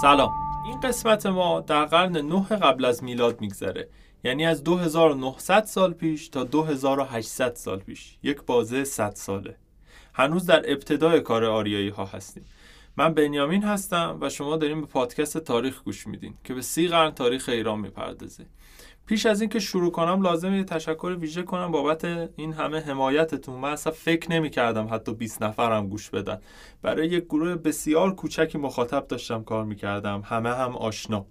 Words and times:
سلام. 0.00 0.34
این 0.64 0.80
قسمت 0.80 1.26
ما 1.26 1.60
در 1.60 1.84
قرن 1.84 2.16
9 2.16 2.42
قبل 2.42 2.84
از 2.84 3.04
میلاد 3.04 3.40
میگذره. 3.40 3.88
یعنی 4.24 4.46
از 4.46 4.64
2900 4.64 5.64
سال 5.64 5.92
پیش 5.92 6.28
تا 6.28 6.44
2800 6.44 7.54
سال 7.54 7.78
پیش. 7.78 8.18
یک 8.22 8.42
بازه 8.42 8.84
100 8.84 9.14
ساله. 9.14 9.56
هنوز 10.14 10.46
در 10.46 10.72
ابتدای 10.72 11.20
کار 11.20 11.44
آریایی 11.44 11.88
ها 11.88 12.04
هستیم. 12.04 12.44
من 12.96 13.14
بنیامین 13.14 13.64
هستم 13.64 14.18
و 14.20 14.28
شما 14.28 14.56
داریم 14.56 14.80
به 14.80 14.86
پادکست 14.86 15.38
تاریخ 15.38 15.82
گوش 15.82 16.06
میدین 16.06 16.34
که 16.44 16.54
به 16.54 16.62
سی 16.62 16.88
قرن 16.88 17.10
تاریخ 17.10 17.48
ایران 17.48 17.80
می‌پردازه. 17.80 18.46
پیش 19.06 19.26
از 19.26 19.40
اینکه 19.40 19.58
شروع 19.58 19.92
کنم 19.92 20.22
لازمه 20.22 20.56
یه 20.56 20.64
تشکر 20.64 21.16
ویژه 21.20 21.42
کنم 21.42 21.70
بابت 21.70 22.04
این 22.36 22.52
همه 22.52 22.80
حمایتتون. 22.80 23.60
من 23.60 23.72
اصلا 23.72 23.92
فکر 23.92 24.30
نمی 24.30 24.50
کردم 24.50 24.88
حتی 24.90 25.14
20 25.14 25.42
نفرم 25.42 25.88
گوش 25.88 26.10
بدن. 26.10 26.40
برای 26.82 27.08
یک 27.08 27.24
گروه 27.24 27.54
بسیار 27.54 28.14
کوچکی 28.14 28.58
مخاطب 28.58 29.06
داشتم 29.06 29.44
کار 29.44 29.64
می‌کردم. 29.64 30.22
همه 30.24 30.54
هم 30.54 30.76
آشنا. 30.76 31.26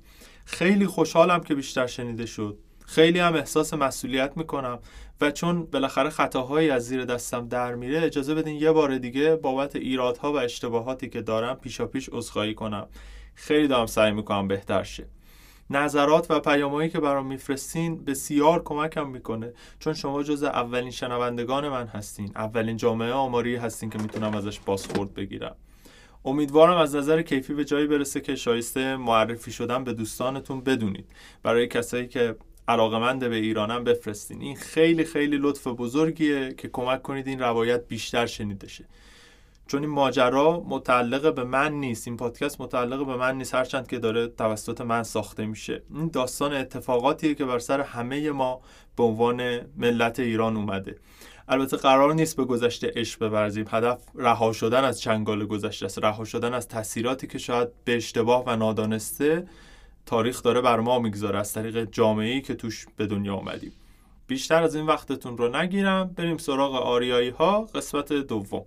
خیلی 0.46 0.88
خوشحالم 0.88 1.44
که 1.44 1.56
بیشتر 1.56 1.88
شنیده 1.88 2.26
شد. 2.26 2.58
خیلی 2.90 3.20
هم 3.20 3.34
احساس 3.34 3.74
مسئولیت 3.74 4.38
می‌کنم. 4.38 4.80
و 5.22 5.32
چون 5.32 5.66
بالاخره 5.66 6.10
خطاهایی 6.10 6.70
از 6.70 6.86
زیر 6.86 7.06
دستم 7.06 7.48
در 7.48 7.76
میره 7.76 8.04
اجازه 8.04 8.36
بدین 8.36 8.56
یه 8.56 8.72
بار 8.72 8.98
دیگه 8.98 9.36
بابت 9.36 9.76
ایرادها 9.76 10.34
و 10.34 10.36
اشتباهاتی 10.36 11.10
که 11.10 11.22
دارم 11.22 11.56
پیشا 11.56 11.86
پیش 11.86 12.10
عذرخواهی 12.12 12.54
کنم. 12.54 12.88
خیلی 13.36 13.68
دارم 13.68 13.86
سعی 13.86 14.12
می‌کنم 14.12 14.48
بهتر 14.48 14.84
شه. 14.84 15.08
نظرات 15.70 16.32
و 16.32 16.40
پیامهایی 16.40 16.90
که 16.90 17.00
برام 17.00 17.26
میفرستین 17.26 18.06
بسیار 18.06 18.64
کمکم 18.64 19.10
می‌کنه. 19.10 19.54
چون 19.80 19.94
شما 19.94 20.24
جز 20.24 20.44
اولین 20.44 20.92
شنوندگان 20.92 21.70
من 21.70 21.88
هستین. 21.88 22.32
اولین 22.36 22.78
جامعه 22.78 23.12
آماری 23.12 23.56
هستین 23.56 23.90
که 23.90 23.98
می‌تونم 23.98 24.36
ازش 24.36 24.60
بازخورد 24.60 25.14
بگیرم. 25.14 25.56
امیدوارم 26.26 26.78
از 26.78 26.96
نظر 26.96 27.22
کیفی 27.22 27.54
به 27.54 27.66
جایی 27.66 27.88
برسه 27.88 28.22
که 28.22 28.36
شایسته 28.36 28.96
معرفی 28.96 29.52
شدن 29.52 29.84
به 29.84 29.94
دوستانتون 29.94 30.62
بدونید. 30.62 31.06
برای 31.44 31.68
کسایی 31.68 32.08
که 32.08 32.36
علاقمند 32.70 33.30
به 33.30 33.36
ایرانم 33.36 33.84
بفرستین. 33.84 34.42
این 34.42 34.56
خیلی 34.56 35.04
خیلی 35.04 35.38
لطف 35.38 35.68
بزرگیه 35.68 36.54
که 36.54 36.68
کمک 36.68 37.02
کنید 37.02 37.28
این 37.28 37.40
روایت 37.40 37.88
بیشتر 37.88 38.26
شنیده 38.26 38.68
شه 38.68 38.86
چون 39.70 39.82
این 39.82 39.90
ماجرا 39.90 40.64
متعلق 40.68 41.36
به 41.36 41.44
من 41.44 41.74
نیست 41.74 42.08
این 42.08 42.18
پادکست 42.18 42.62
متعلق 42.62 43.06
به 43.06 43.16
من 43.16 43.38
نیست 43.38 43.56
هرچند 43.56 43.88
که 43.88 44.00
داره 44.00 44.28
توسط 44.28 44.82
من 44.82 45.04
ساخته 45.04 45.46
میشه. 45.46 45.82
این 45.96 46.08
داستان 46.08 46.54
اتفاقاتیه 46.54 47.36
که 47.36 47.46
بر 47.46 47.60
سر 47.60 47.82
همه 47.82 48.32
ما 48.32 48.62
به 48.98 49.04
عنوان 49.04 49.60
ملت 49.78 50.20
ایران 50.20 50.58
اومده. 50.58 50.96
البته 51.48 51.78
قرار 51.78 52.14
نیست 52.14 52.38
به 52.38 52.46
گذشته 52.46 52.92
عشق 52.96 53.30
بورزیم. 53.30 53.66
هدف 53.70 54.02
رها 54.16 54.54
شدن 54.54 54.84
از 54.84 55.02
چنگال 55.02 55.46
گذشته 55.46 55.86
است 55.86 56.00
رها 56.04 56.26
شدن 56.26 56.54
از 56.54 56.68
تاثیراتی 56.68 57.28
که 57.28 57.38
شاید 57.38 57.70
به 57.86 57.96
اشتباه 57.96 58.44
و 58.48 58.56
نادانسته 58.56 59.48
تاریخ 60.10 60.44
داره 60.44 60.62
بر 60.62 60.80
ما 60.80 61.00
می‌گذاره 61.00 61.40
از 61.40 61.54
طریق 61.54 61.92
جامعه‌ای 61.92 62.42
که 62.42 62.56
توش 62.56 62.86
به 62.98 63.08
دنیا 63.08 63.36
آمدیم 63.36 63.72
بیشتر 64.28 64.64
از 64.64 64.76
این 64.76 64.86
وقتتون 64.86 65.38
رو 65.38 65.56
نگیرم 65.56 66.14
بریم 66.16 66.38
سراغ 66.38 66.76
آریایی 66.76 67.30
ها 67.30 67.62
قسمت 67.62 68.14
دوم. 68.14 68.66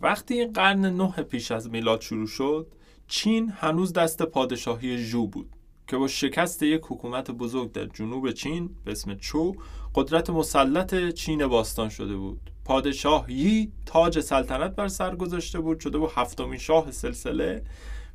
وقتی 0.00 0.46
قرن 0.46 0.86
نه 0.86 1.10
پیش 1.10 1.50
از 1.50 1.70
میلاد 1.70 2.00
شروع 2.00 2.26
شد 2.26 2.66
چین 3.06 3.52
هنوز 3.56 3.92
دست 3.92 4.22
پادشاهی 4.22 4.98
ژو 4.98 5.26
بود. 5.26 5.56
که 5.92 5.98
با 5.98 6.08
شکست 6.08 6.62
یک 6.62 6.82
حکومت 6.88 7.30
بزرگ 7.30 7.72
در 7.72 7.84
جنوب 7.84 8.30
چین 8.30 8.70
به 8.84 8.92
اسم 8.92 9.14
چو 9.14 9.54
قدرت 9.94 10.30
مسلط 10.30 11.08
چین 11.08 11.46
باستان 11.46 11.88
شده 11.88 12.16
بود. 12.16 12.50
پادشاه 12.64 13.32
یی 13.32 13.72
تاج 13.86 14.20
سلطنت 14.20 14.76
بر 14.76 14.88
سر 14.88 15.16
گذاشته 15.16 15.60
بود 15.60 15.80
شده 15.80 15.98
و 15.98 16.08
هفتمین 16.14 16.58
شاه 16.58 16.90
سلسله 16.90 17.62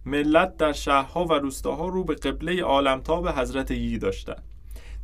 ملت 0.05 0.57
در 0.57 0.73
شهرها 0.73 1.25
و 1.25 1.33
روستاها 1.33 1.87
رو 1.87 2.03
به 2.03 2.15
قبله 2.15 2.63
عالمتاب 2.63 3.27
حضرت 3.27 3.71
یی 3.71 3.97
داشتند 3.97 4.43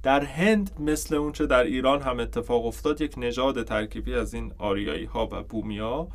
در 0.03 0.23
هند 0.23 0.71
مثل 0.79 1.15
اونچه 1.15 1.45
در 1.45 1.63
ایران 1.63 2.01
هم 2.01 2.19
اتفاق 2.19 2.65
افتاد 2.65 3.01
یک 3.01 3.13
نژاد 3.17 3.63
ترکیبی 3.63 4.13
از 4.13 4.33
این 4.33 4.53
آریایی 4.57 5.05
ها 5.05 5.29
و 5.31 5.43
بومیا 5.43 6.07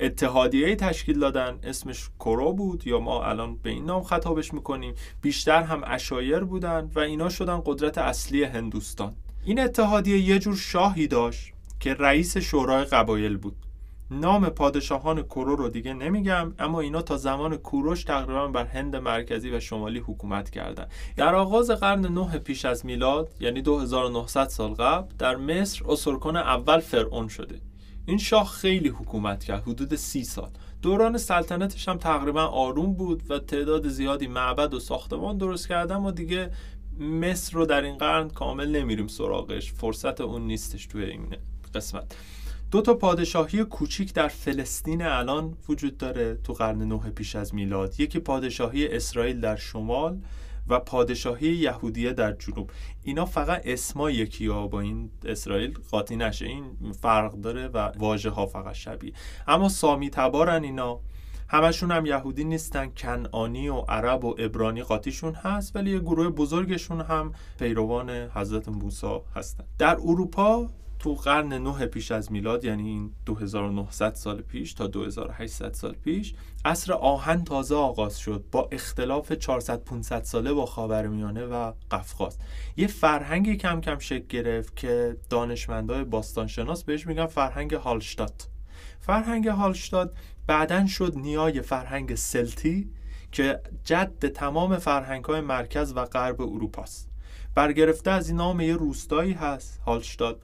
اتحادیه 0.00 0.76
تشکیل 0.76 1.18
دادن. 1.18 1.58
اسمش 1.62 2.10
کرو 2.20 2.52
بود 2.52 2.86
یا 2.86 3.00
ما 3.00 3.24
الان 3.24 3.56
به 3.56 3.70
این 3.70 3.84
نام 3.84 4.02
خطابش 4.02 4.54
می‌کنیم. 4.54 4.94
بیشتر 5.22 5.62
هم 5.62 5.82
اشایر 5.86 6.40
بودن 6.40 6.90
و 6.94 6.98
اینا 6.98 7.28
شدن 7.28 7.62
قدرت 7.66 7.98
اصلی 7.98 8.44
هندوستان. 8.44 9.14
این 9.44 9.60
اتحادیه 9.60 10.18
یه 10.18 10.38
جور 10.38 10.56
شاهی 10.56 11.06
داشت 11.06 11.52
که 11.80 11.94
رئیس 11.94 12.36
شورای 12.36 12.84
قبایل 12.84 13.36
بود. 13.36 13.56
نام 14.10 14.48
پادشاهان 14.48 15.22
کرو 15.22 15.56
رو 15.56 15.68
دیگه 15.68 15.94
نمیگم 15.94 16.54
اما 16.58 16.80
اینا 16.80 17.02
تا 17.02 17.16
زمان 17.16 17.56
کوروش 17.56 18.04
تقریبا 18.04 18.48
بر 18.48 18.64
هند 18.64 18.96
مرکزی 18.96 19.50
و 19.50 19.60
شمالی 19.60 19.98
حکومت 19.98 20.50
کردند. 20.50 20.90
در 21.16 21.34
آغاز 21.34 21.70
قرن 21.70 22.06
نه 22.06 22.38
پیش 22.38 22.64
از 22.64 22.86
میلاد 22.86 23.30
یعنی 23.40 23.62
2900 23.62 24.48
سال 24.48 24.74
قبل 24.74 25.14
در 25.18 25.36
مصر 25.36 25.84
اسرکن 25.88 26.36
اول 26.36 26.80
فرعون 26.80 27.28
شده. 27.28 27.60
این 28.06 28.18
شاه 28.18 28.48
خیلی 28.48 28.88
حکومت 28.88 29.44
کرد 29.44 29.62
حدود 29.62 29.94
سی 29.94 30.24
سال. 30.24 30.50
دوران 30.82 31.18
سلطنتش 31.18 31.88
هم 31.88 31.98
تقریبا 31.98 32.46
آروم 32.46 32.94
بود 32.94 33.30
و 33.30 33.38
تعداد 33.38 33.88
زیادی 33.88 34.26
معبد 34.26 34.74
و 34.74 34.80
ساختمان 34.80 35.38
درست 35.38 35.68
کرده 35.68 35.94
اما 35.94 36.10
دیگه 36.10 36.50
مصر 36.98 37.52
رو 37.52 37.66
در 37.66 37.82
این 37.82 37.98
قرن 37.98 38.28
کامل 38.28 38.68
نمیریم 38.68 39.06
سراغش. 39.06 39.72
فرصت 39.72 40.20
اون 40.20 40.42
نیستش 40.42 40.86
توی 40.86 41.04
این 41.04 41.36
قسمت. 41.74 42.16
دو 42.70 42.82
تا 42.82 42.94
پادشاهی 42.94 43.64
کوچیک 43.64 44.14
در 44.14 44.28
فلسطین 44.28 45.02
الان 45.02 45.56
وجود 45.68 45.98
داره 45.98 46.38
تو 46.44 46.52
قرن 46.52 46.82
نه 46.82 46.98
پیش 46.98 47.36
از 47.36 47.54
میلاد. 47.54 48.00
یکی 48.00 48.18
پادشاهی 48.18 48.88
اسرائیل 48.88 49.40
در 49.40 49.56
شمال 49.56 50.18
و 50.72 50.78
پادشاهی 50.78 51.48
یهودیه 51.48 52.12
در 52.12 52.32
جنوب. 52.32 52.70
اینا 53.02 53.24
فقط 53.24 53.62
اسما 53.64 54.10
یکی 54.10 54.46
ها 54.46 54.66
با 54.66 54.80
این 54.80 55.10
اسرائیل 55.24 55.78
قاطی 55.90 56.16
نشه. 56.16 56.46
این 56.46 56.92
فرق 57.00 57.32
داره 57.32 57.68
و 57.68 57.78
واژه 57.98 58.30
ها 58.30 58.46
فقط 58.46 58.74
شبیه. 58.74 59.12
اما 59.48 59.68
سامی 59.68 60.10
تبارن 60.10 60.64
اینا. 60.64 61.00
همشون 61.48 61.90
هم 61.90 62.06
یهودی 62.06 62.44
نیستن 62.44 62.86
کنعانی 62.96 63.68
و 63.68 63.74
عرب 63.74 64.24
و 64.24 64.34
ابرانی 64.38 64.82
قاطیشون 64.82 65.34
هست 65.34 65.76
ولی 65.76 65.90
یه 65.90 65.98
گروه 65.98 66.28
بزرگشون 66.28 67.00
هم 67.00 67.32
پیروان 67.58 68.10
حضرت 68.10 68.68
موسی 68.68 69.20
هستن. 69.36 69.64
در 69.78 69.96
اروپا 69.96 70.70
تو 71.02 71.14
قرن 71.14 71.52
نه 71.52 71.86
پیش 71.86 72.12
از 72.12 72.32
میلاد 72.32 72.64
یعنی 72.64 72.88
این 72.88 73.12
2900 73.26 74.14
سال 74.14 74.40
پیش 74.40 74.74
تا 74.74 74.86
2800 74.86 75.74
سال 75.74 75.92
پیش 75.92 76.34
عصر 76.64 76.92
آهن 76.92 77.44
تازه 77.44 77.74
آغاز 77.74 78.18
شد 78.18 78.44
با 78.52 78.68
اختلاف 78.72 79.32
400 79.32 79.84
500 79.84 80.22
ساله 80.22 80.52
با 80.52 80.66
خاورمیانه 80.66 81.44
و 81.44 81.72
قفقاز. 81.90 82.38
یه 82.76 82.86
فرهنگی 82.86 83.56
کم 83.56 83.80
کم 83.80 83.98
شکل 83.98 84.26
گرفت 84.28 84.76
که 84.76 85.16
دانشمندای 85.30 86.04
باستانشناس 86.04 86.84
بهش 86.84 87.06
میگن 87.06 87.26
فرهنگ 87.26 87.74
هالشتات 87.74 88.48
فرهنگ 89.00 89.48
هالشتات 89.48 90.12
بعدا 90.46 90.86
شد 90.86 91.12
نیای 91.16 91.62
فرهنگ 91.62 92.14
سلتی 92.14 92.90
که 93.32 93.60
جد 93.84 94.28
تمام 94.28 94.78
فرهنگ 94.78 95.24
های 95.24 95.40
مرکز 95.40 95.92
و 95.96 96.04
غرب 96.04 96.40
اروپاست. 96.40 97.08
برگرفته 97.54 98.10
از 98.10 98.28
این 98.28 98.36
نام 98.36 98.60
یه 98.60 98.76
روستایی 98.76 99.32
هست 99.32 99.80
هالشتات 99.86 100.36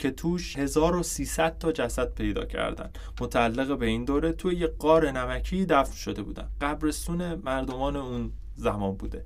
که 0.00 0.10
توش 0.10 0.58
1300 0.58 1.58
تا 1.58 1.72
جسد 1.72 2.14
پیدا 2.14 2.44
کردن. 2.44 2.90
متعلق 3.20 3.78
به 3.78 3.86
این 3.86 4.04
دوره 4.04 4.32
توی 4.32 4.56
یه 4.56 4.66
قار 4.66 5.10
نمکی 5.10 5.66
دفن 5.66 5.94
شده 5.94 6.22
بودن. 6.22 6.48
قبرستون 6.60 7.34
مردمان 7.34 7.96
اون 7.96 8.32
زمان 8.54 8.94
بوده. 8.94 9.24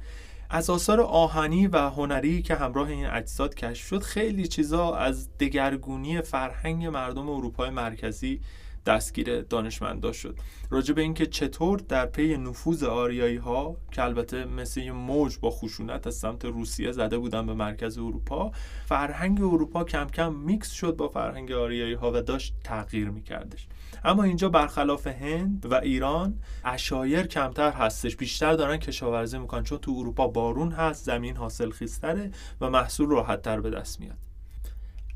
از 0.50 0.71
آثار 0.71 1.00
آهنی 1.00 1.67
و 1.67 1.91
هنری 1.91 2.43
که 2.43 2.55
همراه 2.55 2.88
این 2.88 3.06
اجساد 3.06 3.55
کشف 3.55 3.87
شد 3.87 4.03
خیلی 4.03 4.49
چیزا 4.49 4.94
از 4.94 5.38
دگرگونی 5.38 6.21
فرهنگ 6.21 6.87
مردم 6.87 7.29
اروپای 7.29 7.70
مرکزی 7.70 8.41
دستگیر 8.86 9.40
دانشمندا 9.40 10.12
شد. 10.12 10.38
راجع 10.70 10.94
به 10.94 11.02
اینکه 11.02 11.26
چطور 11.26 11.78
در 11.78 12.06
پی 12.06 12.36
نفوذ 12.36 12.84
آریایی 12.84 13.36
ها 13.36 13.76
که 13.90 14.02
البته 14.02 14.44
مثل 14.44 14.90
موج 14.90 15.38
با 15.38 15.50
خشونت 15.50 16.06
از 16.06 16.14
سمت 16.14 16.44
روسیه 16.44 16.92
زده 16.92 17.19
بودن 17.19 17.46
به 17.46 17.54
مرکز 17.54 17.98
اروپا 17.98 18.52
فرهنگ 18.86 19.42
اروپا 19.42 19.84
کم 19.84 20.06
کم 20.06 20.34
میکس 20.34 20.70
شد 20.70 20.96
با 20.96 21.08
فرهنگ 21.08 21.52
آریایی 21.52 21.94
ها 21.94 22.12
و 22.14 22.22
داشت 22.22 22.54
تغییر 22.64 23.10
میکردش. 23.10 23.69
اما 24.04 24.22
اینجا 24.22 24.48
برخلاف 24.48 25.06
هند 25.06 25.66
و 25.70 25.75
ایران 25.75 26.38
عشایر 26.64 27.23
کمتر 27.22 27.70
هستش. 27.70 28.16
بیشتر 28.16 28.52
دارن 28.52 28.76
کشاورزی 28.76 29.38
می‌کنن 29.38 29.62
چون 29.62 29.78
تو 29.78 29.94
اروپا 29.98 30.28
بارون 30.28 30.72
هست 30.72 31.04
زمین 31.04 31.36
حاصل 31.36 31.70
خیزتره 31.70 32.31
و 32.60 32.70
محصول 32.70 33.08
راحتتر 33.08 33.60
به 33.60 33.70
دست 33.70 34.00
میاد. 34.00 34.24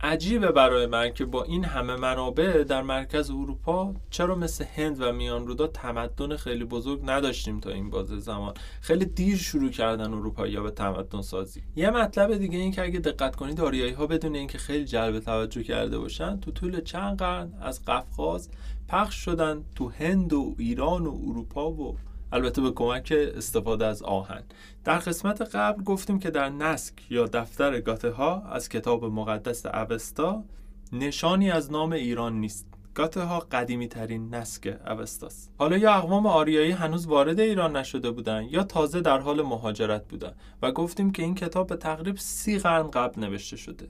عجیبه 0.01 0.53
برای 0.53 0.87
من 0.87 1.13
که 1.13 1.25
با 1.25 1.45
این 1.45 1.65
همه 1.65 1.97
منابع 1.97 2.65
در 2.65 2.83
مرکز 2.83 3.31
اروپا 3.31 3.95
چرا 4.11 4.35
مثل 4.35 4.65
هند 4.75 5.01
و 5.01 5.13
میان 5.13 5.47
رودا 5.47 5.67
تمدن 5.67 6.37
خیلی 6.37 6.65
بزرگ 6.65 7.01
نداشتیم 7.05 7.61
تا 7.61 7.71
این 7.71 7.91
بازه 7.91 8.19
زمان. 8.19 8.55
خیلی 8.81 9.05
دیر 9.05 9.37
شروع 9.37 9.71
کردن 9.71 10.15
اروپایی 10.15 10.57
ها 10.57 10.63
به 10.63 10.71
تمدن 10.71 11.23
سازی. 11.23 11.63
یه 11.77 11.91
مطلب 11.91 12.37
دیگه 12.37 12.59
این 12.59 12.73
که 12.73 12.83
اگه 12.83 12.99
دقت 12.99 13.37
کنید 13.37 13.61
آریایی 13.61 13.93
ها 13.93 14.07
بدون 14.07 14.35
اینکه 14.35 14.59
خیلی 14.59 14.85
جلب 14.85 15.19
توجه 15.19 15.63
کرده 15.63 15.99
باشن 15.99 16.41
تو 16.41 16.51
طول 16.51 16.81
چند 16.81 17.19
قرن 17.19 17.53
از 17.61 17.85
قفقاز 17.85 18.51
پخش 18.89 19.15
شدن 19.15 19.65
تو 19.75 19.89
هند 19.89 20.33
و 20.33 20.55
ایران 20.59 21.07
و 21.07 21.19
اروپا 21.29 21.71
و 21.71 21.97
البته 22.33 22.63
به 22.63 22.71
کمک 22.71 23.15
استفاده 23.37 23.87
از 23.87 24.03
آهن. 24.03 24.43
در 24.85 24.99
قسمت 24.99 25.43
قبل 25.55 25.83
گفتیم 25.83 26.19
که 26.19 26.31
در 26.31 26.49
نسک 26.49 26.95
یا 27.11 27.27
دفتر 27.27 27.81
گاته 27.81 28.11
ها 28.11 28.43
از 28.43 28.69
کتاب 28.69 29.05
مقدس 29.05 29.67
اوستا 29.67 30.45
نشانی 30.93 31.51
از 31.51 31.73
نام 31.73 31.93
ایران 31.93 32.41
نیست. 32.41 32.67
گاته 32.95 33.21
ها 33.21 33.39
قدیمی 33.39 33.89
ترین 33.89 34.35
نسک 34.35 34.79
اوستاست. 34.87 35.51
حالا 35.59 35.77
یا 35.77 35.95
اقوام 35.95 36.27
آریایی 36.27 36.71
هنوز 36.71 37.07
وارد 37.07 37.41
ایران 37.41 37.77
نشده 37.77 38.11
بودن 38.11 38.45
یا 38.51 38.65
تازه 38.65 39.01
در 39.01 39.19
حال 39.19 39.43
مهاجرت 39.43 40.09
بودن 40.09 40.33
و 40.63 40.73
گفتیم 40.73 41.13
که 41.13 41.23
این 41.23 41.35
کتاب 41.35 41.67
به 41.67 41.77
تقریب 41.77 42.17
سی 42.17 42.59
قرن 42.59 42.91
قبل 42.91 43.21
نوشته 43.21 43.57
شده. 43.57 43.89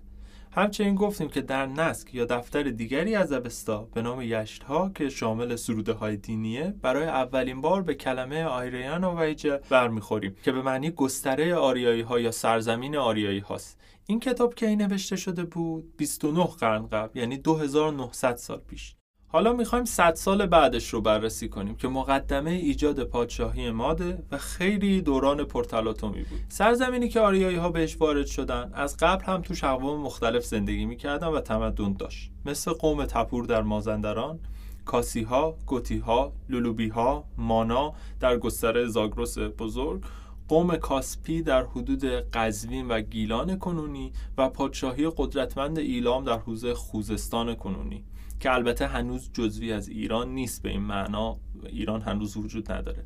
همچنین 0.59 0.95
گفتیم 0.95 1.29
که 1.29 1.41
در 1.41 1.67
نسک 1.67 2.15
یا 2.15 2.25
دفتر 2.25 2.63
دیگری 2.63 3.15
از 3.15 3.33
اوستا 3.33 3.89
به 3.95 4.03
نام 4.03 4.23
یشت 4.23 4.63
ها 4.63 4.91
که 4.95 5.09
شامل 5.09 5.57
سروده 5.57 5.93
های 5.93 6.17
دینیه 6.17 6.75
برای 6.83 7.07
اولین 7.07 7.61
بار 7.61 7.83
به 7.83 7.95
کلمه 7.95 8.45
آیریان 8.45 9.05
و 9.05 9.21
ویجه 9.21 9.61
برمیخوریم 9.71 10.37
که 10.43 10.53
به 10.53 10.63
معنی 10.63 10.91
گستره 10.91 11.55
آریایی 11.55 12.03
ها 12.03 12.21
یا 12.21 12.31
سرزمین 12.31 12.97
آریایی 12.97 13.39
هاست. 13.39 13.81
این 14.07 14.21
کتاب 14.21 14.55
کی 14.55 14.77
نوشته 14.77 15.17
شده 15.17 15.45
بود؟ 15.45 15.97
29 15.97 16.45
قرن 16.45 16.87
قبل 16.87 17.19
یعنی 17.19 17.37
2900 17.37 18.37
سال 18.37 18.59
پیش. 18.59 18.98
حالا 19.31 19.53
می‌خوایم 19.53 19.85
100 19.85 20.15
سال 20.15 20.47
بعدش 20.47 20.89
رو 20.89 21.01
بررسی 21.01 21.49
کنیم 21.49 21.77
که 21.77 21.89
مقدمه 21.89 22.51
ایجاد 22.51 23.05
پادشاهی 23.05 23.71
ماده 23.71 24.23
و 24.33 24.39
خیلی 24.39 25.01
دوران 25.01 25.45
پرتلاطمی 25.45 26.23
بود. 26.23 26.41
سرزمینی 26.49 27.09
که 27.09 27.21
آریایی 27.21 27.57
ها 27.57 27.71
بهش 27.71 27.97
وارد 28.01 28.27
شدن 28.27 28.71
از 28.75 28.97
قبل 28.97 29.25
هم 29.25 29.43
توش 29.43 29.65
اقوام 29.65 30.01
مختلف 30.01 30.45
زندگی 30.45 30.85
می‌کردن 30.85 31.27
و 31.27 31.41
تمدن 31.41 31.93
داشت. 31.93 32.31
مثل 32.47 32.73
قوم 32.73 33.05
تپور 33.05 33.45
در 33.45 33.63
مازندران 33.63 34.39
کاسی 34.85 35.23
ها، 35.23 35.55
گوتی 35.67 35.99
ها، 35.99 36.33
لولوبی 36.49 36.89
ها، 36.89 37.25
مانا 37.39 37.95
در 38.21 38.37
گستره 38.37 38.87
زاگرس 38.87 39.39
بزرگ 39.39 40.03
قوم 40.49 40.77
کاسپی 40.77 41.43
در 41.43 41.65
حدود 41.65 42.05
قزوین 42.05 42.89
و 42.89 43.01
گیلان 43.01 43.59
کنونی 43.59 44.13
و 44.39 44.49
پادشاهی 44.49 45.11
قدرتمند 45.17 45.79
ایلام 45.79 46.25
در 46.25 46.39
حوزه 46.39 46.75
خوزستان 46.75 47.55
کنونی. 47.55 48.05
که 48.41 48.53
البته 48.53 48.87
هنوز 48.87 49.31
جزوی 49.33 49.73
از 49.73 49.89
ایران 49.89 50.29
نیست 50.29 50.63
به 50.63 50.69
این 50.69 50.83
معنا 50.83 51.37
ایران 51.67 52.01
هنوز 52.01 52.37
وجود 52.37 52.73
نداره. 52.73 53.05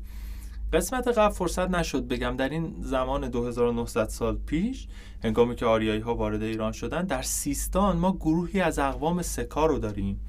قسمت 0.73 1.07
قبل 1.07 1.33
فرصت 1.33 1.69
نشد 1.69 2.07
بگم 2.07 2.35
در 2.37 2.49
این 2.49 2.75
زمان 2.79 3.29
2900 3.29 4.09
سال 4.09 4.37
پیش 4.45 4.87
هنگامی 5.23 5.55
که 5.55 5.65
آریایی 5.65 6.01
ها 6.01 6.15
وارد 6.15 6.43
ایران 6.43 6.71
شدن 6.71 7.05
در 7.05 7.21
سیستان 7.21 7.97
ما 7.97 8.11
گروهی 8.11 8.61
از 8.61 8.79
اقوام 8.79 9.21
سکا 9.21 9.65
رو 9.65 9.79
داریم 9.79 10.19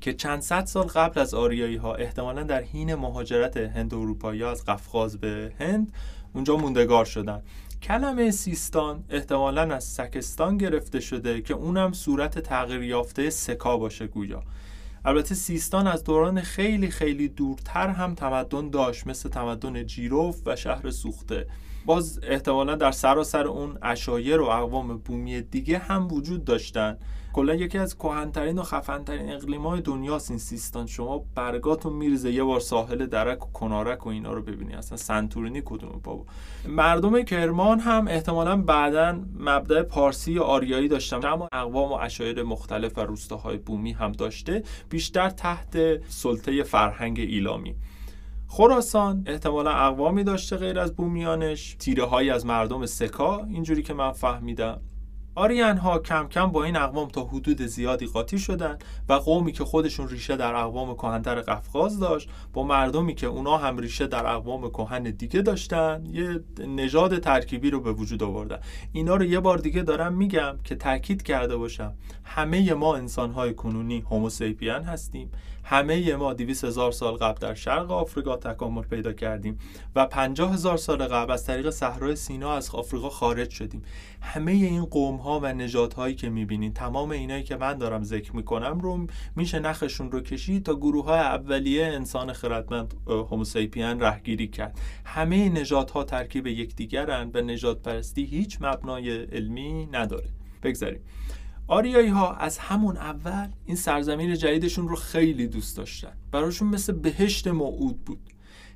که 0.00 0.12
چند 0.12 0.40
صد 0.40 0.64
سال 0.64 0.86
قبل 0.86 1.20
از 1.20 1.34
آریایی 1.34 1.76
ها 1.76 1.94
احتمالا 1.94 2.42
در 2.42 2.62
حین 2.62 2.94
مهاجرت 2.94 3.56
هند 3.56 3.94
اروپایی 3.94 4.44
از 4.44 4.64
قفقاز 4.64 5.18
به 5.18 5.52
هند 5.58 5.92
اونجا 6.34 6.56
موندگار 6.56 7.04
شدن. 7.04 7.42
کلمه 7.82 8.30
سیستان 8.30 9.04
احتمالا 9.10 9.74
از 9.74 9.84
سکستان 9.84 10.58
گرفته 10.58 11.00
شده 11.00 11.42
که 11.42 11.54
اونم 11.54 11.92
صورت 11.92 12.38
تغییر 12.38 12.82
یافته 12.82 13.30
سکا 13.30 13.76
باشه 13.76 14.06
گویا. 14.06 14.42
البته 15.04 15.34
سیستان 15.34 15.86
از 15.86 16.04
دوران 16.04 16.40
خیلی 16.40 16.90
خیلی 16.90 17.28
دورتر 17.28 17.88
هم 17.88 18.14
تمدن 18.14 18.70
داشت 18.70 19.06
مثل 19.06 19.28
تمدن 19.28 19.86
جیروف 19.86 20.42
و 20.46 20.56
شهر 20.56 20.90
سوخته. 20.90 21.46
باز 21.86 22.20
احتمالا 22.22 22.74
در 22.74 22.90
سراسر 22.90 23.46
اون 23.46 23.78
اشایر 23.82 24.40
و 24.40 24.44
اقوام 24.44 24.98
بومی 24.98 25.40
دیگه 25.40 25.78
هم 25.78 26.12
وجود 26.12 26.44
داشتن. 26.44 26.98
کلا 27.32 27.54
یکی 27.54 27.78
از 27.78 27.98
کهنترین 27.98 28.58
و 28.58 28.62
خفنترین 28.62 29.32
اقلیمای 29.32 29.80
دنیاست 29.80 30.30
این 30.30 30.38
سیستان. 30.38 30.86
شما 30.86 31.24
برگاتون 31.34 31.92
میریزه 31.92 32.32
یه 32.32 32.44
بار 32.44 32.60
ساحل 32.60 33.06
درک 33.06 33.46
و 33.46 33.52
کنارک 33.52 34.06
و 34.06 34.08
اینا 34.08 34.32
رو 34.32 34.42
ببینی. 34.42 34.74
اصلا 34.74 34.98
سنتورینی 34.98 35.62
کدوم 35.64 36.00
بابا؟ 36.04 36.24
مردم 36.68 37.22
کرمان 37.22 37.80
هم 37.80 38.08
احتمالا 38.08 38.56
بعدا 38.56 39.20
مبدع 39.38 39.82
پارسی 39.82 40.32
یا 40.32 40.42
آریایی 40.42 40.88
داشتن. 40.88 41.26
اما 41.26 41.48
اقوام 41.52 41.92
و 41.92 41.94
اشایر 41.94 42.42
مختلف 42.42 42.98
و 42.98 43.00
روستاهای 43.00 43.56
بومی 43.56 43.92
هم 43.92 44.12
داشته 44.12 44.62
بیشتر 44.90 45.30
تحت 45.30 45.76
سلطه 46.08 46.62
فرهنگ 46.62 47.20
ایلامی. 47.20 47.74
خراسان 48.48 49.22
احتمالا 49.26 49.70
اقوامی 49.70 50.24
داشته 50.24 50.56
غیر 50.56 50.78
از 50.78 50.96
بومیانش. 50.96 51.76
تیره 51.78 52.04
هایی 52.04 52.30
از 52.30 52.46
مردم 52.46 52.86
سکا 52.86 53.44
اینجوری 53.44 53.82
که 53.82 53.94
من 53.94 54.12
فهمیدم. 54.12 54.80
آریان 55.34 55.76
ها 55.76 55.98
کم 55.98 56.28
کم 56.28 56.46
با 56.46 56.64
این 56.64 56.76
اقوام 56.76 57.08
تا 57.08 57.24
حدود 57.24 57.62
زیادی 57.62 58.06
قاطی 58.06 58.38
شدن 58.38 58.78
و 59.08 59.12
قومی 59.12 59.52
که 59.52 59.64
خودشون 59.64 60.08
ریشه 60.08 60.36
در 60.36 60.54
اقوام 60.54 60.94
کهنتر 60.94 61.40
قفقاز 61.40 61.98
داشت 61.98 62.28
با 62.52 62.62
مردمی 62.62 63.14
که 63.14 63.26
اونا 63.26 63.56
هم 63.56 63.78
ریشه 63.78 64.06
در 64.06 64.26
اقوام 64.26 64.70
کهن 64.70 65.02
دیگه 65.02 65.42
داشتن 65.42 66.02
یه 66.12 66.40
نژاد 66.66 67.18
ترکیبی 67.18 67.70
رو 67.70 67.80
به 67.80 67.92
وجود 67.92 68.22
آوردن. 68.22 68.58
اینا 68.92 69.16
رو 69.16 69.24
یه 69.24 69.40
بار 69.40 69.58
دیگه 69.58 69.82
دارم 69.82 70.12
میگم 70.12 70.58
که 70.64 70.74
تاکید 70.74 71.22
کرده 71.22 71.56
باشم 71.56 71.94
همه 72.24 72.74
ما 72.74 72.96
انسانهای 72.96 73.54
کنونی 73.54 74.00
هوموسیپین 74.00 74.72
هستیم. 74.72 75.30
همه 75.64 76.16
ما 76.16 76.34
200 76.34 76.64
هزار 76.64 76.92
سال 76.92 77.14
قبل 77.14 77.40
در 77.40 77.54
شرق 77.54 77.90
آفریقا 77.90 78.36
تکامل 78.36 78.82
پیدا 78.82 79.12
کردیم 79.12 79.58
و 79.96 80.06
50 80.06 80.52
هزار 80.52 80.76
سال 80.76 81.06
قبل 81.06 81.32
از 81.32 81.46
طریق 81.46 81.70
صحرای 81.70 82.16
سینا 82.16 82.52
از 82.52 82.70
آفریقا 82.70 83.08
خارج 83.08 83.50
شدیم. 83.50 83.82
همه 84.20 84.52
این 84.52 84.84
قوم 84.84 85.16
ها 85.16 85.40
و 85.40 85.52
نژادهایی 85.52 86.02
هایی 86.02 86.14
که 86.14 86.30
می‌بینید 86.30 86.74
تمام 86.74 87.10
اینایی 87.10 87.42
که 87.42 87.56
من 87.56 87.78
دارم 87.78 88.02
ذکر 88.02 88.36
می‌کنم 88.36 88.80
رو 88.80 89.06
میشه 89.36 89.58
نخشون 89.58 90.12
رو 90.12 90.20
کشید 90.20 90.62
تا 90.62 90.74
گروه 90.74 91.04
های 91.04 91.18
اولیه 91.18 91.86
انسان 91.86 92.32
خردمند 92.32 92.94
هوموسیپین 93.06 94.00
رهگیری 94.00 94.48
کرد. 94.48 94.78
همه 95.04 95.48
نژادها 95.48 96.04
ترکیب 96.04 96.46
یکدیگرن 96.46 97.30
و 97.34 97.40
نژاد 97.40 97.82
پرستی 97.82 98.24
هیچ 98.24 98.58
مبنای 98.60 99.24
علمی 99.24 99.88
نداره. 99.92 100.28
بگذاریم. 100.62 101.00
آریایی 101.72 102.08
ها 102.08 102.34
از 102.34 102.58
همون 102.58 102.96
اول 102.96 103.48
این 103.64 103.76
سرزمین 103.76 104.34
جدیدشون 104.34 104.88
رو 104.88 104.96
خیلی 104.96 105.46
دوست 105.46 105.76
داشتن. 105.76 106.12
براشون 106.32 106.68
مثل 106.68 106.92
بهشت 106.92 107.48
موعود 107.48 108.04
بود. 108.04 108.20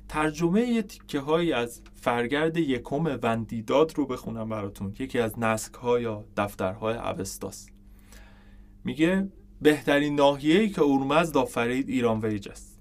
ترجمه 0.09 0.81
تیکه 0.81 1.19
هایی 1.19 1.53
از 1.53 1.81
فرگرد 1.93 2.57
یکم 2.57 3.19
وندیداد 3.23 3.93
رو 3.97 4.05
بخونم 4.05 4.49
براتون. 4.49 4.95
یکی 4.99 5.19
از 5.19 5.39
نسک 5.39 5.73
ها 5.73 5.99
یا 5.99 6.25
دفترهای 6.37 6.95
اوستاست 6.95 7.69
میگه 8.83 9.27
بهترین 9.61 10.15
ناحیه‌ای 10.15 10.69
که 10.69 10.81
اورمزد 10.81 11.37
آفرید 11.37 11.89
ایران 11.89 12.19
ویج 12.19 12.49
است. 12.49 12.76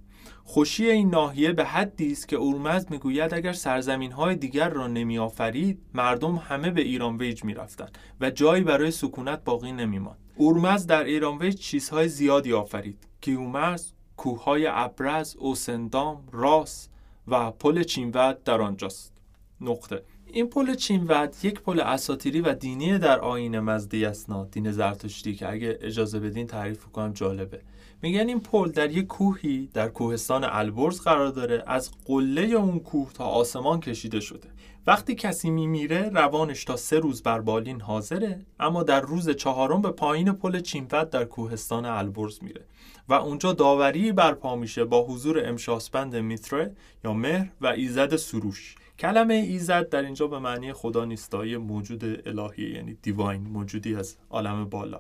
خوشی 0.49 0.91
این 0.91 1.11
ناحیه 1.11 1.53
به 1.53 1.65
حدی 1.65 2.13
است 2.13 2.29
که 2.29 2.37
اورمزد 2.37 2.91
می‌گوید 2.91 3.35
اگر 3.35 3.53
سرزمین 3.53 4.13
های 4.13 4.37
دیگر 4.37 4.69
را 4.69 4.87
نمی 4.87 5.19
آفرید 5.19 5.79
مردم 5.95 6.35
همه 6.35 6.71
به 6.71 6.81
ایران 6.81 7.17
ویج 7.17 7.45
می 7.45 7.55
رفتن 7.55 7.89
و 8.21 8.31
جایی 8.31 8.65
برای 8.65 8.91
سکونت 8.91 9.45
باقی 9.45 9.73
نمی 9.73 9.99
ماند. 9.99 10.19
اورمزد 10.37 10.89
در 10.89 11.05
ایران 11.05 11.39
ویج 11.39 11.55
چیزهای 11.55 12.09
زیادی 12.09 12.53
آفرید. 12.53 13.07
کیومرث، 13.21 13.93
کوههای 14.17 14.67
البرز، 14.67 15.37
اوسندام، 15.37 16.25
راس 16.33 16.89
و 17.29 17.51
پل 17.51 17.83
چینود 17.83 18.45
در 18.45 18.61
آنجاست. 18.61 19.13
نکته 19.61 20.03
این 20.27 20.47
پل 20.47 20.75
چینود 20.75 21.35
یک 21.43 21.61
پل 21.61 21.81
اساطیری 21.81 22.41
و 22.41 22.55
دینی 22.55 22.99
در 22.99 23.21
آیین 23.21 23.61
مزدیسنا 23.61 24.45
دین 24.45 24.73
زرتشتی 24.73 25.35
که 25.35 25.53
اگه 25.53 25.79
اجازه 25.81 26.21
بدین 26.21 26.47
تعریف 26.47 26.85
کنم 26.85 27.13
جالبه 27.13 27.61
میگن 28.03 28.29
این 28.29 28.41
پل 28.41 28.71
در 28.71 28.91
یک 28.91 29.07
کوهی 29.07 29.69
در 29.75 29.89
کوهستان 29.89 30.45
البرز 30.45 31.01
قرار 31.01 31.29
داره 31.29 31.65
از 31.67 31.91
قله 32.05 32.43
اون 32.43 32.81
کوه 32.81 33.13
تا 33.13 33.25
آسمان 33.25 33.81
کشیده 33.81 34.21
شده. 34.21 34.49
وقتی 34.87 35.15
کسی 35.15 35.51
میمیره 35.51 36.09
روانش 36.09 36.65
تا 36.65 36.77
سه 36.77 36.99
روز 36.99 37.23
بر 37.23 37.41
بالین 37.41 37.81
حاضره 37.81 38.47
اما 38.61 38.83
در 38.83 39.01
روز 39.01 39.31
چهارم 39.31 39.83
به 39.83 39.91
پایین 39.91 40.33
پل 40.33 40.61
چینفت 40.61 41.11
در 41.11 41.25
کوهستان 41.25 41.85
البرز 41.85 42.43
میره 42.43 42.65
و 43.09 43.15
اونجا 43.15 43.53
داوری 43.53 44.13
برپا 44.13 44.57
میشه 44.57 44.85
با 44.85 45.05
حضور 45.05 45.49
امشاسپند 45.49 46.17
میتره 46.17 46.77
یا 47.05 47.13
مهر 47.13 47.49
و 47.61 47.67
ایزد 47.67 48.17
سروش. 48.17 48.75
کلمه 48.99 49.35
ایزد 49.35 49.89
در 49.89 50.03
اینجا 50.03 50.27
به 50.27 50.39
معنی 50.39 50.73
خدا 50.73 51.05
نیستایی 51.05 51.57
موجود 51.57 52.29
الهی 52.29 52.71
یعنی 52.71 52.97
دیواین 53.03 53.43
موجودی 53.43 53.95
از 53.97 54.17
عالم 54.31 54.65
بالا. 54.65 54.99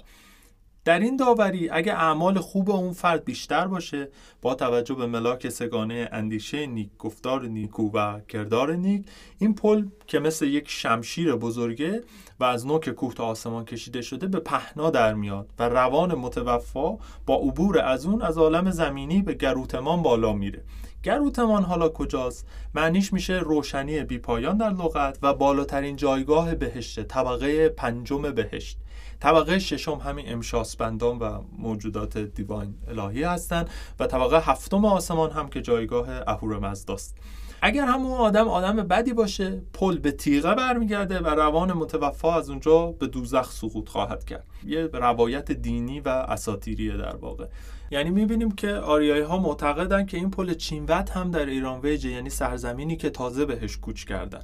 در 0.86 0.98
این 0.98 1.16
داوری 1.16 1.68
اگه 1.68 1.92
اعمال 1.92 2.38
خوب 2.38 2.70
اون 2.70 2.92
فرد 2.92 3.24
بیشتر 3.24 3.66
باشه 3.66 4.08
با 4.42 4.54
توجه 4.54 4.94
به 4.94 5.06
ملاک 5.06 5.48
سگانه 5.48 6.08
اندیشه 6.12 6.66
نیک 6.66 6.90
گفتار 6.98 7.46
نیکو 7.46 7.90
و 7.94 8.20
کردار 8.20 8.74
نیک 8.74 9.06
این 9.38 9.54
پل 9.54 9.84
که 10.06 10.18
مثل 10.18 10.46
یک 10.46 10.64
شمشیر 10.68 11.34
بزرگه 11.34 12.02
و 12.40 12.44
از 12.44 12.66
نوک 12.66 12.90
کوه 12.90 13.14
تا 13.14 13.24
آسمان 13.24 13.64
کشیده 13.64 14.02
شده 14.02 14.26
به 14.26 14.40
پهنا 14.40 14.90
در 14.90 15.14
میاد 15.14 15.48
و 15.58 15.68
روان 15.68 16.14
متوفا 16.14 16.98
با 17.26 17.36
عبور 17.36 17.78
از 17.78 18.06
اون 18.06 18.22
از 18.22 18.38
عالم 18.38 18.70
زمینی 18.70 19.22
به 19.22 19.34
گروتمان 19.34 20.02
بالا 20.02 20.32
میره. 20.32 20.62
گروتمان 21.02 21.62
حالا 21.62 21.88
کجاست؟ 21.88 22.46
معنیش 22.74 23.12
میشه 23.12 23.34
روشنی 23.34 24.00
بیپایان 24.00 24.56
در 24.56 24.70
لغت 24.70 25.18
و 25.22 25.34
بالاترین 25.34 25.96
جایگاه 25.96 26.54
بهشت 26.54 27.02
طبقه 27.02 27.68
پنجم 27.68 28.22
بهشت. 28.22 28.78
طبقه 29.20 29.58
ششم 29.58 29.94
همین 29.94 30.32
امشاسپندان 30.32 31.18
و 31.18 31.42
موجودات 31.58 32.18
دیواین 32.18 32.74
الهی 32.88 33.22
هستند 33.22 33.70
و 34.00 34.06
طبقه 34.06 34.40
هفتم 34.40 34.84
آسمان 34.84 35.30
هم 35.30 35.48
که 35.48 35.62
جایگاه 35.62 36.08
اهورامزداست 36.26 37.16
اگر 37.62 37.86
همون 37.86 38.12
آدم 38.12 38.48
آدم 38.48 38.76
بدی 38.76 39.12
باشه 39.12 39.62
پل 39.72 39.98
به 39.98 40.12
تیغه 40.12 40.54
برمیگرده 40.54 41.18
و 41.18 41.26
روان 41.26 41.72
متوفا 41.72 42.34
از 42.34 42.50
اونجا 42.50 42.86
به 42.86 43.06
دوزخ 43.06 43.52
سقوط 43.52 43.88
خواهد 43.88 44.24
کرد. 44.24 44.46
یه 44.66 44.86
روایت 44.86 45.52
دینی 45.52 46.00
و 46.00 46.08
اساتیریه 46.08 46.96
در 46.96 47.16
واقع. 47.16 47.46
یعنی 47.90 48.10
می‌بینیم 48.10 48.50
که 48.50 48.72
آریایی 48.72 49.22
ها 49.22 49.38
معتقدن 49.38 50.06
که 50.06 50.16
این 50.16 50.30
پل 50.30 50.54
چینوت 50.54 51.10
هم 51.10 51.30
در 51.30 51.46
ایران 51.46 51.80
ویجه 51.80 52.10
یعنی 52.10 52.30
سرزمینی 52.30 52.96
که 52.96 53.10
تازه 53.10 53.44
بهش 53.44 53.76
کوچ 53.76 54.04
کردن. 54.04 54.42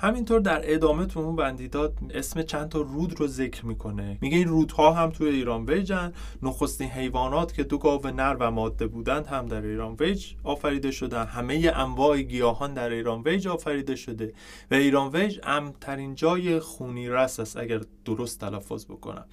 همینطور 0.00 0.40
در 0.40 0.60
ادامه 0.74 1.06
تو 1.06 1.20
اون 1.20 1.36
بندیداد 1.36 1.94
اسم 2.10 2.42
چند 2.42 2.68
تا 2.68 2.80
رود 2.80 3.20
رو 3.20 3.26
ذکر 3.26 3.66
می‌کنه. 3.66 4.18
میگه 4.20 4.36
این 4.36 4.48
رودها 4.48 4.92
هم 4.92 5.10
توی 5.10 5.28
ایران 5.28 5.64
ویجن. 5.64 6.12
نخستین 6.42 6.88
حیوانات 6.88 7.54
که 7.54 7.64
دو 7.64 7.78
گاو 7.78 8.06
نر 8.06 8.36
و 8.40 8.50
ماده 8.50 8.86
بودند 8.86 9.26
هم 9.26 9.46
در 9.46 9.62
ایران 9.62 9.96
ویج 10.00 10.26
آفریده 10.44 10.90
شدن. 10.90 11.24
همه 11.24 11.72
انواع 11.74 12.22
گیاهان 12.22 12.74
در 12.74 12.90
ایران 12.90 13.22
ویج 13.22 13.48
آفریده 13.48 13.96
شده 13.96 14.32
و 14.70 14.74
ایران 14.74 15.16
ویج 15.16 15.38
امترین 15.42 16.14
جای 16.14 16.60
خونی 16.60 17.08
رس 17.08 17.40
است 17.40 17.56
اگر 17.56 17.80
درست 18.04 18.40
تلفظ 18.40 18.84
بکنم. 18.84 19.24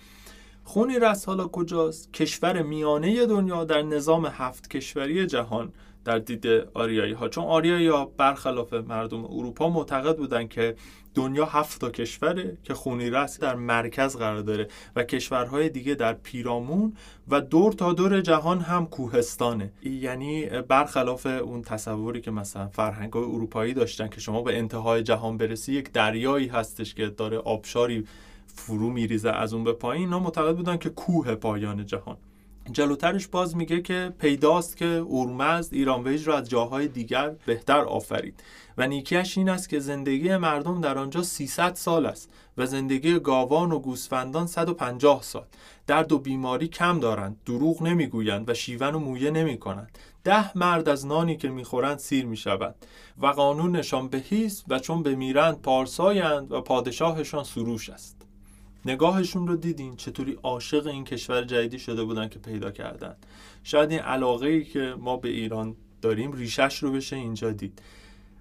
خونی 0.63 0.99
رس 0.99 1.25
حالا 1.25 1.47
کجاست؟ 1.47 2.13
کشور 2.13 2.61
میانه 2.61 3.25
دنیا 3.25 3.63
در 3.63 3.81
نظام 3.81 4.25
هفت 4.25 4.69
کشوری 4.69 5.25
جهان. 5.25 5.73
در 6.05 6.19
دید 6.19 6.47
آریایی 6.73 7.13
ها 7.13 7.29
چون 7.29 7.43
آریایی 7.43 7.87
ها 7.87 8.05
برخلاف 8.05 8.73
مردم 8.73 9.25
اروپا 9.25 9.69
معتقد 9.69 10.17
بودن 10.17 10.47
که 10.47 10.75
دنیا 11.15 11.45
هفت 11.45 11.81
تا 11.81 11.89
کشوره 11.89 12.57
که 12.63 12.73
خونی 12.73 13.09
رس 13.09 13.39
در 13.39 13.55
مرکز 13.55 14.17
قرار 14.17 14.41
داره 14.41 14.67
و 14.95 15.03
کشورهای 15.03 15.69
دیگه 15.69 15.95
در 15.95 16.13
پیرامون 16.13 16.93
و 17.27 17.41
دور 17.41 17.73
تا 17.73 17.93
دور 17.93 18.21
جهان 18.21 18.59
هم 18.59 18.85
کوهستانه. 18.85 19.71
یعنی 19.83 20.45
برخلاف 20.45 21.25
اون 21.25 21.61
تصوری 21.61 22.21
که 22.21 22.31
مثلا 22.31 22.67
فرهنگ 22.67 23.15
اروپایی 23.15 23.73
داشتن 23.73 24.07
که 24.07 24.19
شما 24.19 24.41
به 24.41 24.57
انتهای 24.57 25.03
جهان 25.03 25.37
برسی 25.37 25.73
یک 25.73 25.91
دریایی 25.91 26.47
هستش 26.47 26.93
که 26.93 27.07
داره 27.07 27.37
آبشاری 27.37 28.07
فرو 28.47 28.89
میریزه 28.89 29.29
از 29.29 29.53
اون 29.53 29.63
به 29.63 29.73
پایین 29.73 30.03
اینا 30.03 30.19
معتقد 30.19 30.55
بودن 30.55 30.77
که 30.77 30.89
کوه 30.89 31.35
پایان 31.35 31.85
جهان. 31.85 32.17
جلوترش 32.71 33.27
باز 33.27 33.55
میگه 33.55 33.81
که 33.81 34.13
پیداست 34.19 34.77
که 34.77 34.85
اورمزد 34.85 35.73
ایرانویج 35.73 36.27
را 36.27 36.37
از 36.37 36.49
جاهای 36.49 36.87
دیگر 36.87 37.35
بهتر 37.45 37.79
آفرید. 37.79 38.43
و 38.77 38.87
نیکیش 38.87 39.37
این 39.37 39.49
است 39.49 39.69
که 39.69 39.79
زندگی 39.79 40.37
مردم 40.37 40.81
در 40.81 40.97
آنجا 40.97 41.23
300 41.23 41.75
سال 41.75 42.05
است 42.05 42.29
و 42.57 42.65
زندگی 42.65 43.19
گاوان 43.19 43.71
و 43.71 43.79
گوسفندان 43.79 44.47
150 44.47 45.23
سال. 45.23 45.45
درد 45.87 46.11
و 46.11 46.19
بیماری 46.19 46.67
کم 46.67 46.99
دارند 46.99 47.37
دروغ 47.45 47.83
نمی‌گویند 47.83 48.49
و 48.49 48.53
شیون 48.53 48.95
و 48.95 48.99
مویه 48.99 49.31
نمی 49.31 49.57
کنند 49.57 49.97
ده 50.23 50.57
مرد 50.57 50.89
از 50.89 51.05
نانی 51.05 51.37
که 51.37 51.49
می‌خورند 51.49 51.99
سیر 51.99 52.25
می‌شوند 52.25 52.75
و 53.21 53.27
قانونشان 53.27 54.07
بهیست 54.07 54.65
و 54.67 54.79
چون 54.79 55.03
بمیرند 55.03 55.61
پارسایند 55.61 56.51
و 56.51 56.61
پادشاهشان 56.61 57.43
سروش 57.43 57.89
است. 57.89 58.14
نگاهشون 58.85 59.47
رو 59.47 59.55
دیدین 59.55 59.95
چطوری 59.95 60.37
عاشق 60.43 60.87
این 60.87 61.03
کشور 61.03 61.43
جدیدی 61.43 61.79
شده 61.79 62.03
بودن 62.03 62.27
که 62.27 62.39
پیدا 62.39 62.71
کردن. 62.71 63.15
شاید 63.63 63.91
این 63.91 63.99
علاقه 63.99 64.47
ای 64.47 64.63
که 64.63 64.95
ما 64.99 65.17
به 65.17 65.29
ایران 65.29 65.75
داریم 66.01 66.31
ریشش 66.31 66.83
رو 66.83 66.91
بشه 66.91 67.15
اینجا 67.15 67.51
دید. 67.51 67.81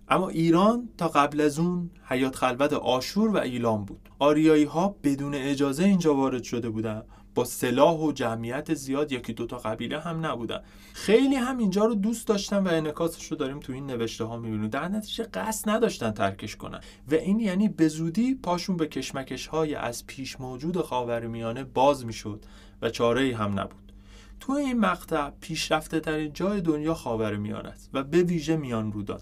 اما 0.08 0.28
ایران 0.28 0.88
تا 0.98 1.08
قبل 1.08 1.40
از 1.40 1.58
اون 1.58 1.90
حیات 2.04 2.36
خلوت 2.36 2.72
آشور 2.72 3.28
و 3.28 3.36
ایلام 3.36 3.84
بود. 3.84 4.08
آریایی 4.18 4.64
ها 4.64 4.96
بدون 5.02 5.34
اجازه 5.34 5.84
اینجا 5.84 6.14
وارد 6.14 6.42
شده 6.42 6.70
بودن. 6.70 7.02
با 7.34 7.44
سلاح 7.44 7.98
و 7.98 8.12
جمعیت 8.12 8.74
زیاد 8.74 9.12
یکی 9.12 9.32
دوتا 9.32 9.58
قبیله 9.58 10.00
هم 10.00 10.26
نبودن. 10.26 10.60
خیلی 10.92 11.34
هم 11.34 11.58
اینجا 11.58 11.84
رو 11.84 11.94
دوست 11.94 12.28
داشتن 12.28 12.58
و 12.58 12.68
انکاسش 12.68 13.26
رو 13.26 13.36
داریم 13.36 13.60
تو 13.60 13.72
این 13.72 13.86
نوشته 13.86 14.24
ها 14.24 14.36
می‌بینیم. 14.36 14.68
در 14.68 14.88
نتیجه 14.88 15.24
قصد 15.24 15.70
نداشتن 15.70 16.10
ترکش 16.10 16.56
کنن. 16.56 16.80
و 17.10 17.14
این 17.14 17.40
یعنی 17.40 17.68
به 17.68 17.88
زودی 17.88 18.34
پاشون 18.34 18.76
به 18.76 18.86
کشمکش 18.86 19.46
های 19.46 19.74
از 19.74 20.06
پیش 20.06 20.40
موجود 20.40 20.80
خاورمیانه 20.80 21.64
باز 21.64 22.06
می‌شد 22.06 22.44
و 22.82 22.90
چاره 22.90 23.20
ای 23.20 23.32
هم 23.32 23.60
نبود. 23.60 23.92
تو 24.40 24.52
این 24.52 24.80
مقطع 24.80 25.30
پیشرفته 25.40 26.00
ترین 26.00 26.32
جای 26.32 26.60
دنیا 26.60 26.94
خاورمیانه 26.94 27.68
است 27.68 27.90
و 27.92 28.02
به 28.02 28.22
ویژه 28.22 28.56
میان 28.56 28.92
رودان 28.92 29.20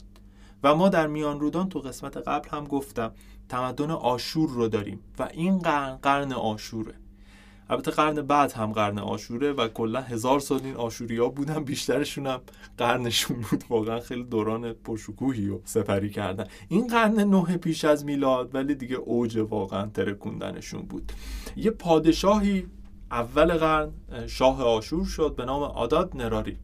و 0.62 0.74
ما 0.74 0.88
در 0.88 1.06
میان 1.06 1.40
رودان 1.40 1.68
تو 1.68 1.78
قسمت 1.78 2.16
قبل 2.16 2.48
هم 2.48 2.64
گفتم 2.64 3.12
تمدن 3.48 3.90
آشور 3.90 4.50
رو 4.50 4.68
داریم 4.68 5.00
و 5.18 5.28
این 5.32 5.58
قرن 5.58 5.96
قرن 5.96 6.32
آشوره. 6.32 6.94
البته 7.70 7.90
قرن 7.90 8.22
بعد 8.22 8.52
هم 8.52 8.72
قرن 8.72 8.98
آشوره 8.98 9.52
و 9.52 9.68
کلا 9.68 10.00
هزار 10.00 10.40
سال 10.40 10.60
این 10.64 10.76
آشوری 10.76 11.16
ها 11.16 11.28
بودن 11.28 11.64
بیشترشون 11.64 12.26
هم 12.26 12.40
قرنشون 12.78 13.36
بود. 13.50 13.64
واقعا 13.68 14.00
خیلی 14.00 14.24
دوران 14.24 14.72
پرشکوهی 14.72 15.48
و 15.48 15.58
سپری 15.64 16.10
کردن. 16.10 16.46
این 16.68 16.86
قرن 16.86 17.20
نه 17.20 17.56
پیش 17.56 17.84
از 17.84 18.04
میلاد 18.04 18.54
ولی 18.54 18.74
دیگه 18.74 18.96
اوج 18.96 19.36
واقعا 19.36 19.86
ترکوندنشون 19.86 20.82
بود. 20.82 21.12
یه 21.56 21.70
پادشاهی 21.70 22.66
اول 23.10 23.56
قرن 23.56 23.92
شاه 24.26 24.62
آشور 24.62 25.04
شد 25.04 25.34
به 25.36 25.44
نام 25.44 25.62
آداد 25.62 26.16
نراری. 26.16 26.58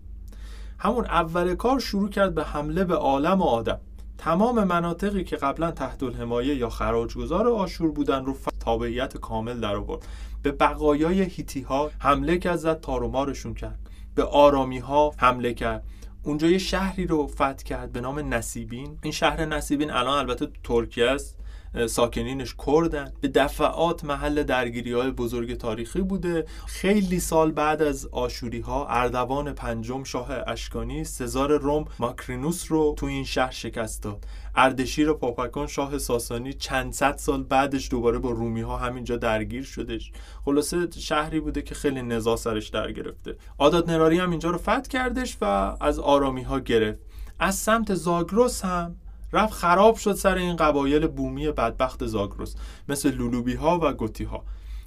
همون 0.79 1.05
اول 1.05 1.55
کار 1.55 1.79
شروع 1.79 2.09
کرد 2.09 2.35
به 2.35 2.45
حمله 2.45 2.85
به 2.85 2.95
عالم 2.95 3.41
و 3.41 3.45
آدم. 3.45 3.81
تمام 4.19 4.65
مناطقی 4.65 5.25
که 5.25 5.37
قبلا 5.37 5.71
تحت 5.71 6.03
الحمایه 6.03 6.55
یا 6.55 6.69
خراجگذار 6.69 7.49
آشور 7.49 7.91
بودن 7.91 8.25
رو 8.25 8.33
تابعیت 8.69 9.17
کامل 9.17 9.61
در 9.61 9.77
آورد. 9.77 10.07
به 10.43 10.53
بقایای 10.53 11.23
هیتی 11.23 11.61
ها 11.61 11.91
حمله 11.99 12.39
کرد 12.39 12.57
زد 12.57 12.81
تارومارشون 12.81 13.55
کرد. 13.55 13.79
به 14.15 14.25
آرامی 14.25 14.79
ها 14.79 15.13
حمله 15.17 15.55
کرد. 15.55 15.85
اونجا 16.23 16.49
یه 16.49 16.59
شهری 16.59 17.07
رو 17.07 17.27
فتح 17.27 17.53
کرد 17.65 17.93
به 17.93 18.01
نام 18.01 18.35
نصیبین. 18.35 18.99
این 19.03 19.13
شهر 19.13 19.45
نصیبین 19.45 19.91
الان 19.91 20.19
البته 20.19 20.49
ترکیه 20.65 21.07
است. 21.07 21.38
ساکنینش 21.87 22.55
کردن. 22.67 23.13
به 23.21 23.29
دفعات 23.29 24.05
محل 24.05 24.43
درگیری 24.43 24.93
های 24.93 25.11
بزرگ 25.11 25.55
تاریخی 25.55 26.01
بوده. 26.01 26.47
خیلی 26.67 27.21
سال 27.21 27.53
بعد 27.53 27.83
از 27.83 28.07
آشوری 28.07 28.61
ها 28.61 28.87
اردوان 28.87 29.53
پنجم 29.53 30.05
شاه 30.05 30.31
اشکانی 30.47 31.05
سزار 31.05 31.59
روم 31.59 31.85
ماکرینوس 31.99 32.73
رو 32.73 32.95
تو 32.99 33.07
این 33.07 33.25
شهر 33.25 33.51
شکست 33.51 34.03
داد. 34.03 34.25
اردشیر 34.55 35.13
پاپکان 35.13 35.67
شاه 35.67 35.99
ساسانی 35.99 36.53
چند 36.53 36.93
صد 36.93 37.17
سال 37.17 37.43
بعدش 37.43 37.91
دوباره 37.91 38.19
با 38.19 38.31
رومی 38.31 38.61
ها 38.61 38.77
همینجا 38.77 39.17
درگیر 39.17 39.63
شدش. 39.63 40.13
خلاصه 40.45 40.89
شهری 40.99 41.41
بوده 41.41 41.63
که 41.63 41.75
خیلی 41.75 42.03
نزا 42.03 42.37
سرش 42.37 42.69
در 42.69 42.93
گرفته. 42.93 43.37
آداد 43.59 43.91
نراری 43.91 44.19
هم 44.19 44.31
اینجا 44.31 44.51
رو 44.51 44.59
فتح 44.59 44.81
کردش 44.81 45.37
و 45.41 45.77
از 45.81 45.99
آرامی 45.99 46.43
ها 46.43 46.61
گرفت. 46.61 47.01
از 47.39 47.55
سمت 47.55 47.95
زاگروس 47.95 48.65
هم 48.65 48.97
رفت 49.33 49.53
خراب 49.53 49.97
شد 49.97 50.13
سر 50.13 50.35
این 50.35 50.57
قبایل 50.57 51.07
بومی 51.07 51.51
بدبخت 51.51 52.07
زاگروس 52.07 52.55
مثل 52.89 53.15
لولوبی 53.15 53.55
ها 53.55 53.79
و 53.83 53.93
گوتی 53.93 54.25
ها 54.25 54.45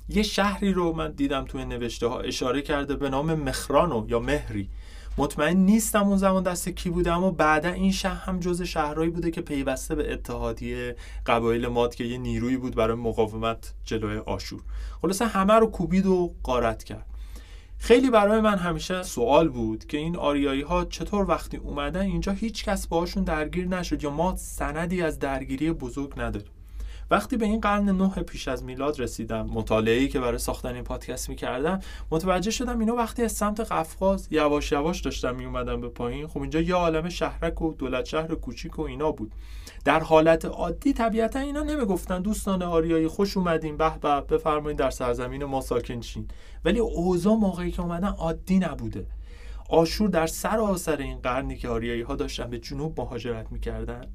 یه 0.09 0.23
شهری 0.23 0.73
رو 0.73 0.93
من 0.93 1.11
دیدم 1.11 1.45
توی 1.45 1.65
نوشته 1.65 2.07
ها 2.07 2.19
اشاره 2.19 2.61
کرده 2.61 2.95
به 2.95 3.09
نام 3.09 3.33
مخرانو 3.33 4.05
یا 4.09 4.19
مهری. 4.19 4.69
مطمئن 5.17 5.57
نیستم 5.57 6.07
اون 6.07 6.17
زمان 6.17 6.43
دست 6.43 6.69
کی 6.69 6.89
بوده 6.89 7.13
اما 7.13 7.31
بعدا 7.31 7.69
این 7.69 7.91
شهر 7.91 8.25
هم 8.25 8.39
جز 8.39 8.61
شهرهایی 8.61 9.09
بوده 9.09 9.31
که 9.31 9.41
پیوسته 9.41 9.95
به 9.95 10.13
اتحادیه 10.13 10.95
قبایل 11.25 11.67
ماد 11.67 11.95
که 11.95 12.03
یه 12.03 12.17
نیرویی 12.17 12.57
بود 12.57 12.75
برای 12.75 12.97
مقاومت 12.97 13.73
جلوی 13.85 14.17
آشور. 14.17 14.61
خلاصه 15.01 15.25
همه 15.25 15.53
رو 15.53 15.67
کوبید 15.67 16.05
و 16.05 16.33
قارت 16.43 16.83
کرد. 16.83 17.10
خیلی 17.83 18.09
برای 18.09 18.41
من 18.41 18.57
همیشه 18.57 19.03
سوال 19.03 19.49
بود 19.49 19.85
که 19.85 19.97
این 19.97 20.15
آریایی 20.15 20.61
ها 20.61 20.85
چطور 20.85 21.25
وقتی 21.29 21.57
اومدن 21.57 22.01
اینجا 22.01 22.31
هیچ 22.31 22.65
کس 22.65 22.87
باهاشون 22.87 23.23
درگیر 23.23 23.67
نشد 23.67 24.03
یا 24.03 24.09
ما 24.09 24.35
سندی 24.35 25.01
از 25.01 25.19
درگیری 25.19 25.71
بزرگ 25.71 26.13
نداریم. 26.17 26.51
وقتی 27.11 27.37
به 27.37 27.45
این 27.45 27.59
قرن 27.59 27.89
نه 27.89 28.09
پیش 28.09 28.47
از 28.47 28.63
میلاد 28.63 29.01
رسیدم 29.01 29.45
مطالعه‌ای 29.45 30.07
که 30.07 30.19
برای 30.19 30.37
ساختن 30.37 30.75
این 30.75 30.83
پادکست 30.83 31.29
می‌کردم 31.29 31.79
متوجه 32.11 32.51
شدم 32.51 32.79
اینا 32.79 32.95
وقتی 32.95 33.23
از 33.23 33.31
سمت 33.31 33.59
قفقاز 33.59 34.27
یواش 34.31 34.71
یواش 34.71 35.01
داشتم 35.01 35.35
میومدم 35.35 35.81
به 35.81 35.89
پایین. 35.89 36.27
خب 36.27 36.41
اینجا 36.41 36.61
یه 36.61 36.75
عالم 36.75 37.09
شهرک 37.09 37.61
و 37.61 37.73
دولت 37.73 38.05
شهر 38.05 38.35
کوچیک 38.35 38.79
و 38.79 38.81
اینا 38.81 39.11
بود. 39.11 39.31
در 39.85 39.99
حالت 39.99 40.45
عادی 40.45 40.93
طبیعتا 40.93 41.39
اینا 41.39 41.63
نمی‌گفتن 41.63 42.21
دوستان 42.21 42.63
آریایی 42.63 43.07
خوش 43.07 43.37
اومدین 43.37 43.77
به 43.77 43.91
به 44.01 44.21
بفرمایید 44.21 44.79
در 44.79 44.89
سرزمین 44.89 45.43
ما 45.43 45.61
ساکن 45.61 46.01
شین. 46.01 46.27
ولی 46.65 46.79
اوضاع 46.79 47.35
موقعی 47.35 47.71
که 47.71 47.81
اومدن 47.81 48.07
عادی 48.07 48.59
نبوده. 48.59 49.05
آشور 49.69 50.09
در 50.09 50.27
سراسر 50.27 50.97
این 50.97 51.17
قرنی 51.17 51.57
که 51.57 51.69
آریایی 51.69 52.01
ها 52.01 52.15
داشتن 52.15 52.49
به 52.49 52.59
جنوب 52.59 53.01
مهاجرت 53.01 53.51
می‌کردن. 53.51 54.05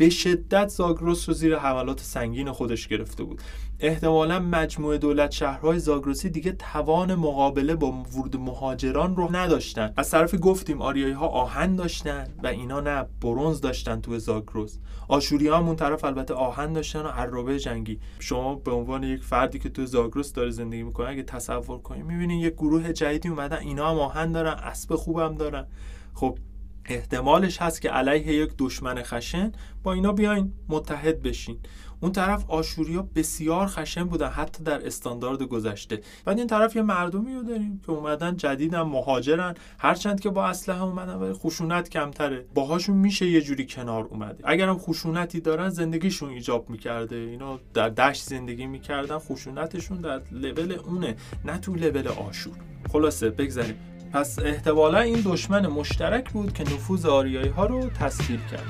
به 0.00 0.10
شدت 0.10 0.68
زاگرس 0.68 1.28
رو 1.28 1.34
زیر 1.34 1.56
حملات 1.56 2.00
سنگین 2.00 2.52
خودش 2.52 2.88
گرفته 2.88 3.24
بود. 3.24 3.42
احتمالا 3.80 4.38
مجموعه 4.38 4.98
دولت 4.98 5.30
شهرهای 5.30 5.78
زاگرسی 5.78 6.30
دیگه 6.30 6.52
توان 6.52 7.14
مقابله 7.14 7.74
با 7.74 7.92
ورود 7.92 8.36
مهاجران 8.36 9.16
رو 9.16 9.36
نداشتن. 9.36 9.92
از 9.96 10.10
طرفی 10.10 10.38
گفتیم 10.38 10.82
آریایی 10.82 11.12
ها 11.12 11.26
آهن 11.26 11.76
داشتن 11.76 12.26
و 12.42 12.46
اینا 12.46 12.80
نه 12.80 13.06
برونز 13.22 13.60
داشتن 13.60 14.00
تو 14.00 14.18
زاگرس. 14.18 14.78
آشوری 15.08 15.48
ها 15.48 15.58
اون 15.58 15.76
طرف 15.76 16.04
البته 16.04 16.34
آهن 16.34 16.72
داشتن 16.72 17.02
و 17.02 17.08
عرابه 17.08 17.58
جنگی. 17.58 17.98
شما 18.18 18.54
به 18.54 18.70
عنوان 18.70 19.02
یک 19.02 19.22
فردی 19.22 19.58
که 19.58 19.68
تو 19.68 19.86
زاگرس 19.86 20.32
داره 20.32 20.50
زندگی 20.50 20.82
می‌کنه 20.82 21.08
اگه 21.08 21.22
تصور 21.22 21.78
کنید 21.78 22.04
می‌بینید 22.04 22.44
یک 22.44 22.54
گروه 22.54 22.92
جدیدی 22.92 23.28
اومدن 23.28 23.56
اینا 23.56 23.90
هم 23.90 23.98
آهن 23.98 24.32
دارن 24.32 24.52
اسب 24.52 24.94
خوبم 24.94 25.34
دارن. 25.34 25.66
خب 26.14 26.38
احتمالش 26.84 27.62
هست 27.62 27.80
که 27.80 27.90
علیه 27.90 28.26
یک 28.26 28.50
دشمن 28.58 29.02
خشن 29.02 29.52
با 29.82 29.92
اینا 29.92 30.12
بیاین 30.12 30.52
متحد 30.68 31.22
بشین. 31.22 31.58
اون 32.02 32.12
طرف 32.12 32.50
آشوریا 32.50 33.08
بسیار 33.14 33.66
خشن 33.66 34.04
بودن 34.04 34.28
حتی 34.28 34.64
در 34.64 34.86
استاندارد 34.86 35.42
گذشته. 35.42 36.00
بعد 36.24 36.38
این 36.38 36.46
طرف 36.46 36.76
یه 36.76 36.82
مردمی 36.82 37.34
رو 37.34 37.42
داریم 37.42 37.80
که 37.86 37.92
اومدن 37.92 38.36
جدیدن 38.36 38.82
مهاجرن. 38.82 39.54
هرچند 39.78 40.20
که 40.20 40.30
با 40.30 40.46
اسلحه 40.46 40.82
اومدن 40.82 41.14
ولی 41.14 41.32
خشونت 41.32 41.88
کمتره. 41.88 42.46
باهاشون 42.54 42.96
میشه 42.96 43.26
یه 43.26 43.40
جوری 43.40 43.66
کنار 43.66 44.04
اومده. 44.04 44.44
اگرم 44.44 44.78
خشونتی 44.78 45.40
دارن 45.40 45.68
زندگیشون 45.68 46.30
ایجاب 46.30 46.70
می‌کرده. 46.70 47.16
اینا 47.16 47.60
در 47.74 47.88
دشت 47.88 48.22
زندگی 48.22 48.66
می‌کردن 48.66 49.18
خشونتشون 49.18 49.98
در 49.98 50.20
لول 50.32 50.72
اونه 50.72 51.16
نه 51.44 51.58
تو 51.58 51.74
لول 51.74 52.08
آشور. 52.08 52.56
خلاصه 52.92 53.30
بگذاریم. 53.30 53.89
پس 54.12 54.38
احتمالا 54.38 55.00
این 55.00 55.22
دشمن 55.24 55.66
مشترک 55.66 56.30
بود 56.30 56.52
که 56.52 56.64
نفوذ 56.64 57.06
آریایی 57.06 57.48
ها 57.48 57.66
رو 57.66 57.90
تسهیل 57.90 58.40
کرد. 58.50 58.66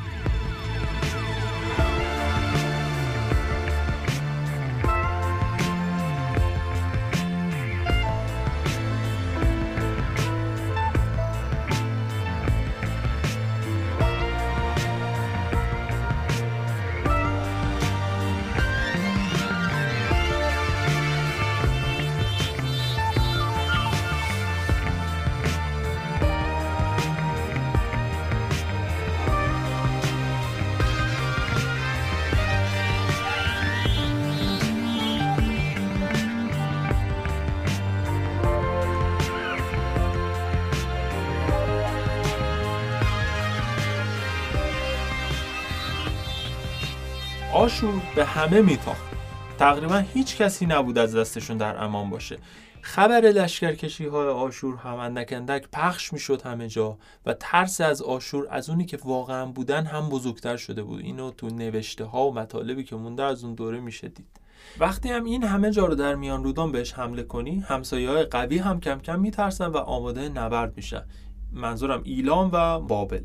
آشور 47.71 48.03
به 48.17 48.25
همه 48.25 48.61
میتاخت. 48.61 49.05
تقریبا 49.59 49.99
هیچ 49.99 50.37
کسی 50.37 50.67
نبود 50.67 50.99
از 50.99 51.17
دستشون 51.17 51.57
در 51.57 51.85
امان 51.85 52.11
باشه. 52.11 52.39
خبر 52.81 53.21
لشکرکشی 53.21 54.07
های 54.07 54.29
آشور 54.29 54.77
هم 54.77 54.97
اندک 54.97 55.69
پخش 55.73 56.13
می‌شد 56.13 56.43
همه 56.43 56.69
جا 56.69 56.99
و 57.27 57.35
ترس 57.35 57.81
از 57.81 58.03
آشور 58.03 58.47
از 58.51 58.71
اونی 58.71 58.85
که 58.85 58.99
واقعا 59.05 59.47
بودن 59.47 59.87
هم 59.87 60.09
بزرگتر 60.09 60.57
شده 60.57 60.83
بود. 60.83 61.01
اینو 61.01 61.31
تو 61.31 61.49
نوشته 61.49 62.05
ها 62.05 62.29
و 62.29 62.35
مطالبی 62.35 62.85
که 62.85 62.97
مونده 62.97 63.23
از 63.23 63.45
اون 63.45 63.55
دوره 63.55 63.81
میشه 63.81 64.09
دید. 64.09 64.41
وقتی 64.79 65.09
هم 65.09 65.25
این 65.25 65.45
همه 65.45 65.71
جا 65.71 65.87
رو 65.87 65.95
در 65.95 66.15
میان 66.15 66.45
رودان 66.45 66.73
بهش 66.73 66.93
حمله 66.93 67.23
کنی 67.23 67.61
همسایه 67.69 68.11
های 68.11 68.25
قوی 68.25 68.59
هم 68.59 68.81
کم 68.81 68.99
کم 68.99 69.21
میترسن 69.21 69.67
و 69.67 69.77
آماده 69.77 70.29
نبرد 70.29 70.77
میشن. 70.77 71.03
منظورم 71.53 72.01
ایلام 72.05 72.51
و 72.53 72.81
بابل. 72.81 73.23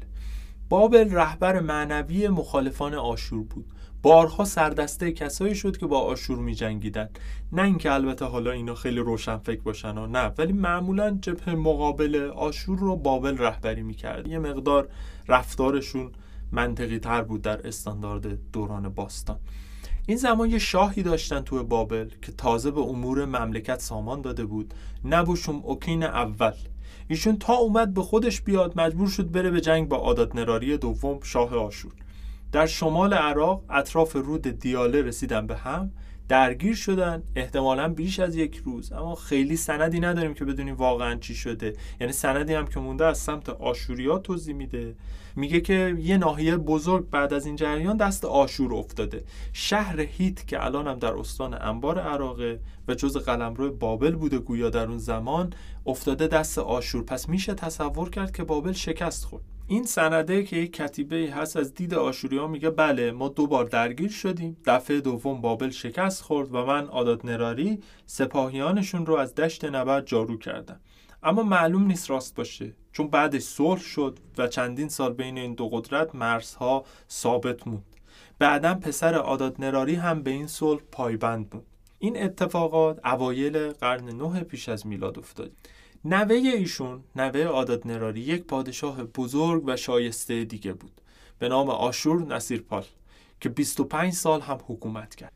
بابل 0.70 1.12
رهبر 1.12 1.60
معنوی 1.60 2.28
مخالفان 2.28 2.94
آشور 2.94 3.44
بود. 3.44 3.66
بارها 4.06 4.46
سردسته 4.46 5.12
کسایی 5.12 5.56
شد 5.56 5.78
که 5.78 5.86
با 5.86 6.00
آشور 6.00 6.38
می 6.38 6.56
جنگیدن 6.56 7.10
نه 7.52 7.62
اینکه 7.62 7.92
البته 7.92 8.26
حالا 8.26 8.52
اینا 8.52 8.76
خیلی 8.76 9.00
روشن 9.00 9.38
فکر 9.38 9.62
باشن 9.62 9.98
و 9.98 10.08
نه 10.08 10.32
ولی 10.38 10.54
معمولا 10.54 11.18
جبهه 11.22 11.56
مقابل 11.56 12.32
آشور 12.36 12.80
رو 12.80 12.96
بابل 12.96 13.38
رهبری 13.38 13.84
می‌کرد. 13.84 14.28
یه 14.28 14.40
مقدار 14.40 14.88
رفتارشون 15.28 16.12
منطقی 16.52 17.00
تر 17.00 17.22
بود 17.22 17.42
در 17.42 17.68
استاندارد 17.68 18.52
دوران 18.52 18.90
باستان. 18.90 19.40
این 20.08 20.18
زمان 20.18 20.50
یه 20.50 20.60
شاهی 20.60 21.04
داشتن 21.04 21.42
توی 21.42 21.64
بابل 21.64 22.10
که 22.22 22.32
تازه 22.32 22.72
به 22.72 22.82
امور 22.82 23.26
مملکت 23.26 23.80
سامان 23.80 24.22
داده 24.22 24.46
بود. 24.46 24.74
نبوشم 25.06 25.56
اوکین 25.56 26.04
اول. 26.04 26.54
ایشون 27.08 27.38
تا 27.38 27.54
اومد 27.54 27.94
به 27.94 28.02
خودش 28.02 28.42
بیاد 28.42 28.80
مجبور 28.80 29.08
شد 29.10 29.32
بره 29.32 29.52
به 29.52 29.62
جنگ 29.62 29.88
با 29.88 29.98
عادت 29.98 30.36
نراری 30.36 30.78
دوم 30.78 31.20
شاه 31.24 31.56
آشور. 31.56 31.92
در 32.52 32.66
شمال 32.66 33.14
عراق 33.14 33.64
اطراف 33.70 34.16
رود 34.16 34.48
دیاله 34.48 35.02
رسیدن 35.02 35.48
به 35.48 35.56
هم 35.56 35.92
درگیر 36.28 36.76
شدن 36.76 37.24
احتمالا 37.36 37.88
بیش 37.88 38.20
از 38.20 38.36
یک 38.36 38.62
روز. 38.66 38.92
اما 38.92 39.16
خیلی 39.16 39.56
سندی 39.56 40.00
نداریم 40.00 40.34
که 40.34 40.46
بدونیم 40.46 40.76
واقعا 40.76 41.16
چی 41.16 41.36
شده. 41.36 41.74
یعنی 42.02 42.14
سندی 42.14 42.54
هم 42.54 42.68
که 42.68 42.80
مونده 42.80 43.06
از 43.06 43.18
سمت 43.18 43.50
آشوریا 43.50 44.18
توضیح 44.18 44.56
میده. 44.56 44.96
میگه 45.36 45.62
که 45.62 45.96
یه 46.00 46.18
ناحیه 46.18 46.58
بزرگ 46.58 47.10
بعد 47.10 47.34
از 47.34 47.46
این 47.46 47.56
جریان 47.56 47.98
دست 47.98 48.26
آشور 48.26 48.74
افتاده. 48.74 49.24
شهر 49.54 50.00
هیت 50.00 50.48
که 50.48 50.66
الان 50.66 50.88
هم 50.88 51.00
در 51.00 51.14
استان 51.14 51.54
انبار 51.54 52.00
عراقه 52.00 52.60
و 52.88 52.94
جز 52.94 53.18
قلمرو 53.18 53.72
بابل 53.72 54.16
بوده 54.16 54.40
گویا 54.40 54.70
در 54.70 54.88
اون 54.88 54.98
زمان 54.98 55.54
افتاده 55.86 56.28
دست 56.28 56.58
آشور. 56.60 57.04
پس 57.04 57.30
میشه 57.30 57.54
تصور 57.54 58.10
کرد 58.10 58.32
که 58.32 58.44
بابل 58.44 58.72
شکست 58.72 59.26
خورد. 59.26 59.55
این 59.68 59.84
سنده 59.84 60.44
که 60.44 60.56
یک 60.56 60.74
کتیبه 60.74 61.32
هست 61.36 61.58
از 61.58 61.74
دید 61.74 61.94
آشوریا 61.94 62.48
میگه 62.48 62.70
بله 62.70 63.12
ما 63.12 63.28
دو 63.28 63.48
بار 63.48 63.66
درگیر 63.66 64.10
شدیم. 64.10 64.58
دفعه 64.66 65.02
دوم 65.02 65.42
بابل 65.42 65.70
شکست 65.70 66.22
خورد 66.22 66.56
و 66.56 66.66
من 66.66 66.86
عادت 66.86 67.26
نراری 67.26 67.80
سپاهیانشون 68.06 69.06
رو 69.06 69.16
از 69.16 69.36
دشت 69.36 69.66
نبرد 69.66 70.06
جارو 70.06 70.38
کردم. 70.38 70.80
اما 71.24 71.44
معلوم 71.44 71.86
نیست 71.86 72.10
راست 72.10 72.36
باشه 72.36 72.74
چون 72.92 73.08
بعدش 73.08 73.42
صلح 73.42 73.80
شد 73.80 74.20
و 74.38 74.48
چندین 74.48 74.90
سال 74.90 75.14
بین 75.14 75.38
این 75.38 75.54
دو 75.54 75.70
قدرت 75.70 76.16
مرزها 76.16 76.86
ثابت 77.10 77.68
موند. 77.68 77.96
بعدا 78.40 78.76
پسر 78.76 79.14
عادت 79.14 79.60
نراری 79.60 79.96
هم 79.96 80.24
به 80.24 80.32
این 80.32 80.48
صلح 80.48 80.82
پایبند 80.92 81.50
بود. 81.50 81.66
این 82.00 82.24
اتفاقات 82.24 83.06
اوایل 83.06 83.70
قرن 83.70 84.06
نه 84.10 84.44
پیش 84.44 84.70
از 84.70 84.88
میلاد 84.88 85.20
افتاد. 85.20 85.52
نوه 86.08 86.36
ایشون 86.36 87.04
نوه 87.16 87.44
عادت 87.44 87.86
نراری 87.86 88.20
یک 88.20 88.44
پادشاه 88.44 89.04
بزرگ 89.04 89.64
و 89.66 89.76
شایسته 89.76 90.44
دیگه 90.44 90.74
بود. 90.74 91.02
به 91.40 91.50
نام 91.50 91.70
آشور 91.70 92.22
نصیرپال 92.22 92.84
که 93.42 93.50
25 93.50 94.14
سال 94.14 94.42
هم 94.42 94.60
حکومت 94.68 95.16
کرد. 95.16 95.34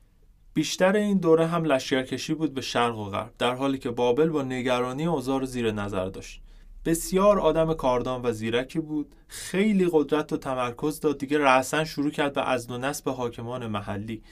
بیشتر 0.54 0.96
این 0.96 1.18
دوره 1.18 1.48
هم 1.48 1.64
لشکرکشی 1.64 2.34
بود 2.34 2.54
به 2.54 2.62
شرق 2.62 2.98
و 2.98 3.06
غرب 3.06 3.34
در 3.38 3.56
حالی 3.56 3.78
که 3.78 3.92
بابل 3.92 4.30
با 4.30 4.44
نگرانی 4.44 5.06
اوزار 5.06 5.46
زیر 5.46 5.72
نظر 5.72 6.06
داشت. 6.06 6.42
بسیار 6.86 7.40
آدم 7.40 7.74
کاردان 7.74 8.22
و 8.22 8.32
زیرکی 8.32 8.80
بود 8.80 9.16
خیلی 9.28 9.90
قدرت 9.92 10.34
و 10.34 10.38
تمرکز 10.38 11.00
داد 11.00 11.18
دیگه 11.18 11.38
رأسا 11.38 11.86
شروع 11.86 12.12
کرد 12.12 12.34
به 12.34 12.50
از 12.50 12.72
و 12.72 12.78
نسب 12.78 13.10
حاکمان 13.10 13.68
محلی. 13.68 14.24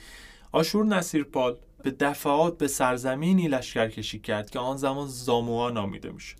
آشور 0.52 0.84
نصیرپال 0.84 1.56
به 1.88 1.96
دفعات 2.00 2.58
به 2.58 2.68
سرزمینی 2.68 3.48
لشکرکشی 3.48 4.18
کرد 4.18 4.50
که 4.50 4.58
آن 4.58 4.76
زمان 4.76 5.06
زاموا 5.06 5.70
نامیده 5.70 6.10
می‌شد. 6.10 6.38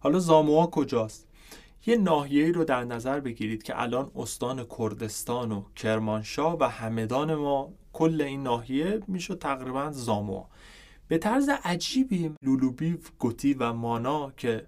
حالا 0.00 0.18
زاموا 0.18 0.66
کجاست؟ 0.66 1.28
یه 1.86 1.96
ناحیه‌ای 1.96 2.52
رو 2.52 2.64
در 2.64 2.84
نظر 2.84 3.20
بگیرید 3.20 3.62
که 3.62 3.82
الان 3.82 4.10
استان 4.16 4.66
کردستان 4.78 5.52
و 5.52 5.62
کرمانشاه 5.76 6.56
و 6.60 6.64
همدان 6.64 7.34
ما 7.34 7.72
کل 7.92 8.22
این 8.22 8.42
ناحیه 8.42 9.00
می‌شد 9.08 9.38
تقریبا 9.38 9.90
زاموا 9.92 10.48
به 11.08 11.18
طرز 11.18 11.50
عجیبی 11.64 12.34
لولوبی 12.42 12.98
گوتی 13.18 13.54
و 13.54 13.72
مانا 13.72 14.32
که 14.36 14.66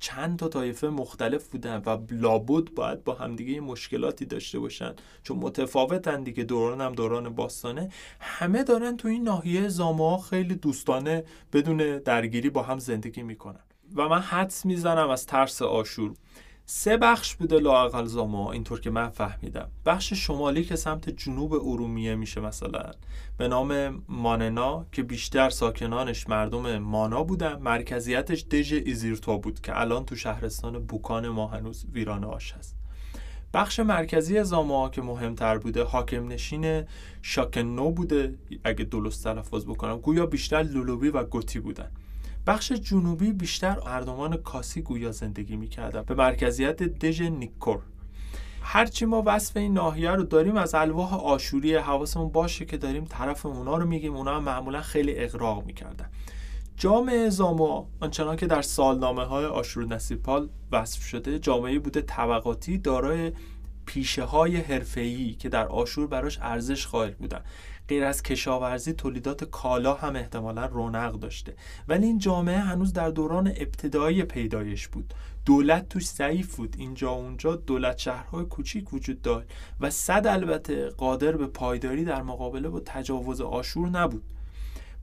چند 0.00 0.38
تا 0.38 0.48
طایفه 0.48 0.88
مختلف 0.88 1.48
بودن 1.48 1.82
و 1.86 1.98
لابد 2.10 2.70
باید 2.74 3.04
با 3.04 3.14
همدیگه 3.14 3.60
مشکلاتی 3.60 4.24
داشته 4.24 4.58
باشن. 4.58 4.94
چون 5.22 5.38
متفاوتن 5.38 6.22
دیگه 6.22 6.44
دوران 6.44 6.80
هم 6.80 6.92
دوران 6.92 7.28
باستانه. 7.28 7.88
همه 8.20 8.64
دارن 8.64 8.96
تو 8.96 9.08
این 9.08 9.22
ناحیه 9.22 9.68
زاما 9.68 10.18
خیلی 10.18 10.54
دوستانه 10.54 11.24
بدون 11.52 11.98
درگیری 11.98 12.50
با 12.50 12.62
هم 12.62 12.78
زندگی 12.78 13.22
می‌کنن. 13.22 13.60
و 13.94 14.08
من 14.08 14.20
حدس 14.20 14.66
می‌زنم 14.66 15.10
از 15.10 15.26
ترس 15.26 15.62
آشور. 15.62 16.14
سه 16.72 16.96
بخش 16.96 17.34
بوده 17.34 17.58
لاقل 17.58 18.04
زاما 18.04 18.52
اینطور 18.52 18.80
که 18.80 18.90
من 18.90 19.08
فهمیدم. 19.08 19.68
بخش 19.86 20.12
شمالی 20.12 20.64
که 20.64 20.76
سمت 20.76 21.10
جنوب 21.10 21.52
ارومیه 21.52 22.14
میشه 22.14 22.40
مثلا. 22.40 22.90
به 23.38 23.48
نام 23.48 24.02
ماننا 24.08 24.86
که 24.92 25.02
بیشتر 25.02 25.50
ساکنانش 25.50 26.28
مردم 26.28 26.78
مانا 26.78 27.24
بودن. 27.24 27.56
مرکزیتش 27.62 28.44
دژ 28.44 28.72
ایزیرتو 28.72 29.38
بود 29.38 29.60
که 29.60 29.80
الان 29.80 30.04
تو 30.04 30.16
شهرستان 30.16 30.78
بوکان 30.78 31.28
ما 31.28 31.46
هنوز 31.46 31.86
ویرانه 31.92 32.26
آش 32.26 32.52
هست. 32.52 32.76
بخش 33.54 33.80
مرکزی 33.80 34.44
زاما 34.44 34.88
که 34.88 35.02
مهمتر 35.02 35.58
بوده 35.58 35.84
حاکم 35.84 36.28
نشین 36.28 36.84
شاکنو 37.22 37.90
بوده 37.90 38.38
اگه 38.64 38.84
درست 38.84 39.24
تلفظ 39.24 39.64
بکنم. 39.64 39.98
گویا 39.98 40.26
بیشتر 40.26 40.62
لولوبی 40.62 41.08
و 41.08 41.24
گوتی 41.24 41.60
بودن. 41.60 41.90
بخش 42.46 42.72
جنوبی 42.72 43.32
بیشتر 43.32 43.78
مردمان 43.86 44.36
کاسی 44.36 44.82
گویا 44.82 45.12
زندگی 45.12 45.56
می‌کردن 45.56 46.02
به 46.02 46.14
مرکزیت 46.14 46.82
دژ 46.82 47.22
نیکور 47.22 47.80
هرچی 48.62 49.04
ما 49.04 49.22
وصف 49.26 49.56
این 49.56 49.72
ناحیه 49.72 50.10
رو 50.10 50.22
داریم 50.22 50.56
از 50.56 50.74
الواح 50.74 51.14
آشوری 51.14 51.74
حواسمون 51.76 52.28
باشه 52.28 52.64
که 52.64 52.76
داریم 52.76 53.04
طرف 53.04 53.46
اونا 53.46 53.76
رو 53.76 53.86
میگیم 53.86 54.16
اونا 54.16 54.36
هم 54.36 54.42
معمولا 54.42 54.80
خیلی 54.80 55.18
اقراق 55.18 55.64
می‌کردن. 55.66 56.10
جامعه 56.76 57.28
زاما 57.28 57.88
آنچنان 58.00 58.36
که 58.36 58.46
در 58.46 58.62
سالنامه 58.62 59.24
های 59.24 59.44
آشور 59.44 59.86
نصیرپال 59.86 60.48
وصف 60.72 61.02
شده 61.02 61.38
جامعه 61.38 61.78
بوده 61.78 62.00
طبقاتی 62.00 62.78
دارای 62.78 63.32
پیشه 63.86 64.24
های 64.24 64.56
حرفه‌ای 64.56 65.34
که 65.34 65.48
در 65.48 65.66
آشور 65.66 66.06
براش 66.06 66.38
ارزش 66.42 66.86
قائل 66.86 67.10
بودن. 67.10 67.40
غیر 67.90 68.04
از 68.04 68.22
کشاورزی 68.22 68.92
تولیدات 68.92 69.44
کالا 69.44 69.94
هم 69.94 70.16
احتمالا 70.16 70.66
رونق 70.66 71.12
داشته. 71.12 71.54
ولی 71.88 72.06
این 72.06 72.18
جامعه 72.18 72.58
هنوز 72.58 72.92
در 72.92 73.10
دوران 73.10 73.46
ابتدایی 73.48 74.22
پیدایش 74.22 74.88
بود. 74.88 75.14
دولت 75.46 75.88
توش 75.88 76.06
ضعیف 76.06 76.56
بود. 76.56 76.76
اینجا 76.78 77.10
اونجا 77.10 77.56
دولت 77.56 77.98
شهرهای 77.98 78.44
کوچیک 78.44 78.94
وجود 78.94 79.22
داشت 79.22 79.48
و 79.80 79.90
صد 79.90 80.26
البته 80.26 80.88
قادر 80.88 81.36
به 81.36 81.46
پایداری 81.46 82.04
در 82.04 82.22
مقابله 82.22 82.68
با 82.68 82.80
تجاوز 82.80 83.40
آشور 83.40 83.88
نبود. 83.88 84.22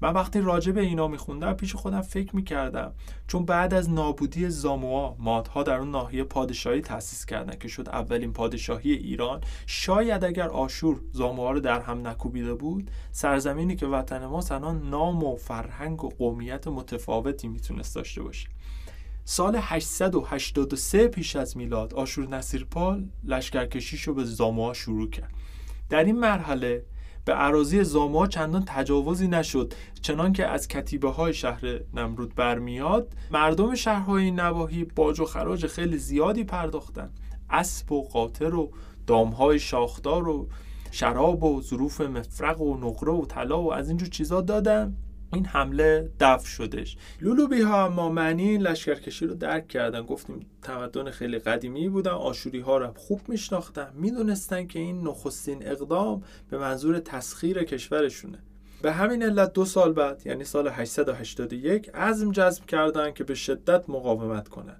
من 0.01 0.13
وقتی 0.13 0.41
راجع 0.41 0.71
به 0.71 0.81
اینا 0.81 1.07
میخوندم 1.07 1.53
پیش 1.53 1.75
خودم 1.75 2.01
فکر 2.01 2.35
می‌کردم. 2.35 2.93
چون 3.27 3.45
بعد 3.45 3.73
از 3.73 3.89
نابودی 3.89 4.49
زاموا 4.49 5.15
مادها 5.19 5.63
در 5.63 5.77
اون 5.77 5.91
ناحیه 5.91 6.23
پادشاهی 6.23 6.81
تأسیس 6.81 7.25
کردن 7.25 7.57
که 7.59 7.67
شد 7.67 7.89
اولین 7.89 8.33
پادشاهی 8.33 8.91
ایران 8.91 9.41
شاید 9.65 10.23
اگر 10.23 10.49
آشور 10.49 11.01
زاموا 11.11 11.51
رو 11.51 11.59
در 11.59 11.81
هم 11.81 12.07
نکوبیده 12.07 12.53
بود 12.53 12.91
سرزمینی 13.11 13.75
که 13.75 13.85
وطن 13.85 14.25
ما 14.25 14.43
الان 14.51 14.89
نام 14.89 15.23
و 15.23 15.35
فرهنگ 15.35 16.03
و 16.03 16.09
قومیت 16.09 16.67
متفاوتی 16.67 17.47
می‌تونست 17.47 17.95
داشته 17.95 18.23
باشه. 18.23 18.49
سال 19.25 19.57
883 19.61 21.07
پیش 21.07 21.35
از 21.35 21.57
میلاد 21.57 21.93
آشور 21.93 22.27
نصیرپال 22.27 23.05
لشکرکشیش 23.23 24.01
رو 24.01 24.13
به 24.13 24.23
زاموا 24.23 24.73
شروع 24.73 25.09
کرد. 25.09 25.33
در 25.89 26.03
این 26.03 26.19
مرحله 26.19 26.85
به 27.27 27.33
عراضی 27.33 27.83
زاما 27.83 28.27
چندان 28.27 28.63
تجاوزی 28.65 29.27
نشد 29.27 29.73
چنان 30.01 30.33
که 30.33 30.47
از 30.47 30.67
کتیبه 30.67 31.09
های 31.09 31.33
شهر 31.33 31.79
نمرود 31.93 32.35
برمیاد 32.35 33.13
مردم 33.31 33.75
شهرهای 33.75 34.31
نواحی 34.31 34.83
باج 34.83 35.19
و 35.19 35.25
خراج 35.25 35.67
خیلی 35.67 35.97
زیادی 35.97 36.43
پرداختن. 36.43 37.09
اسب 37.49 37.91
و 37.91 38.03
قاطر 38.03 38.55
و 38.55 38.71
دامهای 39.07 39.59
شاخدار 39.59 40.27
و 40.27 40.47
شراب 40.91 41.43
و 41.43 41.61
ظروف 41.61 42.01
مفرق 42.01 42.61
و 42.61 42.77
نقره 42.77 43.11
و 43.11 43.25
طلا 43.25 43.61
و 43.61 43.73
از 43.73 43.87
اینجور 43.87 44.09
چیزا 44.09 44.41
دادن. 44.41 44.95
این 45.33 45.45
حمله 45.45 46.11
دفع 46.19 46.47
شدش. 46.47 46.97
لولوبی 47.21 47.61
ها 47.61 47.85
اما 47.85 48.09
معنی 48.09 48.57
لشکرکشی 48.57 49.25
رو 49.25 49.33
درک 49.33 49.67
کردن. 49.67 50.01
گفتیم 50.01 50.45
تمدن 50.61 51.11
خیلی 51.11 51.39
قدیمی 51.39 51.89
بودن 51.89 52.11
آشوری 52.11 52.59
ها 52.59 52.77
رو 52.77 52.93
خوب 52.95 53.21
میشناختن. 53.27 53.89
می‌دونستن 53.93 54.67
که 54.67 54.79
این 54.79 55.07
نخستین 55.07 55.67
اقدام 55.67 56.23
به 56.49 56.57
منظور 56.57 56.99
تسخیر 56.99 57.63
کشورشونه. 57.63 58.37
به 58.81 58.91
همین 58.91 59.23
علت 59.23 59.53
دو 59.53 59.65
سال 59.65 59.93
بعد 59.93 60.21
یعنی 60.25 60.43
سال 60.43 60.67
881 60.67 61.89
عزم 61.93 62.31
جذب 62.31 62.65
کردن 62.65 63.11
که 63.11 63.23
به 63.23 63.35
شدت 63.35 63.89
مقاومت 63.89 64.47
کنن. 64.47 64.77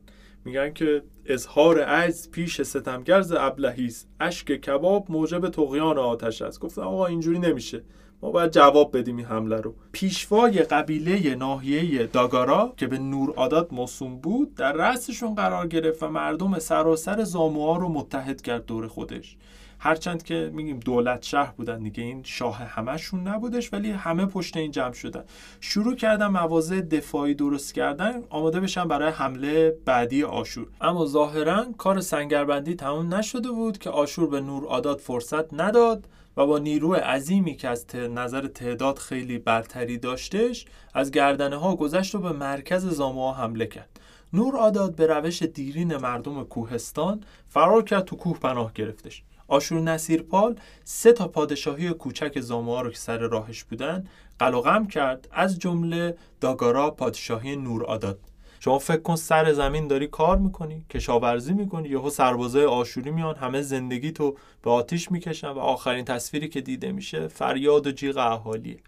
میگن 0.47 0.73
که 0.73 1.03
اظهار 1.25 1.81
عجز 1.81 2.31
پیش 2.31 2.61
ستمگرز 2.61 3.31
ابلهیس 3.31 4.05
اشک 4.19 4.51
کباب 4.51 5.05
موجب 5.09 5.49
تقیان 5.49 5.97
آتش 5.97 6.41
است. 6.41 6.59
گفتن 6.59 6.81
آقا 6.81 7.05
اینجوری 7.05 7.39
نمیشه. 7.39 7.83
ما 8.21 8.31
باید 8.31 8.51
جواب 8.51 8.97
بدیم 8.97 9.17
این 9.17 9.25
حمله 9.25 9.61
رو. 9.61 9.75
پیشوای 9.91 10.63
قبیله 10.63 11.35
ناحیه 11.35 12.07
داگارا 12.07 12.73
که 12.77 12.87
به 12.87 12.97
نور 12.97 13.33
آداد 13.35 13.67
موسوم 13.71 14.17
بود 14.17 14.55
در 14.55 14.73
رأسشون 14.73 15.35
قرار 15.35 15.67
گرفت 15.67 16.03
و 16.03 16.07
مردم 16.07 16.59
سراسر 16.59 17.23
زاموها 17.23 17.77
رو 17.77 17.89
متحد 17.89 18.41
کرد 18.41 18.65
دور 18.65 18.87
خودش. 18.87 19.37
هرچند 19.79 20.23
که 20.23 20.51
میگیم 20.53 20.79
دولت 20.79 21.23
شهر 21.23 21.51
بودن 21.51 21.79
دیگه 21.79 22.03
این 22.03 22.23
شاه 22.23 22.57
همشون 22.57 23.27
نبودش 23.27 23.73
ولی 23.73 23.91
همه 23.91 24.25
پشت 24.25 24.57
این 24.57 24.71
جمع 24.71 24.93
شدن. 24.93 25.23
شروع 25.61 25.95
کردن 25.95 26.27
مواضع 26.27 26.81
دفاعی 26.81 27.33
درست 27.33 27.73
کردن 27.73 28.23
آماده 28.29 28.59
بشن 28.59 28.87
برای 28.87 29.11
حمله 29.11 29.75
بعدی 29.85 30.23
آشور. 30.23 30.67
اما 30.81 31.05
ظاهرا 31.05 31.65
کار 31.77 32.01
سنگربندی 32.01 32.75
تموم 32.75 33.13
نشده 33.13 33.51
بود 33.51 33.77
که 33.77 33.89
آشور 33.89 34.27
به 34.27 34.41
نور 34.41 34.67
آداد 34.67 34.97
فرصت 34.97 35.53
نداد 35.53 36.07
و 36.37 36.45
با 36.45 36.57
نیرو 36.57 36.93
عظیمی 36.93 37.55
که 37.55 37.69
از 37.69 37.85
نظر 37.95 38.47
تعداد 38.47 38.97
خیلی 38.97 39.37
برتری 39.37 39.97
داشتش 39.97 40.65
از 40.93 41.11
گردنه 41.11 41.55
ها 41.55 41.75
گذشت 41.75 42.15
و 42.15 42.19
به 42.19 42.31
مرکز 42.31 42.85
زاموها 42.85 43.33
حمله 43.33 43.65
کرد. 43.65 43.99
نور 44.33 44.57
آداد 44.57 44.95
به 44.95 45.07
روش 45.07 45.43
دیرین 45.43 45.97
مردم 45.97 46.43
کوهستان 46.43 47.23
فرار 47.47 47.83
کرد 47.83 48.05
تو 48.05 48.15
کوه 48.15 48.39
پناه 48.39 48.71
گرفتش. 48.73 49.23
آشور 49.47 49.81
نصیرپال 49.81 50.55
سه 50.83 51.13
تا 51.13 51.27
پادشاهی 51.27 51.89
کوچک 51.89 52.39
زاموها 52.39 52.81
رو 52.81 52.89
که 52.89 52.97
سر 52.97 53.17
راهش 53.17 53.63
بودن 53.63 54.07
قلقم 54.39 54.87
کرد 54.87 55.27
از 55.31 55.59
جمله 55.59 56.17
داگارا 56.41 56.91
پادشاهی 56.91 57.55
نور 57.55 57.85
آداد. 57.85 58.19
شما 58.59 58.79
فکر 58.79 59.01
کن 59.01 59.15
سر 59.15 59.53
زمین 59.53 59.87
داری 59.87 60.07
کار 60.07 60.37
می‌کنی 60.37 60.85
کشاورزی 60.89 61.53
می‌کنی 61.53 61.89
یهو 61.89 62.09
سربازای 62.09 62.65
آشوری 62.65 63.11
میان 63.11 63.35
همه 63.35 63.61
زندگی 63.61 64.11
تو 64.11 64.35
به 64.61 64.71
آتیش 64.71 65.11
می‌کشن 65.11 65.49
و 65.49 65.59
آخرین 65.59 66.05
تصویری 66.05 66.47
که 66.49 66.61
دیده 66.61 66.91
میشه 66.91 67.27
فریاد 67.27 67.87
و 67.87 67.91
جیغ 67.91 68.17
اهالیه. 68.17 68.79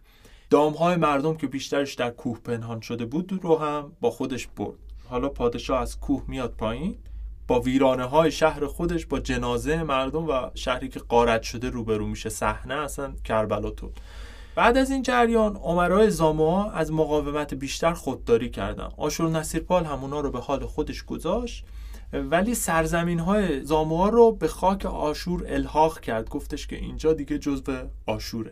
دامهای 0.50 0.95
مردم 0.95 1.38
که 1.38 1.48
بیشترش 1.48 1.93
در 1.93 2.10
کوه 2.10 2.39
پنهان 2.39 2.82
شده 2.82 3.06
بود 3.06 3.39
رو 3.41 3.58
هم 3.58 3.91
با 4.02 4.10
خودش 4.12 4.48
برد. 4.48 4.78
حالا 5.10 5.30
پادشاه 5.30 5.82
از 5.82 6.00
کوه 6.00 6.24
میاد 6.28 6.52
پایین. 6.52 6.98
با 7.49 7.59
ویرانه 7.59 8.03
های 8.03 8.31
شهر 8.31 8.65
خودش 8.65 9.05
با 9.05 9.19
جنازه 9.19 9.83
مردم 9.83 10.27
و 10.27 10.49
شهری 10.55 10.89
که 10.89 10.99
قارت 10.99 11.41
شده 11.41 11.69
روبرو 11.69 12.07
میشه 12.07 12.29
صحنه 12.29 12.73
اصلا 12.73 13.13
کربلا 13.23 13.69
تو. 13.69 13.91
بعد 14.55 14.77
از 14.77 14.91
این 14.91 15.01
جریان 15.01 15.55
عمرای 15.55 16.09
زاموها 16.09 16.71
از 16.71 16.91
مقاومت 16.91 17.53
بیشتر 17.53 17.93
خودداری 17.93 18.49
کردن. 18.49 18.89
آشور 18.97 19.29
نصیرپال 19.29 19.85
همونا 19.85 20.19
رو 20.19 20.31
به 20.31 20.39
حال 20.39 20.65
خودش 20.65 21.03
گذاشت 21.03 21.65
ولی 22.13 22.55
سرزمین 22.55 23.19
های 23.19 23.63
زاموها 23.63 24.09
رو 24.09 24.31
به 24.31 24.47
خاک 24.47 24.85
آشور 24.85 25.45
الحاق 25.47 25.99
کرد. 25.99 26.29
گفتش 26.29 26.67
که 26.67 26.75
اینجا 26.75 27.13
دیگه 27.13 27.38
جزو 27.39 27.73
آشوره. 28.05 28.51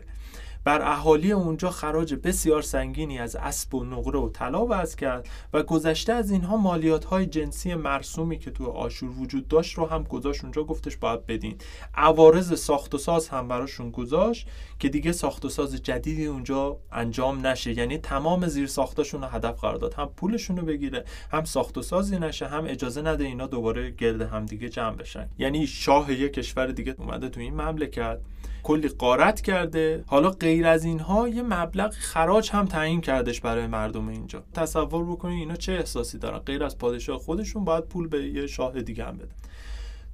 بر 0.64 0.82
اهالی 0.82 1.32
اونجا 1.32 1.70
خراج 1.70 2.14
بسیار 2.14 2.62
سنگینی 2.62 3.18
از 3.18 3.36
اسب 3.36 3.74
و 3.74 3.84
نقره 3.84 4.18
و 4.18 4.28
طلا 4.28 4.66
وضع 4.68 4.96
کرد 4.96 5.28
و 5.52 5.62
گذشته 5.62 6.12
از 6.12 6.30
اینها 6.30 6.56
مالیات 6.56 7.04
های 7.04 7.26
جنسی 7.26 7.74
مرسومی 7.74 8.38
که 8.38 8.50
تو 8.50 8.66
آشور 8.66 9.10
وجود 9.10 9.48
داشت 9.48 9.78
رو 9.78 9.86
هم 9.86 10.02
گذاشت 10.02 10.44
اونجا 10.44 10.64
گفتش 10.64 10.96
باید 10.96 11.26
بدین. 11.26 11.56
عوارض 11.94 12.60
ساخت 12.60 12.94
و 12.94 12.98
ساز 12.98 13.28
هم 13.28 13.48
براشون 13.48 13.90
گذاشت 13.90 14.48
که 14.78 14.88
دیگه 14.88 15.12
ساخت 15.12 15.44
و 15.44 15.48
ساز 15.48 15.82
جدیدی 15.82 16.26
اونجا 16.26 16.76
انجام 16.92 17.46
نشه. 17.46 17.78
یعنی 17.78 17.98
تمام 17.98 18.46
زیر 18.46 18.66
ساختاشون 18.66 19.20
رو 19.20 19.26
هدف 19.26 19.60
قرار 19.60 19.76
داد. 19.76 19.94
هم 19.94 20.10
پولشون 20.16 20.56
رو 20.56 20.66
بگیره 20.66 21.04
هم 21.32 21.44
ساخت 21.44 21.78
و 21.78 21.82
سازی 21.82 22.18
نشه 22.18 22.46
هم 22.46 22.64
اجازه 22.64 23.02
نده 23.02 23.24
اینا 23.24 23.46
دوباره 23.46 23.90
گرد 23.90 24.22
هم 24.22 24.46
دیگه 24.46 24.68
جمع 24.68 24.96
بشن. 24.96 25.28
یعنی 25.38 25.66
شاه 25.66 26.12
یک 26.12 26.32
کشور 26.32 26.66
دیگه 26.66 26.94
اومده 26.98 27.28
تو 27.28 27.40
این 27.40 27.54
مملکت. 27.54 28.18
کلی 28.62 28.88
قارت 28.88 29.40
کرده. 29.40 30.04
حالا 30.06 30.30
غیر 30.30 30.66
از 30.66 30.84
اینها 30.84 31.28
یه 31.28 31.42
مبلغ 31.42 31.92
خراج 31.92 32.50
هم 32.50 32.66
تعیین 32.66 33.00
کردش 33.00 33.40
برای 33.40 33.66
مردم 33.66 34.08
اینجا. 34.08 34.42
تصور 34.54 35.04
بکنید 35.04 35.38
اینا 35.38 35.56
چه 35.56 35.72
احساسی 35.72 36.18
دارن؟ 36.18 36.38
غیر 36.38 36.64
از 36.64 36.78
پادشاه 36.78 37.18
خودشون 37.18 37.64
باید 37.64 37.84
پول 37.84 38.08
به 38.08 38.28
یه 38.28 38.46
شاه 38.46 38.82
دیگه 38.82 39.04
هم 39.04 39.16
بدن. 39.16 39.34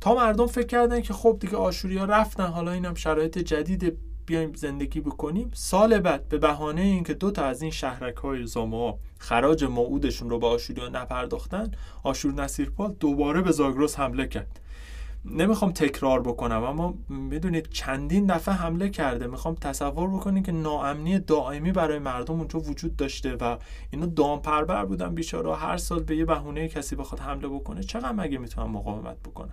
تا 0.00 0.14
مردم 0.14 0.46
فکر 0.46 0.66
کردن 0.66 1.00
که 1.00 1.12
خب 1.12 1.36
دیگه 1.40 1.56
آشوریا 1.56 2.04
رفتن 2.04 2.46
حالا 2.46 2.72
اینم 2.72 2.94
شرایط 2.94 3.38
جدید 3.38 3.98
بیایم 4.26 4.52
زندگی 4.54 5.00
بکنیم. 5.00 5.50
سال 5.54 5.98
بعد 5.98 6.28
به 6.28 6.38
بهانه 6.38 6.80
اینکه 6.80 7.14
دو 7.14 7.30
تا 7.30 7.44
از 7.44 7.62
این 7.62 7.70
شهرک 7.70 8.16
های 8.16 8.46
زاما 8.46 8.98
خراج 9.18 9.64
موعودشون 9.64 10.30
رو 10.30 10.38
به 10.38 10.46
آشوریان 10.46 10.96
نپرداختن 10.96 11.70
آشور 12.02 12.32
نصیرپال 12.32 12.96
دوباره 13.00 13.42
به 13.42 13.52
زاگرس 13.52 13.98
حمله 13.98 14.26
کرد. 14.26 14.60
نمی‌خوام 15.24 15.72
تکرار 15.72 16.20
بکنم 16.20 16.62
اما 16.62 16.94
می‌دونید 17.08 17.68
چندین 17.68 18.26
دفعه 18.26 18.54
حمله 18.54 18.88
کرده. 18.88 19.26
می‌خوام 19.26 19.54
تصور 19.54 20.10
بکنید 20.10 20.46
که 20.46 20.52
ناامنی 20.52 21.18
دائمی 21.18 21.72
برای 21.72 21.98
مردم 21.98 22.34
اونجا 22.34 22.58
وجود 22.58 22.96
داشته 22.96 23.34
و 23.34 23.56
اینا 23.90 24.06
دام 24.06 24.42
پربر 24.42 24.84
بودن 24.84 25.14
بیچاره. 25.14 25.56
هر 25.56 25.76
سال 25.76 26.02
به 26.02 26.16
یه 26.16 26.24
بهونه 26.24 26.68
کسی 26.68 26.96
بخواد 26.96 27.20
حمله 27.20 27.48
بکنه 27.48 27.82
چقدر 27.82 28.12
مگه 28.12 28.38
می‌تونن 28.38 28.70
مقاومت 28.70 29.16
بکنن 29.20 29.52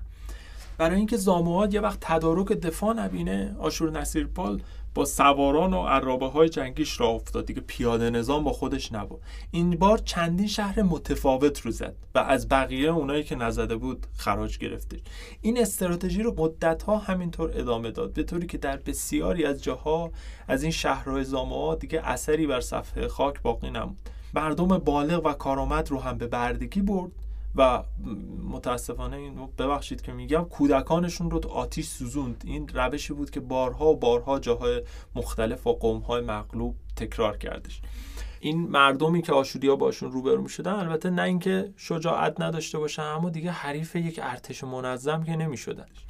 برای 0.78 0.96
اینکه 0.98 1.18
زاموات 1.18 1.74
یه 1.74 1.82
وقت 1.82 1.98
تدارک 2.02 2.48
دفاع 2.48 2.94
نبینه 2.94 3.56
آشور 3.60 3.92
نصیرپال 3.92 4.62
با 4.96 5.06
سواران 5.06 5.74
و 5.74 5.88
عرابه 5.88 6.28
های 6.28 6.50
جنگیش 6.50 7.00
را 7.00 7.08
افتاد. 7.08 7.46
دیگه 7.46 7.62
پیاده 7.62 8.10
نظام 8.10 8.44
با 8.44 8.54
خودش 8.54 8.92
نبود. 8.92 9.22
این 9.52 9.76
بار 9.76 9.98
چندین 9.98 10.48
شهر 10.48 10.82
متفاوت 10.82 11.60
رو 11.60 11.72
زد 11.72 11.96
و 12.16 12.20
از 12.20 12.50
بقیه 12.50 12.90
اونایی 12.90 13.24
که 13.24 13.36
نزده 13.36 13.76
بود 13.76 14.08
خراج 14.16 14.58
گرفته 14.58 14.98
این 15.42 15.62
استراتژی 15.62 16.24
رو 16.24 16.36
مدت 16.38 16.84
ها 16.84 16.98
همینطور 16.98 17.52
ادامه 17.56 17.92
داد 17.92 18.14
به 18.14 18.24
طوری 18.24 18.48
که 18.48 18.58
در 18.58 18.78
بسیاری 18.78 19.46
از 19.46 19.64
جاها 19.64 20.12
از 20.48 20.64
این 20.64 20.72
شهرهای 20.72 21.24
زاموها 21.24 21.76
دیگه 21.76 22.02
اثری 22.04 22.48
بر 22.48 22.62
صفحه 22.62 23.08
خاک 23.08 23.42
باقی 23.42 23.70
نموند. 23.70 24.10
مردم 24.34 24.68
بالغ 24.68 25.26
و 25.26 25.34
کارآمد 25.34 25.92
رو 25.92 26.00
هم 26.00 26.18
به 26.18 26.28
بردگی 26.28 26.82
برد. 26.82 27.12
و 27.56 27.84
متاسفانه 28.50 29.18
این 29.18 29.50
ببخشید 29.58 30.02
که 30.02 30.12
میگم 30.12 30.44
کودکانشون 30.44 31.32
رو 31.32 31.48
آتیش 31.48 31.88
سوزوند. 31.88 32.44
این 32.46 32.68
روشی 32.68 33.14
بود 33.14 33.30
که 33.30 33.40
بارها 33.40 33.86
و 33.86 33.98
بارها 33.98 34.40
جاهای 34.40 34.84
مختلف 35.16 35.68
و 35.68 35.74
قومهای 35.74 36.22
مغلوب 36.22 36.76
تکرار 36.96 37.38
کردش. 37.38 37.82
این 38.40 38.68
مردمی 38.68 39.22
که 39.22 39.34
آشوریا 39.34 39.76
باشون 39.76 40.12
روبرو 40.12 40.42
می‌شدن 40.42 40.74
البته 40.74 41.10
نه 41.10 41.22
اینکه 41.22 41.74
شجاعت 41.78 42.42
نداشته 42.42 42.80
باشن 42.80 43.02
اما 43.02 43.30
دیگه 43.30 43.52
حریف 43.52 43.96
یک 43.96 44.20
ارتش 44.24 44.64
منظم 44.64 45.24
که 45.24 45.36
نمیشدنش. 45.36 46.06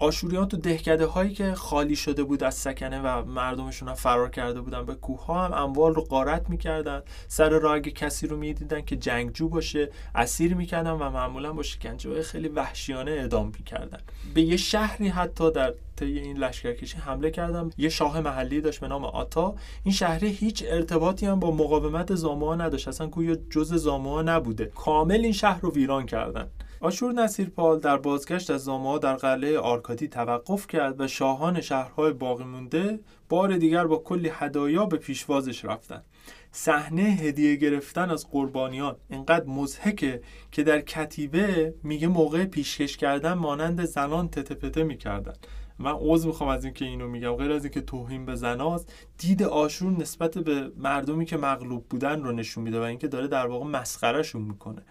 آشوریان 0.00 0.48
تو 0.48 0.56
دهکده 0.56 1.06
هایی 1.06 1.34
که 1.34 1.54
خالی 1.54 1.96
شده 1.96 2.24
بود 2.24 2.44
از 2.44 2.54
سکنه 2.54 3.00
و 3.00 3.24
مردمشون 3.24 3.88
هم 3.88 3.94
فرار 3.94 4.30
کرده 4.30 4.60
بودن 4.60 4.86
به 4.86 4.94
کوه 4.94 5.26
ها 5.26 5.44
هم 5.44 5.52
اموال 5.52 5.94
رو 5.94 6.02
قارت 6.02 6.50
می‌کردن. 6.50 7.02
سر 7.28 7.48
راه 7.48 7.74
اگه 7.74 7.90
کسی 7.90 8.26
رو 8.26 8.36
می‌دیدن 8.36 8.80
که 8.80 8.96
جنگجو 8.96 9.48
باشه 9.48 9.90
اسیر 10.14 10.54
می‌کردن 10.54 10.90
و 10.90 11.10
معمولا 11.10 11.52
با 11.52 11.62
شکنجه 11.62 12.22
خیلی 12.22 12.48
وحشیانه 12.48 13.10
اعدام 13.10 13.52
می‌کردن. 13.58 13.98
به 14.34 14.42
یه 14.42 14.56
شهری 14.56 15.08
حتی 15.08 15.52
در 15.52 15.74
طی 15.96 16.18
این 16.18 16.36
لشکرکشی 16.36 16.98
حمله 16.98 17.30
کردم. 17.30 17.70
یه 17.78 17.88
شاه 17.88 18.20
محلی 18.20 18.60
داشت 18.60 18.80
به 18.80 18.88
نام 18.88 19.04
آتا. 19.04 19.54
این 19.84 19.94
شهری 19.94 20.28
هیچ 20.28 20.64
ارتباطی 20.66 21.26
هم 21.26 21.40
با 21.40 21.50
مقاومت 21.50 22.14
زاموها 22.14 22.54
نداشت. 22.54 22.88
اصلا 22.88 23.06
گویا 23.06 23.36
جز 23.50 23.74
زاموها 23.74 24.22
نبوده. 24.22 24.64
کامل 24.64 25.20
این 25.20 25.32
شهر 25.32 25.60
رو 25.60 25.72
ویران 25.72 26.06
کردن. 26.06 26.46
آشور 26.82 27.12
نصیرپال 27.12 27.78
در 27.78 27.96
بازگشت 27.96 28.50
از 28.50 28.64
زاموها 28.64 28.98
در 28.98 29.14
قلعه 29.14 29.58
آرکادی 29.58 30.08
توقف 30.08 30.66
کرد 30.66 31.00
و 31.00 31.08
شاهان 31.08 31.60
شهرهای 31.60 32.12
باقی 32.12 32.44
مونده 32.44 33.00
بار 33.28 33.56
دیگر 33.56 33.86
با 33.86 33.96
کلی 33.96 34.30
هدایا 34.32 34.86
به 34.86 34.96
پیشوازش 34.96 35.64
رفتند. 35.64 36.04
صحنه 36.52 37.02
هدیه 37.02 37.56
گرفتن 37.56 38.10
از 38.10 38.30
قربانیان 38.30 38.96
اینقدر 39.10 39.44
مزهکه 39.44 40.22
که 40.52 40.62
در 40.62 40.80
کتیبه 40.80 41.74
میگه 41.82 42.08
موقع 42.08 42.44
پیشکش 42.44 42.96
کردن 42.96 43.32
مانند 43.32 43.84
زنان 43.84 44.28
تته 44.28 44.82
می‌کردن 44.82 45.34
من 45.78 45.92
عوض 45.92 46.26
می‌خوام 46.26 46.50
از 46.50 46.64
اینکه 46.64 46.84
اینو 46.84 47.08
میگم. 47.08 47.32
غیر 47.32 47.52
از 47.52 47.64
اینکه 47.64 47.80
توهین 47.80 48.26
به 48.26 48.34
زناست 48.34 48.92
دید 49.18 49.42
آشور 49.42 49.90
نسبت 49.90 50.38
به 50.38 50.72
مردمی 50.76 51.24
که 51.24 51.36
مغلوب 51.36 51.86
بودن 51.88 52.22
رو 52.22 52.32
نشون 52.32 52.64
میده 52.64 52.80
و 52.80 52.82
اینکه 52.82 53.08
داره 53.08 53.28
در 53.28 53.46
واقع 53.46 53.66
مسخرهشون 53.66 54.42
می‌کنه. 54.42 54.82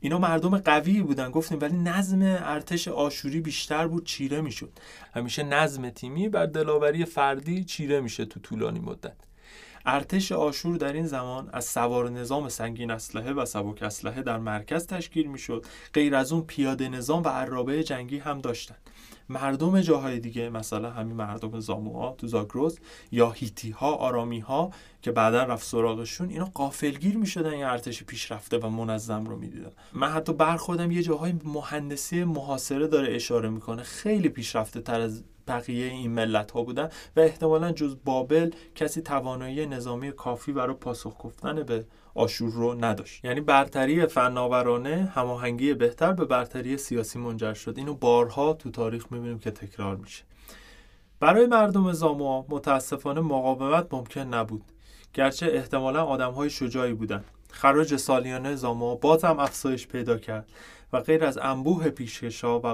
اینا 0.00 0.18
مردم 0.18 0.58
قوی 0.58 1.02
بودن. 1.02 1.30
گفتیم 1.30 1.58
ولی 1.60 1.76
نظم 1.76 2.22
ارتش 2.22 2.88
آشوری 2.88 3.40
بیشتر 3.40 3.86
بود 3.86 4.06
چیره 4.06 4.40
می‌شد. 4.40 4.72
همیشه 5.14 5.42
نظم 5.42 5.90
تیمی 5.90 6.28
بر 6.28 6.46
دلاوری 6.46 7.04
فردی 7.04 7.64
چیره 7.64 8.00
میشه 8.00 8.24
تو 8.24 8.40
طولانی 8.40 8.80
مدت. 8.80 9.16
ارتش 9.86 10.32
آشور 10.32 10.76
در 10.76 10.92
این 10.92 11.06
زمان 11.06 11.50
از 11.52 11.64
سوار 11.64 12.10
نظام 12.10 12.48
سنگین 12.48 12.90
اسلحه 12.90 13.32
و 13.32 13.44
سبک 13.44 13.82
اسلحه 13.82 14.22
در 14.22 14.38
مرکز 14.38 14.86
تشکیل 14.86 15.26
می‌شد. 15.26 15.66
غیر 15.94 16.14
از 16.14 16.32
اون 16.32 16.42
پیاده 16.42 16.88
نظام 16.88 17.22
و 17.22 17.28
عرابه 17.28 17.84
جنگی 17.84 18.18
هم 18.18 18.38
داشتند 18.38 18.78
مردم 19.28 19.80
جاهای 19.80 20.20
دیگه 20.20 20.48
مثلا 20.48 20.90
همین 20.90 21.16
مردم 21.16 21.60
زاموها 21.60 22.14
تو 22.18 22.26
زاگروز 22.26 22.78
یا 23.12 23.30
هیتی 23.30 23.70
ها 23.70 23.94
آرامی 23.94 24.40
ها 24.40 24.70
که 25.02 25.12
بعدا 25.12 25.42
رفت 25.42 25.64
سراغشون 25.64 26.28
اینا 26.28 26.50
قافلگیر 26.54 27.16
می‌شدن 27.16 27.50
این 27.50 27.64
ارتش 27.64 28.02
پیشرفته 28.04 28.58
و 28.58 28.68
منظم 28.68 29.24
رو 29.24 29.36
می‌دیدن. 29.36 29.70
من 29.92 30.08
حتی 30.08 30.32
برخوردم 30.32 30.90
یه 30.90 31.02
جاهای 31.02 31.34
مهندسی 31.44 32.24
محاصره 32.24 32.86
داره 32.86 33.14
اشاره 33.14 33.48
می‌کنه. 33.48 33.82
خیلی 33.82 34.28
پیشرفته 34.28 34.80
تر 34.80 35.00
از 35.00 35.24
بقیه 35.48 35.86
این 35.86 36.10
ملت 36.10 36.50
ها 36.50 36.62
بودن 36.62 36.88
و 37.16 37.20
احتمالا 37.20 37.72
جز 37.72 37.96
بابل 38.04 38.50
کسی 38.74 39.02
توانایی 39.02 39.66
نظامی 39.66 40.12
کافی 40.12 40.52
برای 40.52 40.74
پاسخ 40.74 41.16
گفتن 41.18 41.62
به 41.62 41.84
آشور 42.18 42.50
رو 42.52 42.84
نداشت. 42.84 43.24
یعنی 43.24 43.40
برتری 43.40 44.06
فناورانه 44.06 45.12
هماهنگی 45.14 45.74
بهتر 45.74 46.12
به 46.12 46.24
برتری 46.24 46.76
سیاسی 46.76 47.18
منجر 47.18 47.54
شد. 47.54 47.74
اینو 47.76 47.94
بارها 47.94 48.52
تو 48.52 48.70
تاریخ 48.70 49.12
می‌بینیم 49.12 49.38
که 49.38 49.50
تکرار 49.50 49.96
میشه. 49.96 50.24
برای 51.20 51.46
مردم 51.46 51.92
زاموا 51.92 52.46
متاسفانه 52.48 53.20
مقاومت 53.20 53.86
ممکن 53.94 54.20
نبود. 54.20 54.62
گرچه 55.14 55.46
احتمالا 55.46 56.04
آدم 56.04 56.32
های 56.32 56.50
شجاعی 56.50 56.92
بودن 56.92 57.24
خراج 57.50 57.96
سالیانه 57.96 58.56
زاما 58.56 58.94
باز 58.94 59.24
هم 59.24 59.38
افزایش 59.38 59.86
پیدا 59.86 60.18
کرد 60.18 60.48
و 60.92 61.00
غیر 61.00 61.24
از 61.24 61.38
انبوه 61.38 61.90
پیشکشا 61.90 62.60
و 62.60 62.66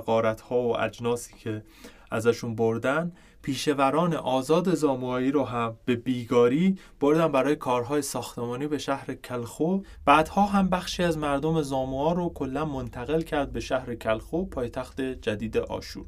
ها 0.49 0.63
و 0.63 0.81
اجناسی 0.81 1.35
که 1.35 1.63
ازشون 2.11 2.55
بردن 2.55 3.13
پیشوران 3.45 4.15
آزاد 4.15 4.75
زاموایی 4.75 5.31
رو 5.31 5.45
هم 5.45 5.77
به 5.85 5.97
بیگاری 5.97 6.79
بردن 7.01 7.33
برای 7.33 7.57
کارهای 7.57 8.03
ساختمانی 8.03 8.67
به 8.67 8.79
شهر 8.79 9.15
کلخو. 9.15 9.81
بعدها 10.05 10.47
هم 10.47 10.69
بخشی 10.69 11.03
از 11.03 11.19
مردم 11.19 11.63
زاموها 11.63 12.13
رو 12.13 12.33
کلا 12.35 12.65
منتقل 12.65 13.21
کرد 13.21 13.53
به 13.53 13.61
شهر 13.61 13.95
کلخو 13.95 14.45
پایتخت 14.45 15.01
جدید 15.01 15.57
آشور. 15.57 16.05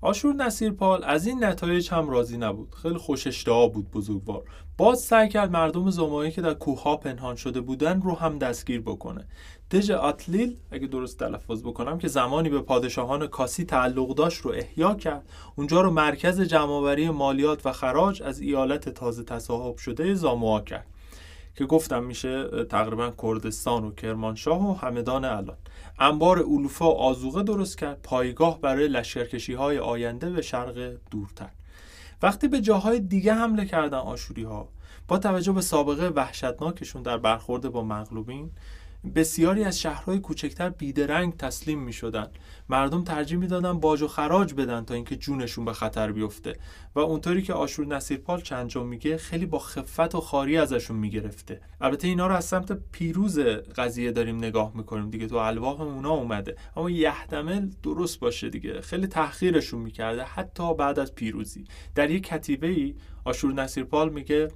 آشور 0.00 0.34
نصیرپال 0.34 1.04
از 1.04 1.26
این 1.26 1.44
نتایج 1.44 1.90
هم 1.90 2.10
راضی 2.10 2.38
نبود. 2.38 2.74
خیلی 2.74 2.96
خوش 2.96 3.26
اشتها 3.26 3.68
بود 3.68 3.90
بزرگوار. 3.90 4.42
باز 4.78 5.00
سعی 5.00 5.28
کرد 5.28 5.50
مردم 5.50 5.90
زمایی 5.90 6.30
که 6.30 6.42
در 6.42 6.54
کوهها 6.54 6.96
پنهان 6.96 7.36
شده 7.36 7.60
بودن 7.60 8.02
رو 8.02 8.14
هم 8.14 8.38
دستگیر 8.38 8.80
بکنه. 8.80 9.24
دژ 9.70 9.90
آتلیل 9.90 10.56
اگه 10.70 10.86
درست 10.86 11.18
تلفظ 11.18 11.62
بکنم 11.62 11.98
که 11.98 12.08
زمانی 12.08 12.48
به 12.48 12.60
پادشاهان 12.60 13.26
کاسی 13.26 13.64
تعلق 13.64 14.14
داشت 14.14 14.40
رو 14.40 14.50
احیا 14.50 14.94
کرد. 14.94 15.28
اونجا 15.56 15.80
رو 15.80 15.90
مرکز 15.90 16.40
جمعآوری 16.40 17.10
مالیات 17.10 17.66
و 17.66 17.72
خراج 17.72 18.22
از 18.22 18.40
ایالت 18.40 18.88
تازه 18.88 19.22
تصاحب 19.24 19.76
شده 19.76 20.14
زاموا 20.14 20.60
کرد. 20.60 20.86
که 21.56 21.66
گفتم 21.66 22.04
میشه 22.04 22.64
تقریبا 22.64 23.12
کردستان 23.22 23.84
و 23.84 23.90
کرمانشاه 23.90 24.70
و 24.70 24.74
همدان 24.74 25.24
الان. 25.24 25.56
انبار 25.98 26.38
علوفا 26.38 27.12
و 27.12 27.42
درست 27.42 27.78
کرد 27.78 28.02
پایگاه 28.02 28.60
برای 28.60 28.88
لشکرکشی 28.88 29.54
های 29.54 29.78
آینده 29.78 30.30
به 30.30 30.42
شرق 30.42 30.96
دورتر. 31.10 31.50
وقتی 32.22 32.48
به 32.48 32.60
جاهای 32.60 33.00
دیگه 33.00 33.34
حمله 33.34 33.64
کردن 33.64 33.98
آشوری 33.98 34.42
ها 34.42 34.68
با 35.08 35.18
توجه 35.18 35.52
به 35.52 35.60
سابقه 35.60 36.08
وحشتناکشون 36.08 37.02
در 37.02 37.18
برخورد 37.18 37.68
با 37.68 37.82
مغلوبین 37.82 38.50
بسیاری 39.14 39.64
از 39.64 39.80
شهرهای 39.80 40.18
کوچکتر 40.18 40.68
بیدرنگ 40.68 41.36
تسلیم 41.36 41.78
می 41.78 41.92
شدن. 41.92 42.26
مردم 42.68 43.04
ترجیح 43.04 43.38
می‌دادن 43.38 43.80
باج 43.80 44.02
و 44.02 44.08
خراج 44.08 44.54
بدن 44.54 44.84
تا 44.84 44.94
اینکه 44.94 45.16
جونشون 45.16 45.64
به 45.64 45.72
خطر 45.72 46.12
بیفته. 46.12 46.56
و 46.94 46.98
اونطوری 46.98 47.42
که 47.42 47.52
آشور 47.52 47.86
نصیرپال 47.86 48.40
چند 48.40 48.68
جا 48.68 48.84
میگه 48.84 49.16
خیلی 49.16 49.46
با 49.46 49.58
خفت 49.58 50.14
و 50.14 50.20
خاری 50.20 50.56
ازشون 50.56 50.96
می‌گرفته. 50.96 51.60
البته 51.80 52.08
اینا 52.08 52.26
رو 52.26 52.34
از 52.34 52.44
سمت 52.44 52.72
پیروز 52.92 53.38
قضیه 53.76 54.12
داریم 54.12 54.36
نگاه 54.36 54.72
می‌کنیم 54.74 55.10
دیگه 55.10 55.26
تو 55.26 55.36
الواح 55.36 55.80
اونا 55.80 56.10
اومده. 56.10 56.56
اما 56.76 56.90
یهدمل 56.90 57.70
درست 57.82 58.20
باشه 58.20 58.50
دیگه. 58.50 58.80
خیلی 58.80 59.06
تحقیرشون 59.06 59.80
می‌کرده 59.80 60.22
حتی 60.22 60.74
بعد 60.74 60.98
از 60.98 61.14
پیروزی. 61.14 61.64
در 61.94 62.10
یک 62.10 62.26
کتیبه 62.26 62.66
ای 62.66 62.94
آشور 63.24 63.52
نصیرپال 63.52 64.12
میگه 64.12 64.48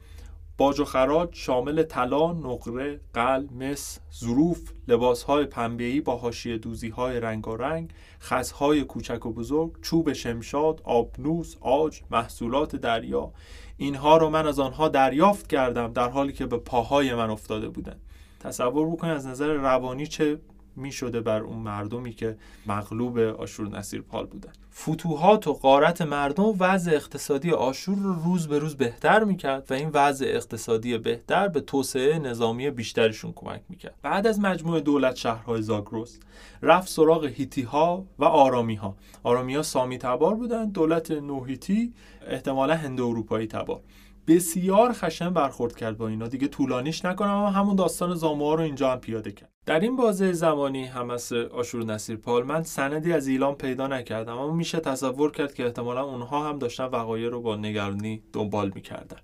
باج 0.60 0.80
و 0.80 0.84
خراج 0.84 1.28
شامل 1.32 1.82
طلا، 1.82 2.32
نقره، 2.32 3.00
قل، 3.14 3.46
مس، 3.58 3.98
ظروف، 4.14 4.72
لباسهای 4.88 5.44
پنبه‌ای 5.44 6.00
با 6.00 6.16
حاشیه 6.16 6.58
دوزیهای 6.58 7.20
رنگارنگ، 7.20 7.90
خزهای 8.20 8.84
کوچک 8.84 9.26
و 9.26 9.32
بزرگ، 9.32 9.80
چوب 9.82 10.12
شمشاد، 10.12 10.80
آبنوس، 10.84 11.56
آج، 11.60 12.00
محصولات 12.10 12.76
دریا. 12.76 13.32
اینها 13.76 14.16
رو 14.16 14.30
من 14.30 14.46
از 14.46 14.58
آنها 14.58 14.88
دریافت 14.88 15.46
کردم 15.46 15.92
در 15.92 16.08
حالی 16.08 16.32
که 16.32 16.46
به 16.46 16.56
پاهای 16.56 17.14
من 17.14 17.30
افتاده 17.30 17.68
بودند 17.68 18.00
تصور 18.40 18.90
بکنید 18.90 19.12
از 19.12 19.26
نظر 19.26 19.52
روانی 19.52 20.06
چه 20.06 20.38
می 20.80 20.92
شده 20.92 21.20
بر 21.20 21.40
اون 21.40 21.58
مردمی 21.58 22.12
که 22.12 22.36
مغلوب 22.66 23.18
آشور 23.18 23.68
نصیر 23.68 24.02
پال 24.02 24.26
بودن. 24.26 24.52
فتوحات 24.74 25.46
و 25.46 25.52
قارت 25.52 26.02
مردم 26.02 26.54
وضع 26.58 26.90
اقتصادی 26.90 27.50
آشور 27.50 27.96
رو 27.98 28.12
روز 28.12 28.48
به 28.48 28.58
روز 28.58 28.76
بهتر 28.76 29.24
می‌کرد 29.24 29.66
و 29.70 29.74
این 29.74 29.90
وضع 29.94 30.26
اقتصادی 30.28 30.98
بهتر 30.98 31.48
به 31.48 31.60
توسعه 31.60 32.18
نظامی 32.18 32.70
بیشترشون 32.70 33.32
کمک 33.36 33.62
می‌کرد. 33.68 33.94
بعد 34.02 34.26
از 34.26 34.40
مجموعه 34.40 34.80
دولت 34.80 35.16
شهرهای 35.16 35.62
زاگروس 35.62 36.18
رفت 36.62 36.88
سراغ 36.88 37.24
هیتی 37.24 37.62
ها 37.62 38.04
و 38.18 38.24
آرامی 38.24 38.74
ها 38.74 38.96
آرامی 39.22 39.54
ها 39.54 39.62
سامی 39.62 39.98
تبار 39.98 40.34
بودن 40.34 40.70
دولت 40.70 41.10
نوهیتی 41.10 41.92
احتمالا 42.26 42.74
هند 42.74 43.00
اروپایی 43.00 43.46
تبار. 43.46 43.80
بسیار 44.26 44.92
خشن 44.92 45.30
برخورد 45.30 45.76
کرد 45.76 45.98
با 45.98 46.08
اینا. 46.08 46.28
دیگه 46.28 46.48
طولانیش 46.48 47.04
نکنم 47.04 47.30
اما 47.30 47.50
همون 47.50 47.76
داستان 47.76 48.14
زاموها 48.14 48.54
رو 48.54 48.62
اینجا 48.62 48.92
هم 48.92 48.98
پیاده 48.98 49.32
کرد. 49.32 49.48
در 49.70 49.80
این 49.80 49.96
بازه 49.96 50.32
زمانی 50.32 50.84
هم‌عصر 50.84 51.32
آشور 51.32 51.84
نصیر 51.84 52.16
پال 52.16 52.42
من 52.42 52.62
سندی 52.62 53.12
از 53.12 53.26
ایلام 53.26 53.54
پیدا 53.54 53.86
نکردم 53.86 54.38
اما 54.38 54.52
میشه 54.52 54.80
تصور 54.80 55.32
کرد 55.32 55.54
که 55.54 55.64
احتمالا 55.64 56.04
اونها 56.04 56.48
هم 56.48 56.58
داشتن 56.58 56.84
وقایع 56.84 57.28
رو 57.28 57.40
با 57.40 57.56
نگرانی 57.56 58.22
دنبال 58.32 58.72
می‌کردن. 58.74 59.16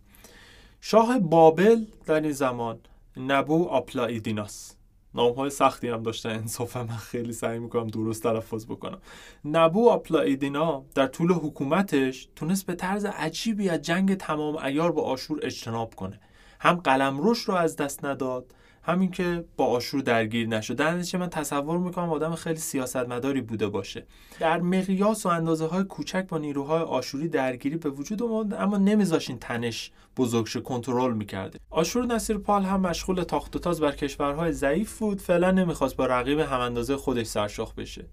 شاه 0.80 1.18
بابل 1.18 1.84
در 2.06 2.20
این 2.20 2.32
زمان 2.32 2.78
نبو 3.16 3.68
آپلایدیناس. 3.68 4.76
نام 5.14 5.32
های 5.32 5.50
سختی 5.50 5.88
هم 5.88 6.02
داشتن 6.02 6.30
انصافا 6.30 6.82
من 6.82 6.96
خیلی 6.96 7.32
سعی 7.32 7.58
می‌کنم 7.58 7.86
درست 7.86 8.22
تلفظ 8.22 8.66
بکنم. 8.66 8.98
نبو 9.44 9.90
آپلایدینا 9.90 10.84
در 10.94 11.06
طول 11.06 11.32
حکومتش 11.32 12.28
تونست 12.36 12.66
به 12.66 12.74
طرز 12.74 13.04
عجیبی 13.04 13.68
از 13.68 13.82
جنگ 13.82 14.14
تمام 14.14 14.56
عیار 14.56 14.92
با 14.92 15.02
آشور 15.02 15.40
اجتناب 15.42 15.94
کنه. 15.94 16.20
هم 16.60 16.74
قلمروش 16.74 17.38
رو 17.38 17.54
از 17.54 17.76
دست 17.76 18.04
نداد 18.04 18.54
همین 18.86 19.10
که 19.10 19.44
با 19.56 19.66
آشور 19.66 20.00
درگیر 20.00 20.48
نشد 20.48 20.76
در 20.76 20.90
نتیجه 20.90 21.18
من 21.18 21.30
تصور 21.30 21.78
می‌کنم 21.78 22.10
آدم 22.10 22.34
خیلی 22.34 22.58
سیاستمداری 22.58 23.40
بوده 23.40 23.68
باشه. 23.68 24.06
در 24.40 24.60
مقیاس 24.60 25.26
و 25.26 25.28
اندازه 25.28 25.66
های 25.66 25.84
کوچک 25.84 26.26
با 26.28 26.38
نیروهای 26.38 26.82
آشوری 26.82 27.28
درگیری 27.28 27.76
به 27.76 27.90
وجود 27.90 28.22
اومد 28.22 28.54
اما 28.54 28.78
نمیذاشین 28.78 29.38
تنش 29.38 29.90
بزرگش 30.16 30.56
کنترل 30.56 31.14
می‌کرده. 31.14 31.58
آشور 31.70 32.06
نصیر 32.06 32.38
پال 32.38 32.62
هم 32.62 32.80
مشغول 32.80 33.22
تاخت 33.22 33.56
و 33.56 33.58
تاز 33.58 33.80
بر 33.80 33.92
کشورهای 33.92 34.52
ضعیف 34.52 34.98
بود. 34.98 35.20
فعلا 35.20 35.50
نمی‌خواست 35.50 35.96
با 35.96 36.06
رقیب 36.06 36.38
هم 36.38 36.60
اندازه 36.60 36.96
خودش 36.96 37.26
سرشاخ 37.26 37.74
بشه. 37.74 38.04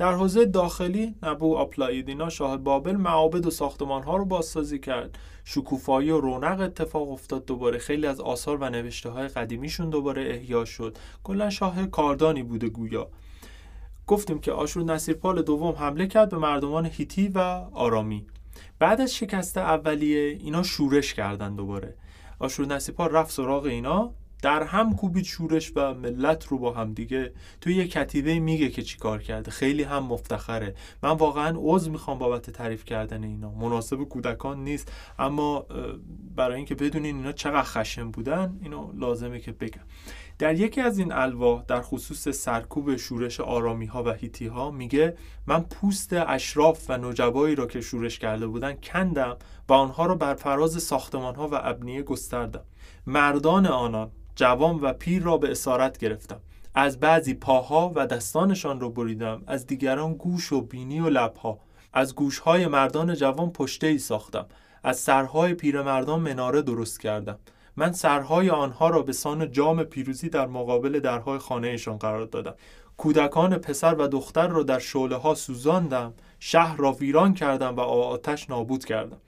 در 0.00 0.12
حوزه 0.12 0.44
داخلی 0.44 1.14
نبو 1.22 1.56
آپلایدینا 1.56 2.28
شاه 2.28 2.56
بابل 2.56 2.96
معابد 2.96 3.46
و 3.46 3.50
ساختمان 3.50 4.02
ها 4.02 4.16
رو 4.16 4.24
بازسازی 4.24 4.78
کرد. 4.78 5.18
شکوفایی 5.44 6.10
و 6.10 6.20
رونق 6.20 6.60
اتفاق 6.60 7.10
افتاد 7.10 7.44
دوباره. 7.44 7.78
خیلی 7.78 8.06
از 8.06 8.20
آثار 8.20 8.56
و 8.56 8.70
نوشته 8.70 9.10
های 9.10 9.28
قدیمیشون 9.28 9.90
دوباره 9.90 10.30
احیا 10.30 10.64
شد. 10.64 10.98
کلا 11.24 11.50
شاه 11.50 11.86
کاردانی 11.86 12.42
بوده 12.42 12.68
گویا. 12.68 13.08
گفتیم 14.06 14.38
که 14.38 14.52
آشور 14.52 14.84
نصیرپال 14.84 15.42
دوم 15.42 15.74
حمله 15.74 16.06
کرد 16.06 16.30
به 16.30 16.38
مردمان 16.38 16.86
هیتی 16.86 17.28
و 17.28 17.38
آرامی. 17.72 18.26
بعد 18.78 19.00
از 19.00 19.14
شکست 19.14 19.58
اولیه 19.58 20.38
اینا 20.40 20.62
شورش 20.62 21.14
کردن 21.14 21.56
دوباره. 21.56 21.94
آشور 22.38 22.66
نصیرپال 22.66 23.10
رفت 23.10 23.30
سراغ 23.30 23.64
اینا. 23.64 24.14
در 24.42 24.62
هم 24.62 24.96
کوبید 24.96 25.24
شورش 25.24 25.72
و 25.76 25.94
ملت 25.94 26.46
رو 26.46 26.58
با 26.58 26.72
هم 26.72 26.94
دیگه 26.94 27.32
توی 27.60 27.74
یه 27.74 27.88
کتیبه 27.88 28.38
میگه 28.38 28.68
که 28.68 28.82
چی 28.82 28.98
کار 28.98 29.22
کرده. 29.22 29.50
خیلی 29.50 29.82
هم 29.82 30.02
مفتخره. 30.02 30.74
من 31.02 31.10
واقعا 31.10 31.56
عضو 31.58 31.90
می‌خوام 31.90 32.18
بابت 32.18 32.50
تعریف 32.50 32.84
کردن 32.84 33.24
اینا. 33.24 33.50
مناسب 33.50 33.96
کودکان 33.96 34.64
نیست. 34.64 34.92
اما 35.18 35.66
برای 36.36 36.56
اینکه 36.56 36.74
بدونین 36.74 37.16
اینا 37.16 37.32
چقدر 37.32 37.62
خشم 37.62 38.10
بودن 38.10 38.58
اینو 38.62 38.92
لازمه 38.94 39.40
که 39.40 39.52
بگم. 39.52 39.82
در 40.38 40.54
یکی 40.54 40.80
از 40.80 40.98
این 40.98 41.12
الواح 41.12 41.64
در 41.68 41.82
خصوص 41.82 42.28
سرکوب 42.28 42.96
شورش 42.96 43.40
آرامی 43.40 43.86
ها 43.86 44.04
و 44.04 44.12
هیتی 44.12 44.46
ها 44.46 44.70
میگه 44.70 45.16
من 45.46 45.62
پوست 45.62 46.12
اشراف 46.12 46.90
و 46.90 46.96
نجبایی 46.96 47.54
را 47.54 47.66
که 47.66 47.80
شورش 47.80 48.18
کرده 48.18 48.46
بودن 48.46 48.72
کندم 48.72 49.36
و 49.68 49.72
آنها 49.72 50.06
را 50.06 50.14
بر 50.14 50.34
فراز 50.34 50.82
ساختمان 50.82 51.34
ها 51.34 51.48
و 51.48 51.54
ابنیه 51.54 52.02
گستردم. 52.02 52.64
مردان 53.06 53.66
آنان 53.66 54.10
جوان 54.40 54.76
و 54.76 54.92
پیر 54.92 55.22
را 55.22 55.38
به 55.38 55.50
اسارت 55.50 55.98
گرفتم. 55.98 56.40
از 56.74 57.00
بعضی 57.00 57.34
پاها 57.34 57.92
و 57.94 58.06
دستانشان 58.06 58.80
را 58.80 58.88
بریدم. 58.88 59.42
از 59.46 59.66
دیگران 59.66 60.14
گوش 60.14 60.52
و 60.52 60.60
بینی 60.60 61.00
و 61.00 61.08
لبها. 61.08 61.58
از 61.92 62.14
گوشهای 62.14 62.66
مردان 62.66 63.14
جوان 63.14 63.50
پشته 63.50 63.86
ای 63.86 63.98
ساختم. 63.98 64.46
از 64.82 64.98
سرهای 64.98 65.54
پیرمردان 65.54 66.20
مناره 66.20 66.62
درست 66.62 67.00
کردم. 67.00 67.38
من 67.76 67.92
سرهای 67.92 68.50
آنها 68.50 68.88
را 68.88 69.02
به 69.02 69.12
سان 69.12 69.52
جام 69.52 69.82
پیروزی 69.82 70.28
در 70.28 70.46
مقابل 70.46 71.00
درهای 71.00 71.38
خانهشان 71.38 71.96
قرار 71.96 72.26
دادم. 72.26 72.54
کودکان 72.96 73.58
پسر 73.58 73.94
و 73.94 74.08
دختر 74.08 74.48
را 74.48 74.62
در 74.62 74.78
شعله 74.78 75.16
ها 75.16 75.34
سوزاندم. 75.34 76.14
شهر 76.38 76.76
را 76.76 76.92
ویران 76.92 77.34
کردم 77.34 77.76
و 77.76 77.80
آتش 77.80 78.50
نابود 78.50 78.84
کردم. 78.84 79.18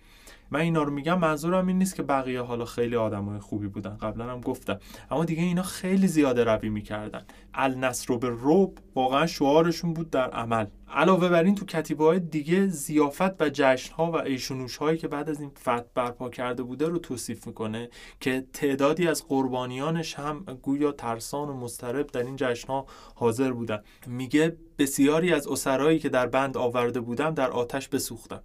من 0.53 0.61
اینا 0.61 0.83
رو 0.83 0.93
میگم 0.93 1.19
منظورم 1.19 1.67
این 1.67 1.79
نیست 1.79 1.95
که 1.95 2.03
بقیه 2.03 2.41
حالا 2.41 2.65
خیلی 2.65 2.97
آدمای 2.97 3.41
خوبی 3.41 3.69
بودن. 3.69 3.97
قبلا 3.97 4.25
هم 4.25 4.41
گفتم. 4.41 4.79
اما 5.11 5.25
دیگه 5.25 5.43
اینا 5.43 5.63
خیلی 5.63 6.07
زیاده 6.07 6.45
روی 6.45 6.69
می‌کردن. 6.69 7.23
النصر 7.55 8.17
به 8.17 8.29
روب 8.29 8.79
واقعا 8.95 9.27
شعارشون 9.27 9.95
بود 9.95 10.11
در 10.11 10.31
عمل. 10.31 10.67
علاوه 10.89 11.29
بر 11.29 11.45
این 11.45 11.55
تو 11.55 11.65
کتیبه 11.65 12.05
های 12.05 12.21
دیگه 12.21 12.67
زیافت 12.67 13.43
و 13.43 13.51
جشن 13.53 13.95
ها 13.95 14.11
و 14.11 14.17
ایشونوش 14.17 14.77
هایی 14.77 14.99
که 14.99 15.09
بعد 15.09 15.31
از 15.31 15.41
این 15.41 15.51
فتح 15.61 15.83
برپا 15.95 16.29
کرده 16.29 16.63
بوده 16.63 16.89
رو 16.89 16.99
توصیف 16.99 17.47
می‌کنه 17.47 17.89
که 18.21 18.47
تعدادی 18.53 19.09
از 19.09 19.29
قربانیانش 19.29 20.15
هم 20.15 20.45
گویا 20.63 20.93
ترسان 20.93 21.49
و 21.49 21.55
مسترب 21.55 22.07
در 22.07 22.23
این 22.23 22.37
جشن 22.37 22.69
ها 22.69 22.87
حاضر 23.15 23.53
بودن. 23.53 23.83
میگه 24.07 24.57
بسیاری 24.79 25.33
از 25.33 25.47
اسرایی 25.47 25.99
که 25.99 26.09
در 26.09 26.27
بند 26.27 26.57
آورده 26.57 27.01
بودم 27.01 27.35
در 27.35 27.51
آتش 27.51 27.89
بسوختم. 27.89 28.41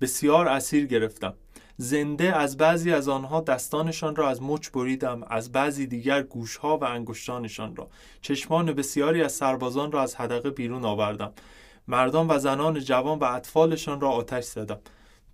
بسیار 0.00 0.48
اسیر 0.48 0.86
گرفتم. 0.86 1.34
زنده 1.82 2.36
از 2.36 2.56
بعضی 2.56 2.92
از 2.92 3.08
آنها 3.08 3.40
دستانشان 3.40 4.16
را 4.16 4.28
از 4.28 4.42
مچ 4.42 4.70
بریدم 4.70 5.22
از 5.26 5.52
بعضی 5.52 5.86
دیگر 5.86 6.22
گوشها 6.22 6.78
و 6.78 6.84
انگشتانشان 6.84 7.76
را. 7.76 7.88
چشمان 8.22 8.72
بسیاری 8.72 9.22
از 9.22 9.32
سربازان 9.32 9.92
را 9.92 10.02
از 10.02 10.14
حدقه 10.14 10.50
بیرون 10.50 10.84
آوردم. 10.84 11.32
مردان 11.88 12.26
و 12.28 12.38
زنان 12.38 12.80
جوان 12.80 13.18
و 13.18 13.24
اطفالشان 13.24 14.00
را 14.00 14.10
آتش 14.10 14.44
زدم. 14.44 14.78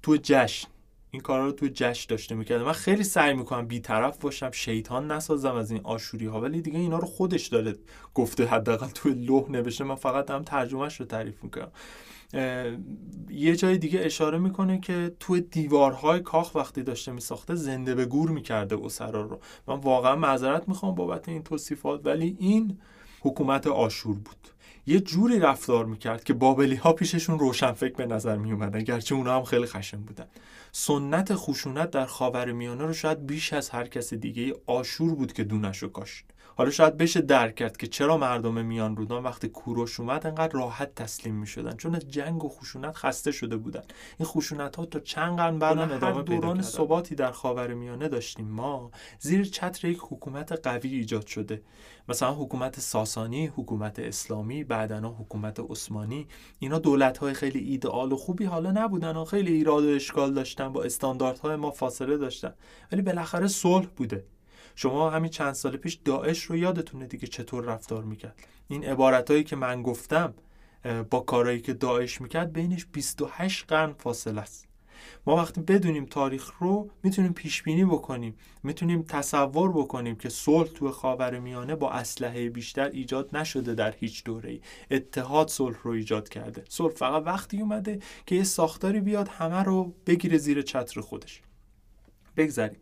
تو 0.03 0.17
جشن. 0.23 0.69
این 1.11 1.23
کارا 1.23 1.47
رو 1.47 1.53
تو 1.53 1.69
جشن 1.75 2.07
داشته 2.09 2.35
می‌کردم. 2.35 2.65
من 2.65 2.73
خیلی 2.73 3.05
سعی 3.05 3.35
می‌کنم 3.35 3.67
بیطرف 3.67 4.19
باشم 4.19 4.51
شیطان 4.51 5.11
نسازم 5.13 5.55
از 5.55 5.71
این 5.71 5.81
آشوری 5.85 6.27
ها 6.27 6.41
ولی 6.41 6.61
دیگه 6.61 6.79
اینا 6.79 6.99
رو 6.99 7.07
خودش 7.07 7.47
داره 7.47 7.75
گفته 8.15 8.47
حداقل 8.47 8.89
تو 8.89 9.09
لوح 9.09 9.51
نوشته. 9.51 9.85
من 9.85 9.95
فقط 9.95 10.31
هم 10.31 10.43
ترجمهش 10.43 11.01
رو 11.01 11.07
تعریف 11.07 11.45
می‌کنم. 11.45 11.73
یه 13.31 13.57
جای 13.57 13.79
دیگه 13.79 14.01
اشاره 14.03 14.39
می‌کنه 14.39 14.81
که 14.81 15.13
تو 15.21 15.41
دیوارهای 15.41 16.21
کاخ 16.21 16.55
وقتی 16.55 16.83
داشته 16.83 17.13
میساخته 17.13 17.55
زنده 17.55 17.95
به 17.95 18.05
گور 18.05 18.31
می‌کرده 18.31 18.85
اسرا 18.85 19.23
رو. 19.23 19.39
من 19.69 19.75
واقعا 19.75 20.17
معذرت 20.17 20.69
می‌خوام 20.69 20.95
بابت 20.95 21.29
این 21.29 21.43
توصیفات 21.43 22.07
ولی 22.07 22.37
این 22.41 22.79
حکومت 23.21 23.67
آشور 23.67 24.15
بود. 24.15 24.49
یه 24.87 25.01
جوری 25.01 25.39
رفتار 25.39 25.87
می‌کرد 25.87 26.25
که 26.25 26.35
بابلی 26.35 26.75
ها 26.75 26.93
پیششون 26.93 27.39
روشنفکر 27.39 27.95
به 27.95 28.07
نظر 28.07 28.37
می 28.37 28.53
اومدن 28.53 28.83
گرچه 28.85 29.15
اونا 29.15 29.37
هم 29.37 29.45
خیلی 29.45 29.67
خشن 29.67 29.99
بودن. 29.99 30.27
سنت 30.79 31.35
خشونت 31.35 31.91
در 31.91 32.07
خاور 32.07 32.53
میانه 32.53 32.85
رو 32.85 32.93
شاید 32.93 33.27
بیش 33.27 33.53
از 33.53 33.71
هر 33.71 33.87
کس 33.87 34.15
دیگه 34.15 34.55
آشور 34.67 35.15
بود 35.15 35.33
که 35.33 35.45
دونش 35.45 35.79
رو 35.79 35.89
کاشت. 35.89 36.25
حالا 36.57 36.71
شاید 36.71 36.97
بشه 36.97 37.21
درک 37.21 37.55
کرد 37.55 37.77
که 37.77 37.87
چرا 37.87 38.17
مردم 38.17 38.65
میان 38.65 38.97
رودان 38.97 39.23
وقتی 39.23 39.49
کوروش 39.49 40.01
اومد 40.01 40.27
انقدر 40.27 40.53
راحت 40.53 40.95
تسلیم 40.95 41.35
می‌شدن 41.35 41.77
چون 41.77 41.95
از 41.95 42.09
جنگ 42.09 42.45
و 42.45 42.49
خشونت 42.49 42.97
خسته 42.97 43.33
شده 43.33 43.57
بودن. 43.57 43.83
این 44.19 44.27
خشونت 44.27 44.77
ها 44.77 44.87
تا 44.87 45.01
چند 45.01 45.37
قرن 45.37 45.59
بعد 45.59 45.79
ادامه 45.79 46.23
دوران 46.23 46.63
ثباتی 46.63 47.15
در 47.15 47.33
خاور 47.33 47.75
میانه 47.75 48.09
داشتیم. 48.09 48.49
ما 48.49 48.91
زیر 49.19 49.45
چتر 49.45 49.89
یک 49.89 49.99
حکومت 50.01 50.53
قوی 50.53 50.95
ایجاد 50.95 51.27
شده. 51.27 51.63
مثلا 52.09 52.35
حکومت 52.35 52.81
ساسانی 52.81 53.47
حکومت 53.47 53.99
اسلامی 53.99 54.65
بعدنا 54.65 55.09
حکومت 55.09 55.61
عثمانی. 55.61 56.29
اینا 56.59 56.79
دولت 56.79 57.19
های 57.19 57.35
خیلی 57.35 57.59
ایدئال 57.59 58.13
و 58.13 58.17
خوبی 58.17 58.45
حالا 58.45 58.71
نبودن 58.71 59.17
و 59.17 59.25
خیلی 59.25 59.53
ایراد 59.53 59.85
و 59.85 59.89
اشکال 59.89 60.35
داشتن. 60.35 60.66
با 60.73 60.83
استانداردهای 60.83 61.57
ما 61.57 61.71
فاصله 61.71 62.17
داشتن. 62.17 62.55
ولی 62.93 63.03
بالاخره 63.03 63.49
صلح 63.49 63.87
بوده. 63.87 64.25
شما 64.75 65.11
همین 65.11 65.31
چند 65.31 65.53
سال 65.53 65.77
پیش 65.77 65.95
داعش 65.95 66.43
رو 66.43 66.57
یادتونه 66.57 67.07
دیگه 67.07 67.27
چطور 67.27 67.65
رفتار 67.65 68.05
می‌کرد. 68.05 68.35
این 68.69 68.85
عبارتهایی 68.85 69.45
که 69.45 69.57
من 69.57 69.83
گفتم 69.83 70.35
با 71.11 71.21
کارهایی 71.21 71.61
که 71.61 71.73
داعش 71.73 72.21
می‌کرد 72.21 72.53
بینش 72.53 72.87
28 72.93 73.65
قرن 73.69 73.93
فاصله 73.93 74.41
است. 74.41 74.69
ما 75.27 75.37
وقتی 75.37 75.61
بدونیم 75.61 76.05
تاریخ 76.05 76.53
رو 76.61 76.91
می‌تونیم 77.03 77.33
پیش 77.33 77.63
بینی 77.63 77.85
بکنیم. 77.85 78.35
می‌تونیم 78.63 79.03
تصور 79.03 79.73
بکنیم 79.73 80.17
که 80.17 80.29
صلح 80.29 80.69
تو 80.69 80.91
خاور 80.91 81.39
میانه 81.39 81.75
با 81.75 81.91
اسلحه 81.91 82.51
بیشتر 82.51 82.89
ایجاد 82.89 83.37
نشده 83.37 83.75
در 83.75 83.95
هیچ 83.97 84.25
دوره 84.25 84.51
ای 84.51 84.61
اتحاد 84.91 85.49
صلح 85.49 85.77
رو 85.83 85.91
ایجاد 85.91 86.29
کرده. 86.29 86.65
صلح 86.69 86.95
فقط 86.95 87.23
وقتی 87.27 87.61
اومده 87.61 87.99
که 88.27 88.35
یه 88.35 88.45
ساختاری 88.45 89.01
بیاد 89.01 89.29
همه 89.29 89.63
رو 89.63 89.95
بگیره 90.07 90.39
زیر 90.39 90.63
چتر 90.63 91.01
خودش. 91.01 91.43
بگذاریم. 92.37 92.79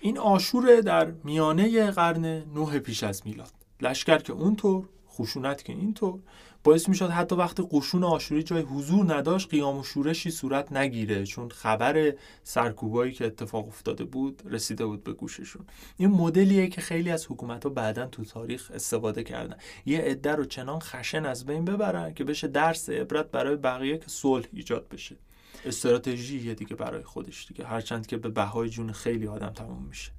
این 0.00 0.18
آشور 0.18 0.80
در 0.80 1.10
میانه 1.24 1.90
قرن 1.90 2.24
نه 2.24 2.78
پیش 2.78 3.02
از 3.02 3.22
میلاد. 3.26 3.52
لشکر 3.80 4.18
که 4.18 4.32
اونطور 4.32 4.88
خشونت 5.08 5.64
که 5.64 5.72
اینطور. 5.72 6.18
باعث 6.66 6.88
می‌شد 6.88 7.10
حتی 7.10 7.34
وقتی 7.34 7.68
قشون 7.70 8.04
آشوری 8.04 8.42
جای 8.42 8.62
حضور 8.62 9.14
نداشت 9.14 9.50
قیام 9.50 9.78
و 9.78 9.84
شورشی 9.84 10.30
صورت 10.30 10.72
نگیره. 10.72 11.24
چون 11.24 11.48
خبر 11.48 12.14
سرکوبایی 12.42 13.12
که 13.12 13.26
اتفاق 13.26 13.68
افتاده 13.68 14.04
بود 14.04 14.42
رسیده 14.44 14.86
بود 14.86 15.04
به 15.04 15.12
گوششون. 15.12 15.66
این 15.96 16.10
مدلیه 16.10 16.66
که 16.66 16.80
خیلی 16.80 17.10
از 17.10 17.26
حکومت 17.26 17.64
ها 17.64 17.70
بعدا 17.70 18.06
تو 18.06 18.24
تاریخ 18.24 18.70
استفاده 18.74 19.24
کردن. 19.24 19.56
یه 19.86 19.98
عده 19.98 20.32
رو 20.32 20.44
چنان 20.44 20.80
خشن 20.80 21.26
از 21.26 21.46
بین 21.46 21.64
ببرن 21.64 22.14
که 22.14 22.24
بشه 22.24 22.48
درس 22.48 22.90
عبرت 22.90 23.30
برای 23.30 23.56
بقیه 23.56 23.98
که 23.98 24.08
صلح 24.08 24.46
ایجاد 24.52 24.88
بشه. 24.88 25.16
استراتژی 25.64 26.54
دیگه 26.54 26.76
برای 26.76 27.02
خودش 27.02 27.46
دیگه. 27.46 27.66
هرچند 27.66 28.06
که 28.06 28.16
به 28.16 28.28
بهای 28.28 28.68
جون 28.68 28.92
خیلی 28.92 29.26
آدم 29.26 29.50
تموم 29.50 29.82
میشه. 29.82 30.12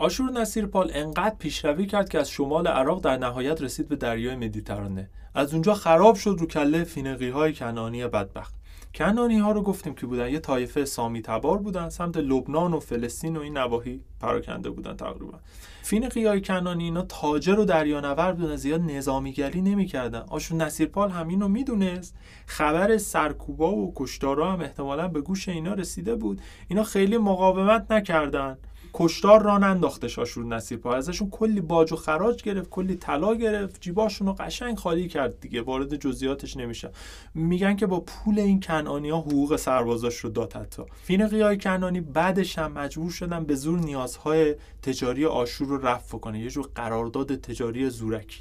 آشور 0.00 0.30
نصیرپال 0.30 0.90
انقدر 0.94 1.34
پیشروی 1.38 1.86
کرد 1.86 2.08
که 2.08 2.18
از 2.18 2.30
شمال 2.30 2.66
عراق 2.66 3.00
در 3.00 3.16
نهایت 3.16 3.62
رسید 3.62 3.88
به 3.88 3.96
دریای 3.96 4.36
مدیترانه. 4.36 5.10
از 5.34 5.52
اونجا 5.52 5.74
خراب 5.74 6.14
شد 6.14 6.36
رو 6.38 6.46
کله 6.46 6.84
فینقی 6.84 7.28
های 7.28 7.52
کنانی 7.52 8.06
بدبخت. 8.06 8.54
کنانی 8.94 9.38
ها 9.38 9.52
رو 9.52 9.62
گفتیم 9.62 9.94
که 9.94 10.06
بودن. 10.06 10.28
یه 10.28 10.38
طایفه 10.38 10.84
سامی 10.84 11.22
تبار 11.22 11.58
بودن 11.58 11.88
سمت 11.88 12.16
لبنان 12.16 12.74
و 12.74 12.80
فلسطین 12.80 13.36
و 13.36 13.40
این 13.40 13.58
نواحی 13.58 14.00
پراکنده 14.20 14.70
بودن 14.70 14.96
تقریبا. 14.96 15.38
فینقی 15.82 16.26
های 16.26 16.40
کنانی 16.40 16.84
اینا 16.84 17.02
تاجر 17.02 17.58
و 17.58 17.64
دریانورد 17.64 18.38
بودن 18.38 18.56
زیاد 18.56 18.80
نظامیگری 18.80 19.62
نمی‌کردن. 19.62 20.24
آشور 20.28 20.56
نصیرپال 20.56 21.10
همین 21.10 21.40
رو 21.40 21.48
می‌دونست. 21.48 22.14
خبر 22.46 22.98
سرکوبا 22.98 23.72
و 23.72 23.92
کشتارا 23.96 24.52
هم 24.52 24.60
احتمالا 24.60 25.08
به 25.08 25.20
گوش 25.20 25.48
اینا 25.48 25.74
رسیده 25.74 26.14
بود. 26.14 26.40
اینا 26.68 26.82
خیلی 26.82 27.18
مقاومت 27.18 27.90
نکردن. 27.90 28.58
کشتار 28.94 29.42
را 29.42 29.58
ننداختش 29.58 30.18
آشور 30.18 30.44
نصیرپا 30.44 30.94
ازشون 30.94 31.30
کلی 31.30 31.60
باج 31.60 31.92
و 31.92 31.96
خراج 31.96 32.42
گرفت 32.42 32.70
کلی 32.70 32.96
طلا 32.96 33.34
گرفت 33.34 33.80
جیباشون 33.80 34.26
رو 34.26 34.32
قشنگ 34.32 34.78
خالی 34.78 35.08
کرد 35.08 35.40
دیگه 35.40 35.62
وارد 35.62 35.96
جزئیاتش 35.96 36.56
نمیشه. 36.56 36.90
میگن 37.34 37.76
که 37.76 37.86
با 37.86 38.00
پول 38.00 38.38
این 38.38 38.60
کنعانی 38.60 39.10
ها 39.10 39.18
حقوق 39.18 39.56
سربازاش 39.56 40.16
رو 40.16 40.30
داد 40.30 40.52
حتی. 40.52 40.82
فینقی 41.02 41.40
های 41.40 41.58
کنعانی 41.58 42.00
بعدش 42.00 42.58
هم 42.58 42.72
مجبور 42.72 43.10
شدن 43.10 43.44
به 43.44 43.54
زور 43.54 43.78
نیازهای 43.78 44.54
تجاری 44.82 45.26
آشور 45.26 45.68
رو 45.68 45.86
رفع 45.86 46.18
کنه 46.18 46.40
یه 46.40 46.50
جور 46.50 46.68
قرارداد 46.74 47.36
تجاری 47.36 47.90
زورکی. 47.90 48.40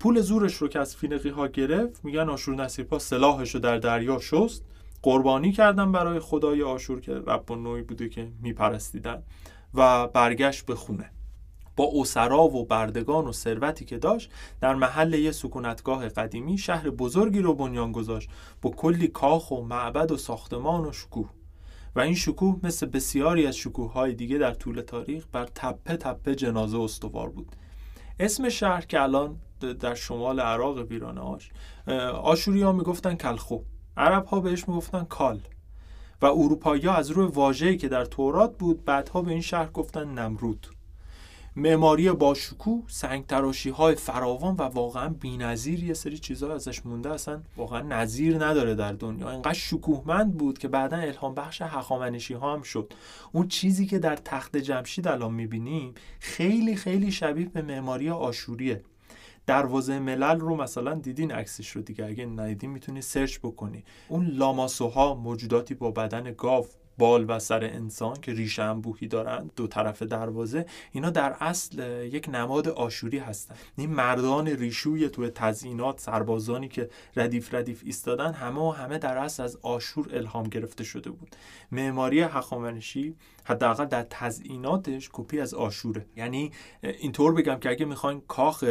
پول 0.00 0.20
زورش 0.20 0.54
رو 0.54 0.68
که 0.68 0.78
از 0.78 0.96
فینقی 0.96 1.28
ها 1.28 1.46
گرفت 1.46 2.04
میگن 2.04 2.28
آشور 2.28 2.54
نصیرپا 2.54 2.98
سلاحش 2.98 3.54
رو 3.54 3.60
در 3.60 3.78
دریا 3.78 4.18
شست. 4.18 4.62
قربانی 5.02 5.52
کردن 5.52 5.92
برای 5.92 6.20
خدای 6.20 6.62
آشور 6.62 7.00
که 7.00 7.12
رب 7.12 7.50
و 7.50 7.54
نوعی 7.54 7.82
بوده 7.82 8.08
که 8.08 8.28
میپرستیدن. 8.42 9.22
و 9.76 10.08
برگشت 10.08 10.66
به 10.66 10.74
خونه. 10.74 11.10
با 11.76 11.90
اسرا 11.94 12.42
و 12.42 12.64
بردگان 12.64 13.26
و 13.26 13.32
ثروتی 13.32 13.84
که 13.84 13.98
داشت 13.98 14.30
در 14.60 14.74
محل 14.74 15.14
یه 15.14 15.32
سکونتگاه 15.32 16.08
قدیمی 16.08 16.58
شهر 16.58 16.90
بزرگی 16.90 17.40
رو 17.40 17.54
بنیان 17.54 17.92
گذاشت 17.92 18.30
با 18.62 18.70
کلی 18.70 19.08
کاخ 19.08 19.50
و 19.50 19.62
معبد 19.62 20.10
و 20.10 20.16
ساختمان 20.16 20.84
و 20.84 20.92
شکوه. 20.92 21.30
و 21.96 22.00
این 22.00 22.14
شکوه 22.14 22.56
مثل 22.62 22.86
بسیاری 22.86 23.46
از 23.46 23.56
شکوه 23.56 23.92
های 23.92 24.14
دیگه 24.14 24.38
در 24.38 24.54
طول 24.54 24.80
تاریخ 24.80 25.26
بر 25.32 25.44
تپه 25.44 25.96
تپه 25.96 26.34
جنازه 26.34 26.80
استوار 26.80 27.28
بود. 27.28 27.56
اسم 28.20 28.48
شهر 28.48 28.80
که 28.80 29.02
الان 29.02 29.36
در 29.80 29.94
شمال 29.94 30.40
عراق 30.40 30.78
ویرانه 30.78 31.20
آش 31.20 31.50
آشوری 32.22 32.62
ها 32.62 32.72
می‌گفتن 32.72 33.14
کلخو. 33.14 33.58
عرب 33.96 34.24
ها 34.24 34.40
بهش 34.40 34.68
می‌گفتن 34.68 35.04
کال. 35.04 35.40
و 36.22 36.26
اروپایی 36.26 36.88
از 36.88 37.10
روی 37.10 37.26
واژه‌ای 37.26 37.76
که 37.76 37.88
در 37.88 38.04
تورات 38.04 38.58
بود 38.58 38.84
بعدها 38.84 39.22
به 39.22 39.30
این 39.30 39.40
شهر 39.40 39.70
گفتن 39.70 40.08
نمرود. 40.08 40.66
معماری 41.58 42.12
با 42.12 42.34
شکوه 42.34 42.84
سنگ 42.88 43.26
تراشی 43.26 43.70
های 43.70 43.94
فراوان 43.94 44.54
و 44.54 44.62
واقعا 44.62 45.08
بی‌نظیر 45.08 45.84
یه 45.84 45.94
سری 45.94 46.18
چیزها 46.18 46.54
ازش 46.54 46.86
مونده 46.86 47.10
اصلا 47.10 47.42
واقعا 47.56 47.80
نظیر 47.80 48.44
نداره 48.44 48.74
در 48.74 48.92
دنیا. 48.92 49.30
اینقدر 49.30 49.52
شکوهمند 49.52 50.36
بود 50.36 50.58
که 50.58 50.68
بعدا 50.68 50.96
الهام 50.96 51.34
بخش 51.34 51.62
هخامنشی 51.62 52.34
ها 52.34 52.52
هم 52.52 52.62
شد. 52.62 52.92
اون 53.32 53.48
چیزی 53.48 53.86
که 53.86 53.98
در 53.98 54.16
تخت 54.16 54.56
جمشید 54.56 55.08
الان 55.08 55.34
می‌بینیم 55.34 55.94
خیلی 56.20 56.76
خیلی 56.76 57.12
شبیه 57.12 57.46
به 57.46 57.62
معماری 57.62 58.10
آشوریه. 58.10 58.82
دروازه 59.46 59.98
ملل 59.98 60.40
رو 60.40 60.56
مثلا 60.56 60.94
دیدین 60.94 61.32
عکسش 61.32 61.68
رو 61.68 61.82
دیگه؟ 61.82 62.06
اگه 62.06 62.26
ندیدین 62.26 62.70
می‌تونی 62.70 63.02
سرچ 63.02 63.38
بکنی. 63.38 63.84
اون 64.08 64.26
لاماسوها 64.26 65.14
موجوداتی 65.14 65.74
با 65.74 65.90
بدن 65.90 66.34
گاو 66.38 66.66
بال 66.98 67.24
و 67.28 67.38
سر 67.38 67.64
انسان 67.64 68.20
که 68.20 68.32
ریشه 68.32 68.62
انبوهی 68.62 69.08
دارند 69.08 69.50
دو 69.56 69.66
طرف 69.66 70.02
دروازه 70.02 70.66
اینا 70.92 71.10
در 71.10 71.36
اصل 71.40 72.04
یک 72.12 72.28
نماد 72.32 72.68
آشوری 72.68 73.18
هستند 73.18 73.58
این 73.76 73.90
مردان 73.90 74.48
ریشوی 74.48 75.08
تو 75.08 75.30
تزیینات 75.30 76.00
سربازانی 76.00 76.68
که 76.68 76.90
ردیف 77.16 77.54
ردیف 77.54 77.82
ایستادن 77.84 78.32
همه 78.32 78.60
و 78.60 78.70
همه 78.70 78.98
در 78.98 79.18
اصل 79.18 79.42
از 79.42 79.58
آشور 79.62 80.08
الهام 80.12 80.48
گرفته 80.48 80.84
شده 80.84 81.10
بود. 81.10 81.36
معماری 81.72 82.20
هخامنشی 82.20 83.16
حداقل 83.44 83.84
در 83.84 84.06
تزییناتش 84.10 85.10
کپی 85.12 85.40
از 85.40 85.54
آشوره. 85.54 86.06
یعنی 86.16 86.52
اینطور 86.82 87.34
بگم 87.34 87.58
که 87.58 87.70
اگه 87.70 87.84
می‌خواین 87.84 88.22
کاخ 88.28 88.64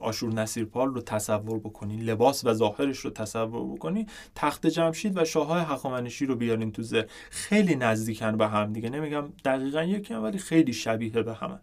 آشور 0.00 0.32
نصیرپال 0.32 0.94
رو 0.94 1.00
تصور 1.00 1.58
بکنین 1.58 2.02
لباس 2.02 2.44
و 2.44 2.52
ظاهرش 2.52 2.98
رو 2.98 3.10
تصور 3.10 3.76
بکنین 3.76 4.08
تخت 4.34 4.66
جمشید 4.66 5.18
و 5.18 5.24
شاههای 5.24 5.62
هخامنشی 5.62 6.26
رو 6.26 6.36
بیارین 6.36 6.72
تو 6.72 6.82
زر. 6.82 7.04
خیلی 7.30 7.69
نزدیکن 7.74 8.36
به 8.36 8.48
هم 8.48 8.72
دیگه. 8.72 8.90
نمیگم 8.90 9.28
دقیقا 9.44 9.82
یکی 9.82 10.14
ولی 10.14 10.38
خیلی 10.38 10.72
شبیه 10.72 11.22
به 11.22 11.34
همه. 11.34 11.58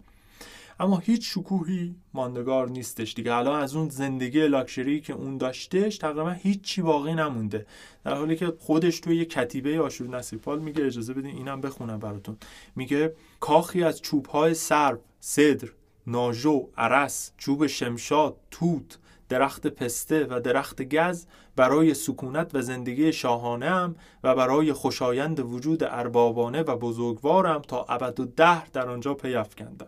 اما 0.80 0.98
هیچ 0.98 1.34
شکوهی 1.34 1.96
ماندگار 2.14 2.70
نیستش 2.70 3.14
دیگه. 3.14 3.34
الان 3.34 3.62
از 3.62 3.76
اون 3.76 3.90
زندگی 3.90 4.48
لاکشری 4.48 5.02
که 5.02 5.14
اون 5.14 5.38
داشتش 5.38 5.98
تقریبا 5.98 6.32
هیچی 6.32 6.82
باقی 6.82 7.14
نمونده. 7.14 7.66
در 8.06 8.14
حالی 8.14 8.36
که 8.36 8.54
خودش 8.60 9.00
توی 9.00 9.16
یه 9.16 9.26
کتیبه 9.26 9.80
آشور 9.82 10.08
نصیرپال 10.08 10.60
میگه 10.60 10.86
اجازه 10.86 11.14
بدین 11.14 11.36
اینم 11.36 11.62
بخونم 11.62 12.00
براتون. 12.00 12.38
میگه 12.76 13.14
کاخی 13.40 13.84
از 13.84 14.02
چوبهای 14.02 14.54
سرب 14.54 15.00
صدر 15.20 15.68
ناژو 16.08 16.68
عرس 16.78 17.32
چوب 17.38 17.68
شمشاد 17.68 18.36
توت 18.52 18.98
درخت 19.30 19.68
پسته 19.68 20.28
و 20.30 20.40
درخت 20.40 20.82
گز 20.82 21.26
برای 21.58 21.94
سکونت 21.94 22.56
و 22.56 22.62
زندگی 22.62 23.14
شاهانه 23.14 23.96
و 24.24 24.36
برای 24.36 24.74
خوشایند 24.74 25.40
وجود 25.40 25.84
اربابانه 25.84 26.62
و 26.62 26.76
بزرگوارم 26.76 27.62
تا 27.62 27.86
ابد 27.90 28.20
و 28.20 28.26
ده 28.26 28.70
در 28.70 28.90
آنجا 28.90 29.14
پیافکندم 29.14 29.88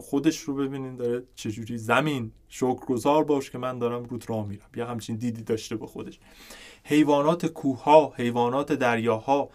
خودش 0.00 0.40
رو 0.40 0.54
ببینین 0.54 0.96
داره 0.96 1.22
چجوری 1.34 1.78
زمین. 1.78 2.32
شکرگزار 2.48 3.24
باش 3.24 3.50
که 3.50 3.58
من 3.58 3.78
دارم 3.78 4.04
رود 4.04 4.30
راه 4.30 4.46
میرم. 4.46 4.66
یا 4.76 4.86
همچین 4.86 5.16
دیدی 5.16 5.42
داشته 5.42 5.76
به 5.76 5.86
خودش. 5.86 6.18
حیوانات 6.84 7.46
کوه 7.46 8.12
حیوانات 8.16 8.72
دریاها 8.72 9.48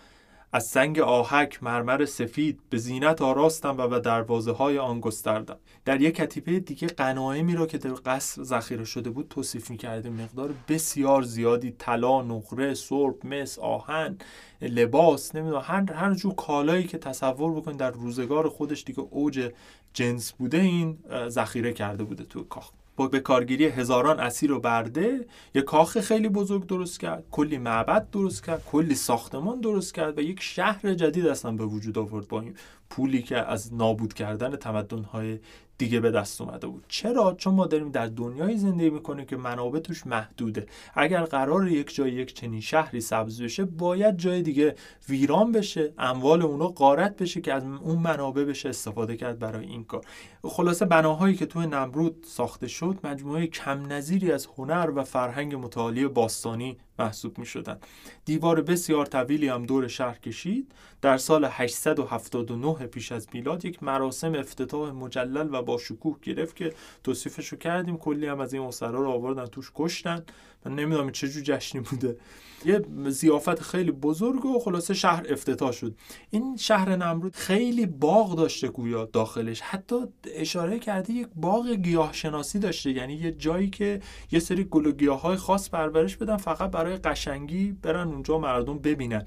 از 0.53 0.65
سنگ 0.65 0.99
آهک 0.99 1.63
مرمر 1.63 2.05
سفید 2.05 2.59
به 2.69 2.77
زینت 2.77 3.21
آراستم 3.21 3.77
و 3.77 3.87
به 3.87 3.99
دروازه 3.99 4.51
های 4.51 4.77
آن 4.77 4.99
گستردم. 4.99 5.57
در 5.85 6.01
یک 6.01 6.15
کتیبه 6.15 6.59
دیگه 6.59 6.87
قنایمی 6.87 7.55
را 7.55 7.65
که 7.65 7.77
در 7.77 7.93
قصر 8.05 8.43
ذخیره 8.43 8.83
شده 8.83 9.09
بود 9.09 9.27
توصیف 9.29 9.69
می‌کرده 9.69 10.09
مقدار 10.09 10.53
بسیار 10.67 11.21
زیادی 11.21 11.71
طلا 11.71 12.21
نقره 12.21 12.73
سرب 12.73 13.25
مس 13.25 13.59
آهن 13.59 14.17
لباس 14.61 15.35
نمی‌دونم 15.35 15.61
هر 15.65 15.93
هر 15.93 16.13
جور 16.13 16.35
کالایی 16.35 16.83
که 16.83 16.97
تصور 16.97 17.51
بکنید 17.51 17.77
در 17.77 17.91
روزگار 17.91 18.49
خودش 18.49 18.83
دیگه 18.83 18.99
اوج 18.99 19.51
جنس 19.93 20.31
بوده 20.31 20.57
این 20.57 20.97
ذخیره 21.27 21.73
کرده 21.73 22.03
بوده 22.03 22.23
تو 22.23 22.43
کاخ. 22.43 22.71
به 23.07 23.19
کارگیری 23.19 23.65
هزاران 23.65 24.19
اسیر 24.19 24.51
و 24.51 24.59
برده 24.59 25.25
یک 25.55 25.63
کاخ 25.63 25.99
خیلی 25.99 26.29
بزرگ 26.29 26.65
درست 26.67 26.99
کرد 26.99 27.23
کلی 27.31 27.57
معبد 27.57 28.09
درست 28.11 28.45
کرد 28.45 28.63
کلی 28.65 28.95
ساختمان 28.95 29.61
درست 29.61 29.93
کرد 29.93 30.17
و 30.17 30.21
یک 30.21 30.41
شهر 30.41 30.93
جدید 30.93 31.27
اصلا 31.27 31.51
به 31.51 31.65
وجود 31.65 31.97
آورد 31.97 32.27
با 32.27 32.41
این 32.41 32.55
پولی 32.89 33.21
که 33.21 33.37
از 33.37 33.73
نابود 33.73 34.13
کردن 34.13 34.55
تمدن‌های 34.55 35.39
دیگه 35.81 35.99
به 35.99 36.11
دست 36.11 36.41
اومده 36.41 36.67
بود. 36.67 36.85
چرا؟ 36.87 37.35
چون 37.37 37.53
ما 37.53 37.67
داریم 37.67 37.89
در 37.89 38.07
دنیای 38.07 38.57
زندگی 38.57 38.89
می‌کنیم 38.89 39.25
که 39.25 39.37
منابع 39.37 39.79
توش 39.79 40.07
محدوده. 40.07 40.65
اگر 40.95 41.23
قرار 41.23 41.67
یک 41.67 41.95
جای 41.95 42.11
یک 42.11 42.33
چنین 42.33 42.61
شهری 42.61 43.01
سبز 43.01 43.41
بشه 43.41 43.65
باید 43.65 44.17
جای 44.17 44.41
دیگه 44.41 44.75
ویران 45.09 45.51
بشه 45.51 45.93
اموال 45.97 46.41
اونا 46.41 46.67
غارت 46.67 47.17
بشه 47.17 47.41
که 47.41 47.53
از 47.53 47.63
اون 47.63 47.99
منابع 47.99 48.43
بشه 48.43 48.69
استفاده 48.69 49.17
کرد 49.17 49.39
برای 49.39 49.65
این 49.65 49.83
کار. 49.83 50.05
خلاصه 50.43 50.85
بناهایی 50.85 51.35
که 51.35 51.45
توی 51.45 51.67
نمرود 51.67 52.25
ساخته 52.27 52.67
شد 52.67 52.99
مجموعه 53.03 53.47
کم 53.47 53.85
نظیری 53.93 54.31
از 54.31 54.47
هنر 54.57 54.91
و 54.95 55.03
فرهنگ 55.03 55.55
متعالی 55.55 56.07
باستانی 56.07 56.77
محسوب 56.99 57.37
می 57.37 57.45
شدن. 57.45 57.77
دیوار 58.25 58.61
بسیار 58.61 59.05
طویلی 59.05 59.47
هم 59.47 59.65
دور 59.65 59.87
شهر 59.87 60.17
کشید. 60.17 60.71
در 61.01 61.17
سال 61.17 61.47
879 61.51 62.87
پیش 62.87 63.11
از 63.11 63.27
میلاد 63.33 63.65
یک 63.65 63.83
مراسم 63.83 64.35
افتتاح 64.35 64.91
مجلل 64.91 65.49
و 65.51 65.61
با 65.61 65.77
شکوه 65.77 66.17
گرفت 66.21 66.55
که 66.55 66.73
توصیفش 67.03 67.47
رو 67.47 67.57
کردیم. 67.57 67.97
کلی 67.97 68.27
هم 68.27 68.39
از 68.39 68.53
این 68.53 68.63
اسرا 68.63 69.01
رو 69.01 69.09
آوردن 69.09 69.45
توش 69.45 69.71
کشتن. 69.75 70.23
من 70.65 70.75
نمی‌دونم 70.75 71.11
چه 71.11 71.29
جو 71.29 71.41
جشنی 71.43 71.81
بوده. 71.81 72.17
یه 72.65 72.81
زیافت 73.09 73.61
خیلی 73.61 73.91
بزرگ 73.91 74.45
و 74.45 74.59
خلاصه 74.59 74.93
شهر 74.93 75.25
افتتاح 75.29 75.71
شد. 75.71 75.95
این 76.29 76.57
شهر 76.57 76.95
نمرود 76.95 77.35
خیلی 77.35 77.85
باغ 77.85 78.35
داشته 78.35 78.67
گویا 78.67 79.05
داخلش. 79.05 79.61
حتی 79.61 79.95
اشاره 80.35 80.79
کرده 80.79 81.13
یک 81.13 81.27
باغ 81.35 81.69
گیاهشناسی 81.69 82.59
داشته. 82.59 82.91
یعنی 82.91 83.13
یه 83.13 83.31
جایی 83.31 83.69
که 83.69 83.99
یه 84.31 84.39
سری 84.39 84.63
گل 84.63 84.85
و 84.85 84.91
گیاه 84.91 85.21
های 85.21 85.35
خاص 85.37 85.69
پرورش 85.69 86.17
بدن 86.17 86.37
فقط 86.37 86.71
برای 86.71 86.97
قشنگی 86.97 87.71
برن 87.71 88.07
اونجا 88.07 88.37
مردم 88.37 88.79
ببینن. 88.79 89.25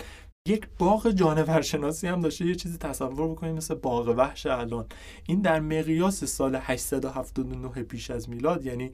یک 0.49 0.69
باغ 0.79 1.11
جانورشناسی 1.11 2.07
هم 2.07 2.21
داشته. 2.21 2.47
یه 2.47 2.55
چیزی 2.55 2.79
تصور 2.79 3.29
بکنید 3.29 3.57
مثل 3.57 3.75
باغ 3.75 4.09
وحش 4.09 4.47
الان. 4.47 4.87
این 5.29 5.41
در 5.41 5.61
مقیاس 5.61 6.25
سال 6.25 6.59
879 6.61 7.83
پیش 7.83 8.11
از 8.11 8.31
میلاد 8.31 8.67
یعنی 8.67 8.93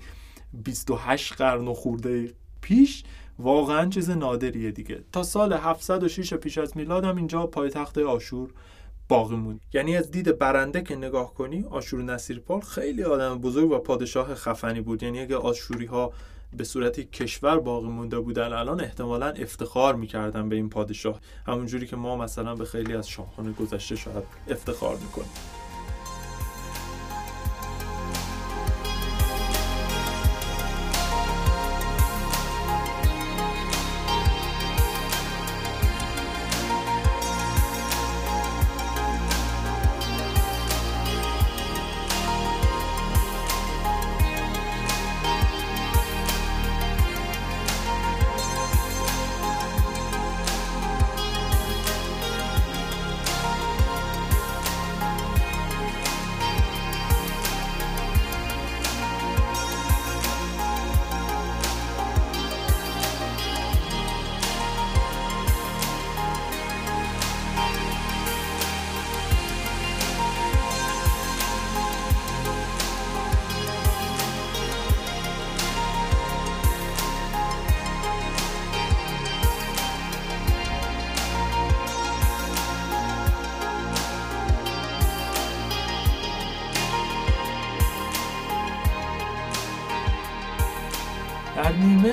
28 0.53 1.35
قرن 1.35 1.69
و 1.69 1.75
خورده 1.75 2.35
پیش 2.61 3.05
واقعا 3.39 3.89
چیز 3.89 4.11
نادریه 4.11 4.71
دیگه. 4.71 5.05
تا 5.13 5.23
سال 5.23 5.53
706 5.53 6.35
پیش 6.35 6.59
از 6.59 6.77
میلاد 6.77 7.05
هم 7.05 7.17
اینجا 7.17 7.47
پایتخت 7.47 7.99
آشور 7.99 8.51
باقی 9.09 9.37
موند 9.37 9.61
یعنی 9.73 9.97
از 9.97 10.11
دید 10.11 10.39
برنده 10.39 10.83
که 10.83 10.97
نگاه 10.97 11.35
کنی 11.35 11.65
آشور 11.71 12.03
نصیرپال 12.03 12.61
خیلی 12.61 13.03
آدم 13.05 13.39
بزرگ 13.39 13.71
و 13.71 13.79
پادشاه 13.79 14.35
خفنی 14.35 14.81
بود. 14.81 15.03
یعنی 15.03 15.21
اگه 15.21 15.37
آشوری 15.37 15.87
ها 15.87 16.13
به 16.57 16.65
صورت 16.65 17.01
کشور 17.01 17.59
باقی 17.61 17.89
مونده 17.89 18.21
بودن 18.21 18.53
الان 18.53 18.81
احتمالا 18.81 19.27
افتخار 19.27 19.95
می‌کردن 19.95 20.49
به 20.49 20.57
این 20.57 20.69
پادشاه. 20.69 21.21
همونجوری 21.47 21.87
که 21.87 21.97
ما 21.97 22.17
مثلا 22.17 22.55
به 22.55 22.65
خیلی 22.65 22.95
از 22.95 23.09
شاهان 23.09 23.53
گذشته 23.53 23.97
شاید 23.97 24.25
افتخار 24.49 24.97
می‌کنیم. 24.97 25.31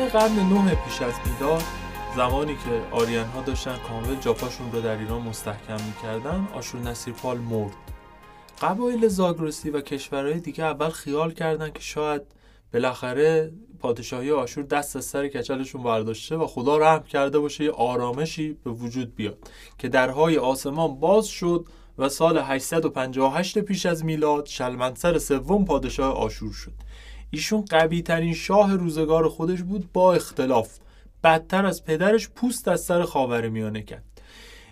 قرن 0.07 0.39
نه 0.39 0.75
پیش 0.75 1.01
از 1.01 1.13
میلاد 1.25 1.63
زمانی 2.15 2.53
که 2.53 2.81
آریان 2.91 3.25
ها 3.25 3.41
داشتن 3.41 3.77
کامل 3.87 4.15
جاپاشون 4.15 4.71
رو 4.71 4.81
در 4.81 4.97
ایران 4.97 5.21
مستحکم 5.21 5.77
می‌کردن 5.85 6.47
آشور 6.53 6.81
نصیرپال 6.81 7.37
مرد. 7.37 7.73
قبایل 8.61 9.07
زاگرسی 9.07 9.69
و 9.69 9.81
کشورهای 9.81 10.39
دیگه 10.39 10.63
اول 10.63 10.89
خیال 10.89 11.31
کردن 11.33 11.69
که 11.69 11.79
شاید 11.79 12.21
بالاخره 12.73 13.51
پادشاهی 13.79 14.31
آشور 14.31 14.63
دست 14.63 14.95
از 14.95 15.05
سر 15.05 15.27
کچلشون 15.27 15.83
برداشته 15.83 16.35
و 16.35 16.47
خدا 16.47 16.77
رحم 16.77 17.03
کرده 17.03 17.39
باشه 17.39 17.63
یه 17.63 17.71
آرامشی 17.71 18.53
به 18.63 18.71
وجود 18.71 19.15
بیاد. 19.15 19.37
که 19.77 19.87
درهای 19.87 20.37
آسمان 20.37 20.99
باز 20.99 21.27
شد 21.27 21.65
و 21.97 22.09
سال 22.09 22.37
858 22.37 23.59
پیش 23.59 23.85
از 23.85 24.05
میلاد 24.05 24.45
شلمنسر 24.45 25.17
سوم 25.17 25.65
پادشاه 25.65 26.13
آشور 26.13 26.53
شد. 26.53 26.73
ایشون 27.29 27.61
قوی 27.61 28.01
ترین 28.01 28.33
شاه 28.33 28.75
روزگار 28.75 29.29
خودش 29.29 29.61
بود 29.61 29.91
با 29.93 30.13
اختلاف. 30.13 30.77
بدتر 31.23 31.65
از 31.65 31.85
پدرش 31.85 32.29
پوست 32.29 32.67
از 32.67 32.81
سر 32.81 33.03
خاور 33.03 33.49
میانه 33.49 33.81
کرد. 33.81 34.03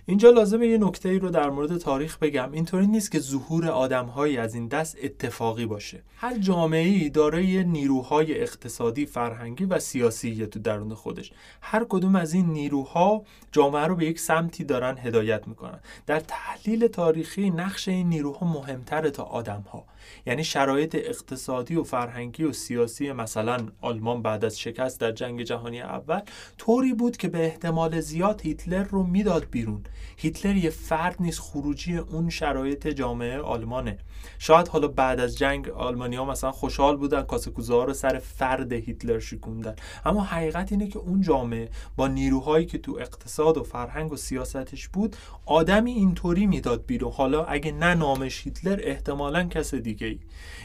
اینجا 0.07 0.29
لازمه 0.29 0.67
یه 0.67 0.77
نکته 0.77 1.09
ای 1.09 1.19
رو 1.19 1.29
در 1.29 1.49
مورد 1.49 1.77
تاریخ 1.77 2.17
بگم. 2.17 2.51
اینطوری 2.51 2.87
نیست 2.87 3.11
که 3.11 3.19
ظهور 3.19 3.67
آدمهایی 3.67 4.37
از 4.37 4.55
این 4.55 4.67
دست 4.67 4.97
اتفاقی 5.03 5.65
باشه. 5.65 6.03
هر 6.17 6.37
جامعه 6.37 6.87
ای 6.87 7.09
دارای 7.09 7.63
نیروهای 7.63 8.41
اقتصادی 8.41 9.05
فرهنگی 9.05 9.65
و 9.65 9.79
سیاسی 9.79 10.45
تو 10.45 10.59
درون 10.59 10.93
خودش. 10.93 11.31
هر 11.61 11.85
کدوم 11.89 12.15
از 12.15 12.33
این 12.33 12.45
نیروها 12.45 13.23
جامعه 13.51 13.87
رو 13.87 13.95
به 13.95 14.05
یک 14.05 14.19
سمتی 14.19 14.63
دارن 14.63 14.97
هدایت 14.97 15.47
می‌کنن. 15.47 15.79
در 16.05 16.19
تحلیل 16.19 16.87
تاریخی 16.87 17.49
نقش 17.49 17.87
این 17.87 18.09
نیروها 18.09 18.47
مهمتره 18.47 19.11
تا 19.11 19.23
آدمها. 19.23 19.85
یعنی 20.25 20.43
شرایط 20.43 20.95
اقتصادی 20.95 21.75
و 21.75 21.83
فرهنگی 21.83 22.43
و 22.43 22.53
سیاسی 22.53 23.11
مثلا 23.11 23.57
آلمان 23.81 24.21
بعد 24.21 24.45
از 24.45 24.59
شکست 24.59 24.99
در 24.99 25.11
جنگ 25.11 25.41
جهانی 25.41 25.81
اول 25.81 26.19
طوری 26.57 26.93
بود 26.93 27.17
که 27.17 27.27
به 27.27 27.45
احتمال 27.45 27.99
زیاد 27.99 28.41
هیتلر 28.41 28.83
رو 28.83 29.03
می‌داد 29.03 29.47
بیرون. 29.51 29.83
هیتلر 30.17 30.55
یه 30.55 30.69
فرد 30.69 31.15
نیست 31.19 31.39
خروجی 31.39 31.97
اون 31.97 32.29
شرایط 32.29 32.87
جامعه 32.87 33.39
آلمانه. 33.39 33.97
شاید 34.39 34.67
حالا 34.67 34.87
بعد 34.87 35.19
از 35.19 35.37
جنگ 35.37 35.69
آلمانیا 35.69 36.25
مثلا 36.25 36.51
خوشحال 36.51 36.97
بودن 36.97 37.21
کاسه 37.21 37.51
ها 37.69 37.83
رو 37.83 37.93
سر 37.93 38.19
فرد 38.19 38.73
هیتلر 38.73 39.19
شکوندن. 39.19 39.75
اما 40.05 40.23
حقیقت 40.23 40.71
اینه 40.71 40.87
که 40.87 40.99
اون 40.99 41.21
جامعه 41.21 41.69
با 41.95 42.07
نیروهایی 42.07 42.65
که 42.65 42.77
تو 42.77 42.97
اقتصاد 42.99 43.57
و 43.57 43.63
فرهنگ 43.63 44.11
و 44.11 44.17
سیاستش 44.17 44.87
بود 44.87 45.15
آدمی 45.45 45.91
اینطوری 45.91 46.45
می‌داد 46.45 46.85
بیرون. 46.85 47.11
حالا 47.11 47.45
اگه 47.45 47.71
نه 47.71 47.93
نامش 47.93 48.43
هیتلر 48.43 48.79
احتمالا 48.83 49.43
کس 49.43 49.75
دیگه. 49.75 49.94
ای. 50.01 50.19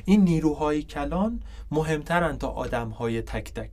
این 0.04 0.24
نیروهای 0.24 0.82
کلان 0.82 1.40
مهمترن 1.70 2.38
تا 2.38 2.48
آدمهای 2.48 3.22
تک 3.22 3.52
تک. 3.52 3.70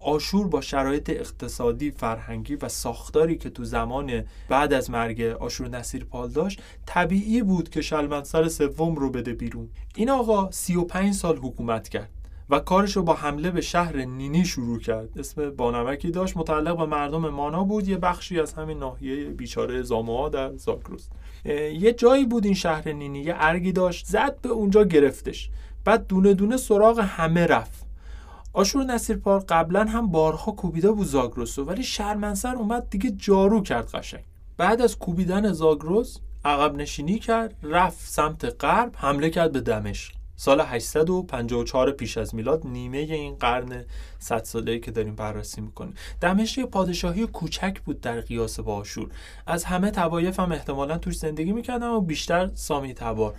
آشور 0.00 0.48
با 0.48 0.60
شرایط 0.60 1.10
اقتصادی، 1.10 1.90
فرهنگی 1.90 2.56
و 2.56 2.68
ساختاری 2.68 3.36
که 3.36 3.50
تو 3.50 3.64
زمان 3.64 4.24
بعد 4.48 4.72
از 4.72 4.90
مرگ 4.90 5.20
آشور 5.20 5.68
نصیر 5.68 6.04
پال 6.04 6.28
داشت 6.28 6.62
طبیعی 6.86 7.42
بود 7.42 7.68
که 7.68 7.82
شلمنسر 7.82 8.48
سوم 8.48 8.94
رو 8.94 9.10
بده 9.10 9.32
بیرون. 9.32 9.68
این 9.96 10.10
آقا 10.10 10.50
35 10.50 11.14
سال 11.14 11.36
حکومت 11.36 11.88
کرد 11.88 12.10
و 12.50 12.58
کارش 12.58 12.96
رو 12.96 13.02
با 13.02 13.14
حمله 13.14 13.50
به 13.50 13.60
شهر 13.60 13.96
نینی 13.96 14.44
شروع 14.44 14.80
کرد. 14.80 15.18
اسم 15.18 15.50
بانمکی 15.50 16.10
داشت 16.10 16.36
متعلق 16.36 16.76
به 16.76 16.86
مردم 16.86 17.28
مانا 17.28 17.64
بود 17.64 17.88
یه 17.88 17.96
بخشی 17.96 18.40
از 18.40 18.52
همین 18.52 18.78
ناحیه 18.78 19.24
بیچاره 19.24 19.82
زاموها 19.82 20.28
در 20.28 20.56
زاگرس. 20.56 21.08
یه 21.44 21.92
جایی 21.92 22.26
بود 22.26 22.44
این 22.44 22.54
شهر 22.54 22.92
نینی 22.92 23.20
یه 23.20 23.34
ارگی 23.38 23.72
داشت 23.72 24.06
زد 24.06 24.40
به 24.40 24.48
اونجا 24.48 24.84
گرفتش. 24.84 25.50
بعد 25.84 26.06
دونه 26.06 26.34
دونه 26.34 26.56
سراغ 26.56 26.98
همه 26.98 27.46
رفت. 27.46 27.84
آشور 28.52 28.84
نصیرپار 28.84 29.44
قبلا 29.48 29.84
هم 29.84 30.06
بارها 30.06 30.52
کوبیده 30.52 30.90
بود 30.90 31.06
زاگرسو 31.06 31.64
ولی 31.64 31.82
شرمنسر 31.82 32.54
اومد 32.54 32.90
دیگه 32.90 33.10
جارو 33.10 33.62
کرد 33.62 33.90
قشنگ. 33.90 34.24
بعد 34.56 34.80
از 34.80 34.98
کوبیدن 34.98 35.52
زاگرس 35.52 36.20
عقب 36.44 36.74
نشینی 36.74 37.18
کرد 37.18 37.54
رفت 37.62 38.08
سمت 38.08 38.64
غرب 38.64 38.92
حمله 38.96 39.30
کرد 39.30 39.52
به 39.52 39.60
دمشق. 39.60 40.12
سال 40.36 40.60
854 40.60 41.90
پیش 41.90 42.18
از 42.18 42.34
میلاد 42.34 42.66
نیمه 42.66 42.98
این 42.98 43.34
قرن 43.34 43.84
100 44.18 44.44
ساله‌ای 44.44 44.80
که 44.80 44.90
داریم 44.90 45.14
بررسی 45.14 45.60
می‌کنیم. 45.60 45.94
دمشق 46.20 46.64
پادشاهی 46.64 47.26
کوچک 47.26 47.80
بود 47.80 48.00
در 48.00 48.20
قیاس 48.20 48.60
با 48.60 48.74
آشور. 48.74 49.08
از 49.46 49.64
همه 49.64 49.90
توایف 49.90 50.40
هم 50.40 50.52
احتمالا 50.52 50.98
توش 50.98 51.16
زندگی 51.16 51.52
می‌کردن 51.52 51.88
و 51.88 52.00
بیشتر 52.00 52.50
سامی 52.54 52.94
تبار. 52.94 53.34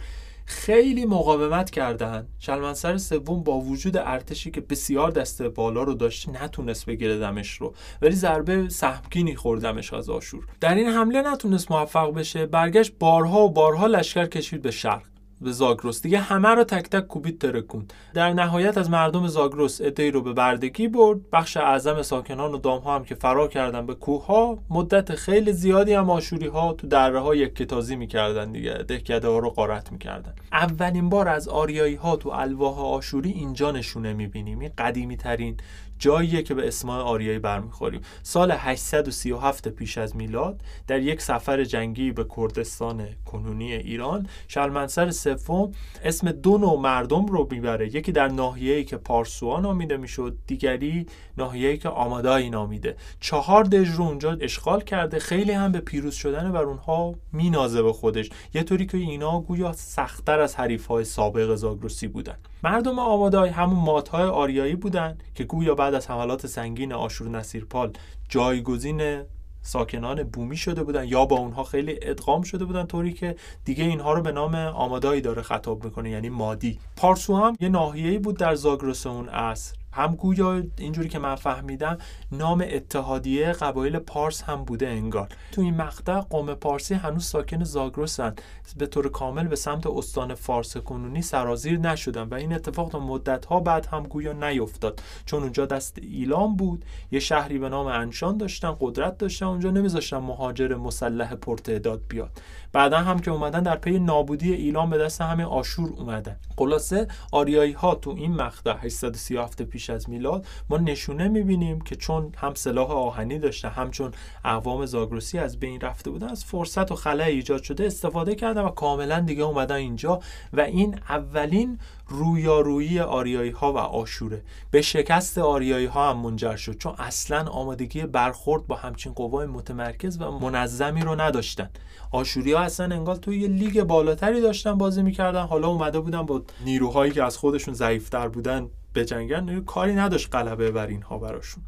خیلی 0.45 1.05
مقاومت 1.05 1.69
کردن. 1.69 2.27
شلمنسر 2.39 2.97
سوم 2.97 3.43
با 3.43 3.59
وجود 3.59 3.97
ارتشی 3.97 4.51
که 4.51 4.61
بسیار 4.61 5.11
دسته 5.11 5.49
بالا 5.49 5.83
رو 5.83 5.93
داشت 5.93 6.29
نتونست 6.29 6.85
بگیره 6.85 7.19
دمش 7.19 7.51
رو. 7.51 7.73
ولی 8.01 8.15
ضربه 8.15 8.69
سهمگینی 8.69 9.35
خوردمش 9.35 9.93
از 9.93 10.09
آشور. 10.09 10.43
در 10.59 10.75
این 10.75 10.87
حمله 10.87 11.21
نتونست 11.21 11.71
موفق 11.71 12.13
بشه. 12.13 12.45
برگشت 12.45 12.93
بارها 12.99 13.39
و 13.39 13.49
بارها 13.49 13.87
لشکر 13.87 14.25
کشید 14.25 14.61
به 14.61 14.71
شرق. 14.71 15.14
به 15.41 15.51
زاگرس. 15.51 16.01
دیگه 16.01 16.19
همه 16.19 16.49
رو 16.49 16.63
تک 16.63 16.89
تک 16.89 17.07
کوبید 17.07 17.41
ترکوند 17.41 17.93
در 18.13 18.33
نهایت 18.33 18.77
از 18.77 18.89
مردم 18.89 19.27
زاگرس 19.27 19.81
ادهی 19.81 20.11
رو 20.11 20.21
به 20.21 20.33
بردگی 20.33 20.87
برد. 20.87 21.29
بخش 21.29 21.57
اعظم 21.57 22.01
ساکنان 22.01 22.53
و 22.53 22.57
دامها 22.57 22.95
هم 22.95 23.03
که 23.03 23.15
فرار 23.15 23.47
کردن 23.47 23.85
به 23.85 23.95
کوه 23.95 24.25
ها 24.25 24.57
مدت 24.69 25.15
خیلی 25.15 25.53
زیادی 25.53 25.93
هم 25.93 26.09
آشوری 26.09 26.47
ها 26.47 26.73
تو 26.73 26.87
دره 26.87 27.19
ها 27.19 27.35
یک 27.35 27.55
کتازی 27.55 27.95
می‌کردن 27.95 28.51
دیگه 28.51 28.73
دهکده 28.73 29.27
ها 29.27 29.39
رو 29.39 29.49
قارت 29.49 29.91
می‌کردن. 29.91 30.33
اولین 30.51 31.09
بار 31.09 31.27
از 31.27 31.47
آریایی 31.47 31.95
ها 31.95 32.15
تو 32.15 32.29
الواح 32.29 32.79
آشوری 32.79 33.31
اینجا 33.31 33.71
نشونه 33.71 34.13
می‌بینیم. 34.13 34.59
این 34.59 34.71
قدیمی 34.77 35.17
ترین 35.17 35.57
جاییه 35.99 36.43
که 36.43 36.53
به 36.53 36.67
اسماع 36.67 37.01
آریایی 37.01 37.39
برمیخوریم. 37.39 38.01
سال 38.23 38.51
837 38.51 39.67
پیش 39.67 39.97
از 39.97 40.15
میلاد 40.15 40.61
در 40.87 41.01
یک 41.01 41.21
سفر 41.21 41.63
جنگی 41.63 42.11
به 42.11 42.25
کردستان 42.37 43.07
کنونی 43.25 43.73
ایران 43.73 44.27
شلمنسر 44.47 45.11
سوم 45.11 45.71
اسم 46.03 46.31
دو 46.31 46.57
نوع 46.57 46.79
مردم 46.79 47.25
رو 47.25 47.47
می‌بره. 47.51 47.95
یکی 47.95 48.11
در 48.11 48.27
ناحیه‌ای 48.27 48.83
که 48.83 48.97
پارسوها 48.97 49.59
نامیده 49.59 49.97
می‌شد 49.97 50.37
دیگری 50.47 51.05
ناحیه‌ای 51.37 51.77
که 51.77 51.89
آمادایی 51.89 52.49
نامیده. 52.49 52.95
چهار 53.19 53.63
دژ 53.63 53.89
رو 53.89 54.03
اونجا 54.03 54.37
اشغال 54.41 54.81
کرده 54.81 55.19
خیلی 55.19 55.51
هم 55.51 55.71
به 55.71 55.79
پیروز 55.79 56.15
شدن 56.15 56.51
بر 56.51 56.63
اونها 56.63 57.15
مینازه 57.33 57.81
به 57.83 57.93
خودش. 57.93 58.29
یه 58.53 58.63
طوری 58.63 58.85
که 58.85 58.97
اینا 58.97 59.39
گویا 59.41 59.73
سختتر 59.73 60.39
از 60.39 60.55
حریف‌های 60.55 61.03
سابق 61.03 61.55
زاگرسی 61.55 62.07
بودن. 62.07 62.37
مردم 62.63 62.99
آمادای 62.99 63.49
همون 63.49 63.79
ماتهای 63.79 64.23
آریایی 64.23 64.75
بودن 64.75 65.17
که 65.35 65.43
گویا 65.43 65.75
بعد 65.85 65.93
از 65.93 66.09
حملات 66.09 66.47
سنگین 66.47 66.93
آشور 66.93 67.29
نصیرپال 67.29 67.93
جایگزین 68.29 69.23
ساکنان 69.61 70.23
بومی 70.23 70.57
شده 70.57 70.83
بودن 70.83 71.07
یا 71.07 71.25
با 71.25 71.37
اونها 71.37 71.63
خیلی 71.63 71.99
ادغام 72.01 72.41
شده 72.41 72.65
بودن 72.65 72.85
طوری 72.85 73.13
که 73.13 73.35
دیگه 73.65 73.83
اینها 73.83 74.13
رو 74.13 74.21
به 74.21 74.31
نام 74.31 74.55
آمادایی 74.55 75.21
داره 75.21 75.41
خطاب 75.41 75.85
می‌کنه 75.85 76.09
یعنی 76.09 76.29
مادی. 76.29 76.79
پارسو 76.95 77.35
هم 77.35 77.57
یه 77.59 77.69
ناحیه‌ای 77.69 78.17
بود 78.17 78.37
در 78.37 78.55
زاگرس 78.55 79.07
اون 79.07 79.29
عصر. 79.29 79.75
هم 79.95 80.15
گویا 80.15 80.63
اینجوری 80.77 81.09
که 81.09 81.19
من 81.19 81.35
فهمیدم 81.35 81.97
نام 82.31 82.65
اتحادیه 82.69 83.51
قبایل 83.51 83.99
پارس 83.99 84.43
هم 84.43 84.63
بوده 84.63 84.87
انگار. 84.87 85.29
تو 85.51 85.61
این 85.61 85.77
مقطع 85.77 86.19
قوم 86.19 86.53
پارسی 86.53 86.93
هنوز 86.93 87.25
ساکن 87.25 87.63
زاگرسن. 87.63 88.35
به 88.77 88.87
طور 88.87 89.09
کامل 89.09 89.47
به 89.47 89.55
سمت 89.55 89.87
استان 89.87 90.35
فارس 90.35 90.77
کنونی 90.77 91.21
سرازیر 91.21 91.79
نشدن 91.79 92.23
و 92.23 92.33
این 92.33 92.53
اتفاق 92.53 92.89
تا 92.89 92.99
مدت 92.99 93.45
ها 93.45 93.59
بعد 93.59 93.85
هم 93.85 94.03
گویا 94.03 94.33
نیفتاد. 94.33 95.01
چون 95.25 95.43
اونجا 95.43 95.65
دست 95.65 95.97
ایلام 96.01 96.55
بود 96.55 96.85
یه 97.11 97.19
شهری 97.19 97.57
به 97.57 97.69
نام 97.69 97.87
انشان 97.87 98.37
داشتن 98.37 98.75
قدرت 98.79 99.17
داشتن 99.17 99.45
اونجا 99.45 99.71
نمیذاشتن 99.71 100.17
مهاجر 100.17 100.75
مسلح 100.75 101.35
پرتعداد 101.35 102.01
بیاد. 102.09 102.41
بعدا 102.73 102.97
هم 102.97 103.19
که 103.19 103.31
اومدن 103.31 103.63
در 103.63 103.75
پی 103.75 103.99
نابودی 103.99 104.53
ایلام 104.53 104.89
به 104.89 104.97
دست 104.97 105.21
همه 105.21 105.43
آشور 105.43 105.89
اومدن. 105.89 106.35
خلاصه 106.57 107.07
آریایی 107.31 107.71
ها 107.71 107.95
تو 107.95 108.09
این 108.09 108.35
مقطع 108.35 108.75
837 108.77 109.61
پیش 109.61 109.89
از 109.89 110.09
میلاد 110.09 110.45
ما 110.69 110.77
نشونه 110.77 111.27
می‌بینیم 111.27 111.81
که 111.81 111.95
چون 111.95 112.31
هم 112.37 112.53
سلاح 112.53 112.91
آهنی 112.91 113.39
داشته 113.39 113.69
همچون 113.69 114.11
اقوام 114.45 114.85
زاگرسی 114.85 115.39
از 115.39 115.59
بین 115.59 115.81
رفته 115.81 116.09
بودن 116.09 116.29
از 116.29 116.45
فرصت 116.45 116.91
و 116.91 116.95
خلای 116.95 117.31
ایجاد 117.31 117.63
شده 117.63 117.85
استفاده 117.85 118.35
کردن 118.35 118.61
و 118.61 118.69
کاملا 118.69 119.19
دیگه 119.19 119.43
اومدن 119.43 119.75
اینجا. 119.75 120.19
و 120.53 120.61
این 120.61 120.99
اولین 121.09 121.79
رویارویی 122.07 122.99
آریایی 122.99 123.51
ها 123.51 123.73
و 123.73 123.77
آشوره. 123.77 124.41
به 124.71 124.81
شکست 124.81 125.37
آریایی 125.37 125.85
ها 125.85 126.09
هم 126.09 126.17
منجر 126.17 126.55
شد 126.55 126.77
چون 126.77 126.93
اصلا 126.97 127.49
آمادگی 127.49 128.01
برخورد 128.01 128.67
با 128.67 128.75
همچین 128.75 129.13
قوای 129.13 129.47
متمرکز 129.47 130.21
و 130.21 130.31
منظمی 130.31 131.01
رو 131.01 131.21
نداشتن. 131.21 131.69
آشوری 132.11 132.53
ها 132.53 132.59
اصلا 132.59 132.95
انگار 132.95 133.15
توی 133.15 133.39
یه 133.39 133.47
لیگ 133.47 133.83
بالاتری 133.83 134.41
داشتن 134.41 134.77
بازی 134.77 135.03
می‌کردن. 135.03 135.43
حالا 135.43 135.67
اومده 135.67 135.99
بودن 135.99 136.21
با 136.21 136.41
نیروهایی 136.65 137.11
که 137.11 137.23
از 137.23 137.37
خودشون 137.37 137.73
ضعیفتر 137.73 138.27
بودن 138.27 138.69
به 138.93 139.05
جنگن 139.05 139.59
کاری 139.59 139.95
نداشت 139.95 140.35
غلبه 140.35 140.71
بر 140.71 140.87
اینها 140.87 141.17
براشون. 141.17 141.63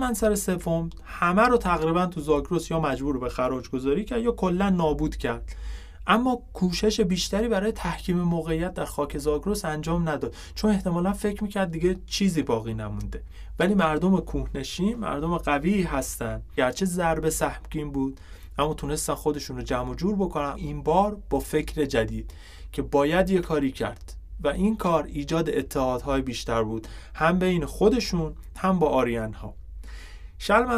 منصر 0.00 0.34
سوم 0.34 0.90
همه 1.04 1.42
رو 1.42 1.56
تقریبا 1.56 2.06
تو 2.06 2.20
زاگرس 2.20 2.70
یا 2.70 2.80
مجبور 2.80 3.18
به 3.18 3.28
خراج 3.28 3.68
گذاری 3.68 4.04
کرد 4.04 4.22
یا 4.22 4.32
کلا 4.32 4.70
نابود 4.70 5.16
کرد. 5.16 5.56
اما 6.08 6.42
کوشش 6.52 7.00
بیشتری 7.00 7.48
برای 7.48 7.72
تحکیم 7.72 8.20
موقعیت 8.20 8.74
در 8.74 8.84
خاک 8.84 9.18
زاگرس 9.18 9.64
انجام 9.64 10.08
نداد. 10.08 10.34
چون 10.54 10.70
احتمالا 10.70 11.12
فکر 11.12 11.42
می‌کرد 11.42 11.70
دیگه 11.70 11.96
چیزی 12.06 12.42
باقی 12.42 12.74
نمونده. 12.74 13.22
ولی 13.58 13.74
مردم 13.74 14.20
کوهنشین 14.20 14.98
مردم 14.98 15.38
قوی 15.38 15.82
هستند 15.82 16.42
گرچه 16.56 16.86
ضربه 16.86 17.30
سهمگین 17.30 17.92
بود 17.92 18.20
اما 18.58 18.74
تونستن 18.74 19.14
خودشون 19.14 19.56
رو 19.56 19.62
جمع 19.62 19.90
و 19.90 19.94
جور 19.94 20.16
بکنن. 20.16 20.54
این 20.56 20.82
بار 20.82 21.18
با 21.30 21.40
فکر 21.40 21.84
جدید 21.84 22.30
که 22.72 22.82
باید 22.82 23.30
یه 23.30 23.40
کاری 23.40 23.72
کرد. 23.72 24.14
و 24.40 24.48
این 24.48 24.76
کار 24.76 25.04
ایجاد 25.04 25.50
اتحادهای 25.50 26.22
بیشتر 26.22 26.62
بود. 26.62 26.88
هم 27.14 27.38
بین 27.38 27.66
خودشون 27.66 28.34
هم 28.56 28.78
با 28.78 28.88
آریان 28.88 29.32
ها 29.32 29.54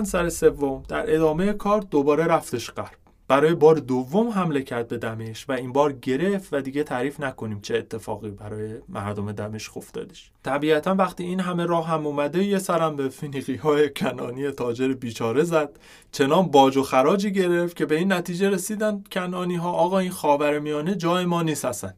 سر 0.05 0.29
سوم 0.29 0.83
در 0.89 1.15
ادامه 1.15 1.53
کار 1.53 1.81
دوباره 1.81 2.25
رفتش 2.25 2.71
غرب. 2.71 3.00
برای 3.31 3.55
بار 3.55 3.75
دوم 3.75 4.29
حمله 4.29 4.63
کرد 4.63 4.89
به 4.89 4.99
دمشق 4.99 5.51
و 5.51 5.53
این 5.53 5.73
بار 5.73 5.93
گرفت 5.93 6.49
و 6.53 6.61
دیگه 6.61 6.83
تعریف 6.83 7.21
نکنیم 7.21 7.61
چه 7.61 7.77
اتفاقی 7.77 8.31
برای 8.31 8.75
مردم 8.89 9.33
دمشق 9.33 9.77
افتادش. 9.77 10.31
طبیعتا 10.45 10.95
وقتی 10.95 11.25
این 11.25 11.41
همه 11.41 11.67
راه 11.67 11.89
هم 11.89 12.07
اومده 12.07 12.45
یه 12.45 12.59
سرم 12.59 12.97
به 12.97 13.09
فینیقی 13.09 13.57
های 13.57 13.91
کنانی 13.91 14.51
تاجر 14.51 14.89
بیچاره 14.89 15.43
زد. 15.43 15.79
چنان 16.13 16.47
باج 16.47 16.77
و 16.77 16.83
خراجی 16.83 17.33
گرفت 17.33 17.77
که 17.77 17.87
به 17.87 17.97
این 17.97 18.13
نتیجه 18.13 18.51
رسیدن 18.51 19.05
کنانی 19.13 19.57
ها 19.57 19.73
آقا 19.73 19.99
این 19.99 20.11
خاور 20.11 20.59
میانه 20.59 20.95
جای 20.95 21.25
ما 21.25 21.43
نیست 21.43 21.65
هستن 21.65 21.95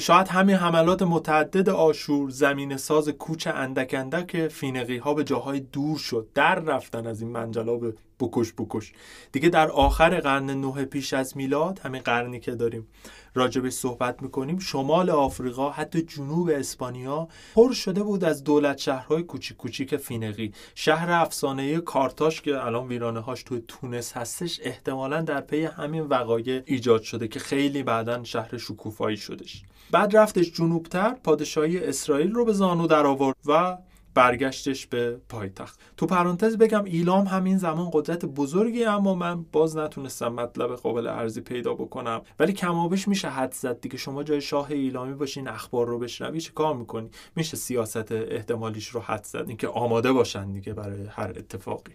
شاید 0.00 0.28
همین 0.28 0.56
حملات 0.56 1.02
متعدد 1.02 1.68
آشور 1.68 2.30
زمین 2.30 2.76
ساز 2.76 3.08
کوچ 3.08 3.46
اندک 3.46 3.94
اندک 3.98 4.48
فینقی 4.48 4.96
ها 4.96 5.14
به 5.14 5.24
جاهای 5.24 5.60
دور 5.60 5.98
شد. 5.98 6.28
در 6.34 6.54
رفتن 6.54 7.06
از 7.06 7.20
این 7.20 7.30
منجلاب 7.30 7.84
بکش 8.20 8.52
بکش. 8.52 8.92
دیگه 9.32 9.48
در 9.48 9.70
آخر 9.70 10.20
قرن 10.20 10.50
نه 10.50 10.84
پیش 10.84 11.12
از 11.12 11.36
میلاد 11.36 11.78
همین 11.78 12.02
قرنی 12.02 12.40
که 12.40 12.54
داریم 12.54 12.86
راجبش 13.38 13.72
صحبت 13.72 14.22
می‌کنیم. 14.22 14.58
شمال 14.58 15.10
آفریقا 15.10 15.70
حتی 15.70 16.02
جنوب 16.02 16.48
اسپانیا 16.48 17.28
پر 17.54 17.72
شده 17.72 18.02
بود 18.02 18.24
از 18.24 18.44
دولت 18.44 18.78
شهرهای 18.78 19.22
کوچیک 19.22 19.56
کوچیک 19.56 19.96
فینقی. 19.96 20.52
شهر 20.74 21.10
افسانه 21.10 21.80
کارتاش 21.80 22.40
که 22.40 22.64
الان 22.64 22.88
ویرانه 22.88 23.20
هاش 23.20 23.42
توی 23.42 23.62
تونس 23.68 24.12
هستش 24.12 24.60
احتمالا 24.62 25.22
در 25.22 25.40
پی 25.40 25.64
همین 25.64 26.02
وقایع 26.02 26.62
ایجاد 26.66 27.02
شده 27.02 27.28
که 27.28 27.38
خیلی 27.38 27.82
بعدا 27.82 28.24
شهر 28.24 28.56
شکوفایی 28.56 29.16
شدش. 29.16 29.62
بعد 29.90 30.16
رفتش 30.16 30.52
جنوبتر 30.52 31.10
پادشاهی 31.24 31.78
اسرائیل 31.78 32.32
رو 32.32 32.44
به 32.44 32.52
زانو 32.52 32.86
در 32.86 33.06
آورد 33.06 33.36
و 33.46 33.78
برگشتش 34.18 34.86
به 34.86 35.20
پایتخت. 35.28 35.80
تو 35.96 36.06
پرانتز 36.06 36.56
بگم 36.56 36.84
ایلام 36.84 37.26
همین 37.26 37.58
زمان 37.58 37.90
قدرت 37.92 38.24
بزرگی 38.24 38.84
اما 38.84 39.14
من 39.14 39.42
باز 39.42 39.76
نتونستم 39.76 40.28
مطلب 40.28 40.74
قابل 40.74 41.06
ارزی 41.06 41.40
پیدا 41.40 41.74
بکنم. 41.74 42.22
ولی 42.38 42.52
کمابش 42.52 43.08
میشه 43.08 43.28
حد 43.28 43.52
زد 43.52 43.80
دیگه. 43.80 43.96
شما 43.96 44.22
جای 44.22 44.40
شاه 44.40 44.70
ایلامی 44.70 45.14
باشین 45.14 45.48
اخبار 45.48 45.86
رو 45.86 45.98
بشنوی 45.98 46.40
چه 46.40 46.52
کار 46.52 46.76
می‌کنی؟ 46.76 47.10
میشه 47.36 47.56
سیاست 47.56 48.12
احتمالیش 48.12 48.88
رو 48.88 49.00
حد 49.00 49.24
زد. 49.24 49.44
اینکه 49.48 49.68
آماده 49.68 50.12
باشن 50.12 50.52
دیگه 50.52 50.72
برای 50.72 51.06
هر 51.10 51.28
اتفاقی. 51.28 51.92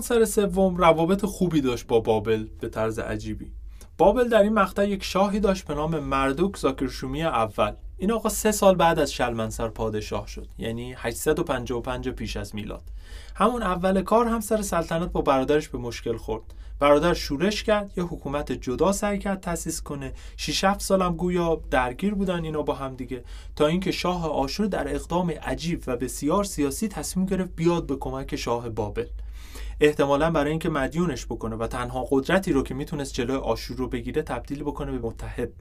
سر 0.00 0.24
سوم 0.24 0.76
روابط 0.76 1.24
خوبی 1.24 1.60
داشت 1.60 1.86
با 1.86 2.00
بابل 2.00 2.46
به 2.60 2.68
طرز 2.68 2.98
عجیبی. 2.98 3.52
بابل 3.98 4.28
در 4.28 4.42
این 4.42 4.54
مقطع 4.54 4.88
یک 4.88 5.04
شاهی 5.04 5.40
داشت 5.40 5.66
به 5.66 5.74
نام 5.74 5.98
مردوک 5.98 6.56
زاکرشومی 6.56 7.22
اول. 7.22 7.72
این 7.98 8.12
آقا 8.12 8.28
سه 8.28 8.52
سال 8.52 8.74
بعد 8.74 8.98
از 8.98 9.12
شلمنسر 9.12 9.68
پادشاه 9.68 10.26
شد. 10.26 10.48
یعنی 10.58 10.94
855 10.98 12.08
پیش 12.08 12.36
از 12.36 12.54
میلاد. 12.54 12.82
همون 13.34 13.62
اول 13.62 14.02
کار 14.02 14.26
هم 14.26 14.40
سر 14.40 14.62
سلطنت 14.62 15.12
با 15.12 15.20
برادرش 15.20 15.68
به 15.68 15.78
مشکل 15.78 16.16
خورد. 16.16 16.42
برادر 16.78 17.14
شورش 17.14 17.62
کرد 17.62 17.92
یه 17.96 18.04
حکومت 18.04 18.52
جدا 18.52 18.92
سعی 18.92 19.18
کرد 19.18 19.40
تأسیس 19.40 19.82
کنه. 19.82 20.12
6 20.36 20.64
7 20.64 20.80
سالم 20.80 21.16
گویا 21.16 21.60
درگیر 21.70 22.14
بودن 22.14 22.44
اینا 22.44 22.62
با 22.62 22.74
هم 22.74 22.96
دیگه. 22.96 23.24
تا 23.56 23.66
اینکه 23.66 23.92
شاه 23.92 24.30
آشور 24.30 24.66
در 24.66 24.94
اقدام 24.94 25.30
عجیب 25.30 25.82
و 25.86 25.96
بسیار 25.96 26.44
سیاسی 26.44 26.88
تصمیم 26.88 27.26
گرفت 27.26 27.56
بیاد 27.56 27.86
به 27.86 27.96
کمک 27.96 28.36
شاه 28.36 28.68
بابل. 28.68 29.06
احتمالا 29.80 30.30
برای 30.30 30.50
اینکه 30.50 30.68
مدیونش 30.68 31.26
بکنه 31.26 31.56
و 31.56 31.66
تنها 31.66 32.06
قدرتی 32.10 32.52
رو 32.52 32.62
که 32.62 32.74
می‌تونست 32.74 33.14
جلوی 33.14 33.36
آشور 33.36 33.76
رو 33.76 33.88
بگیره 33.88 34.22
تبدیل 34.22 34.62
بکنه 34.62 34.92
به 34.92 35.06
متحد. 35.06 35.52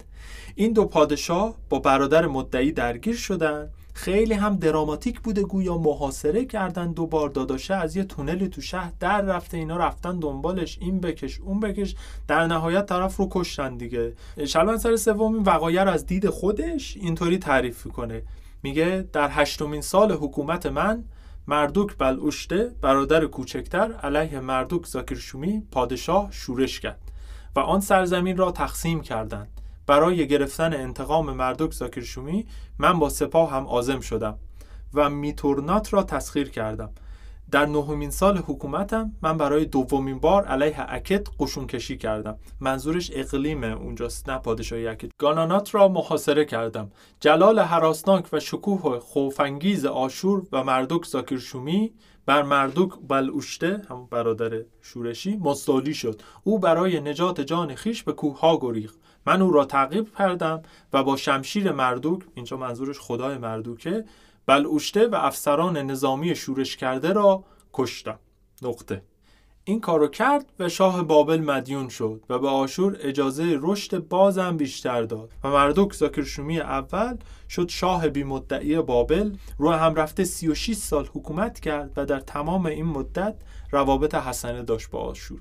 این 0.55 0.73
دو 0.73 0.85
پادشاه 0.85 1.55
با 1.69 1.79
برادر 1.79 2.27
مدعی 2.27 2.71
درگیر 2.71 3.15
شدن. 3.15 3.69
خیلی 3.93 4.33
هم 4.33 4.55
دراماتیک 4.55 5.19
بوده 5.19 5.43
گویا 5.43 5.77
محاصره 5.77 6.45
کردن 6.45 6.91
دو 6.91 7.07
بار. 7.07 7.29
داداشه 7.29 7.73
از 7.73 7.95
یه 7.95 8.03
تونلی 8.03 8.47
تو 8.47 8.61
شهر 8.61 8.91
در 8.99 9.21
رفته 9.21 9.57
اینا 9.57 9.77
رفتن 9.77 10.19
دنبالش 10.19 10.77
این 10.81 10.99
بکش 10.99 11.39
اون 11.39 11.59
بکش. 11.59 11.95
در 12.27 12.47
نهایت 12.47 12.85
طرف 12.85 13.17
رو 13.17 13.27
کشتن 13.31 13.77
دیگه. 13.77 14.13
شلوان 14.45 14.77
سر 14.77 14.95
سوم 14.95 15.33
این 15.33 15.43
وقایع 15.43 15.83
رو 15.83 15.91
از 15.91 16.05
دید 16.05 16.29
خودش 16.29 16.97
اینطوری 16.97 17.37
تعریف 17.37 17.87
کنه 17.87 18.23
میگه 18.63 19.07
در 19.13 19.29
هشتمین 19.31 19.81
سال 19.81 20.11
حکومت 20.11 20.65
من 20.65 21.03
مردوک 21.47 21.97
بلعشته 21.97 22.71
برادر 22.81 23.25
کوچکتر 23.25 23.93
علیه 23.93 24.39
مردوک 24.39 24.85
زاکرشومی 24.85 25.63
پادشاه 25.71 26.31
شورش 26.31 26.79
کرد 26.79 27.11
و 27.55 27.59
آن 27.59 27.79
سرزمین 27.79 28.37
را 28.37 28.51
تقسیم 28.51 29.01
کردند. 29.01 29.61
برای 29.87 30.27
گرفتن 30.27 30.73
انتقام 30.73 31.33
مردوک 31.33 31.73
زاکرشومی 31.73 32.47
من 32.79 32.99
با 32.99 33.09
سپاه 33.09 33.51
هم 33.51 33.67
آزم 33.67 33.99
شدم 33.99 34.37
و 34.93 35.09
میتورنات 35.09 35.93
را 35.93 36.03
تسخیر 36.03 36.49
کردم. 36.49 36.89
در 37.51 37.65
نهمین 37.65 38.09
سال 38.09 38.37
حکومتم 38.37 39.11
من 39.21 39.37
برای 39.37 39.65
دومین 39.65 40.19
بار 40.19 40.45
علیه 40.45 40.85
اکت 40.87 41.27
قشون 41.39 41.67
کشی 41.67 41.97
کردم. 41.97 42.37
منظورش 42.59 43.11
اقلیم 43.13 43.63
اونجاست 43.63 44.29
نه 44.29 44.37
پادشاهی 44.37 44.87
اکت. 44.87 45.09
گانانات 45.17 45.75
را 45.75 45.87
محاصره 45.87 46.45
کردم. 46.45 46.91
جلال 47.19 47.59
حراسناک 47.59 48.25
و 48.33 48.39
شکوه 48.39 48.99
خوفانگیز 48.99 49.85
آشور 49.85 50.43
و 50.51 50.63
مردوک 50.63 51.05
زاکرشومی 51.05 51.93
بر 52.25 52.43
مردوک 52.43 52.91
بلوشته 53.07 53.81
هم 53.89 54.07
برادر 54.11 54.61
شورشی 54.81 55.37
مستولی 55.37 55.93
شد. 55.93 56.21
او 56.43 56.59
برای 56.59 56.99
نجات 56.99 57.41
جان 57.41 57.75
خیش 57.75 58.03
به 58.03 58.13
کوه 58.13 58.39
ها 58.39 58.57
گریخت. 58.61 58.99
من 59.27 59.41
او 59.41 59.51
را 59.51 59.65
تعقیب 59.65 60.15
کردم 60.17 60.61
و 60.93 61.03
با 61.03 61.15
شمشیر 61.15 61.71
مردوک 61.71 62.21
اینجا 62.33 62.57
منظورش 62.57 62.99
خدای 62.99 63.37
مردوکه 63.37 64.05
بلوشته 64.45 65.07
و 65.07 65.15
افسران 65.15 65.77
نظامی 65.77 66.35
شورش 66.35 66.77
کرده 66.77 67.13
را 67.13 67.43
کشتم. 67.73 68.19
نقطه. 68.61 69.01
این 69.67 69.81
کارو 69.81 70.07
کرد 70.07 70.45
و 70.59 70.69
شاه 70.69 71.03
بابل 71.03 71.41
مدیون 71.41 71.89
شد 71.89 72.23
و 72.29 72.39
به 72.39 72.47
آشور 72.47 72.97
اجازه 72.99 73.59
رشد 73.61 74.07
بازم 74.07 74.57
بیشتر 74.57 75.01
داد 75.01 75.31
و 75.43 75.49
مردوک 75.49 75.93
زاکرشومی 75.93 76.59
اول 76.59 77.17
شد 77.49 77.69
شاه 77.69 78.09
بی 78.09 78.23
مدعی 78.23 78.81
بابل 78.81 79.35
رو 79.57 79.71
هم 79.71 79.95
رفته 79.95 80.23
36 80.23 80.73
سال 80.75 81.09
حکومت 81.13 81.59
کرد 81.59 81.91
و 81.95 82.05
در 82.05 82.19
تمام 82.19 82.65
این 82.65 82.85
مدت 82.85 83.35
روابط 83.71 84.15
حسنه 84.15 84.63
داشت 84.63 84.89
با 84.89 84.99
آشور. 84.99 85.39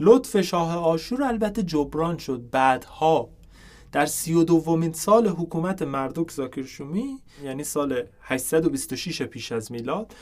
لطف 0.00 0.40
شاه 0.40 0.76
آشور 0.76 1.22
البته 1.22 1.62
جبران 1.62 2.18
شد. 2.18 2.50
بعدها 2.50 3.28
در 3.92 4.06
سی 4.06 4.34
و 4.34 4.44
دومین 4.44 4.92
سال 4.92 5.28
حکومت 5.28 5.82
مردوک 5.82 6.30
زاکرشومی 6.30 7.20
یعنی 7.44 7.64
سال 7.64 8.02
826 8.20 9.22
پیش 9.22 9.52
از 9.52 9.72
میلاد 9.72 10.14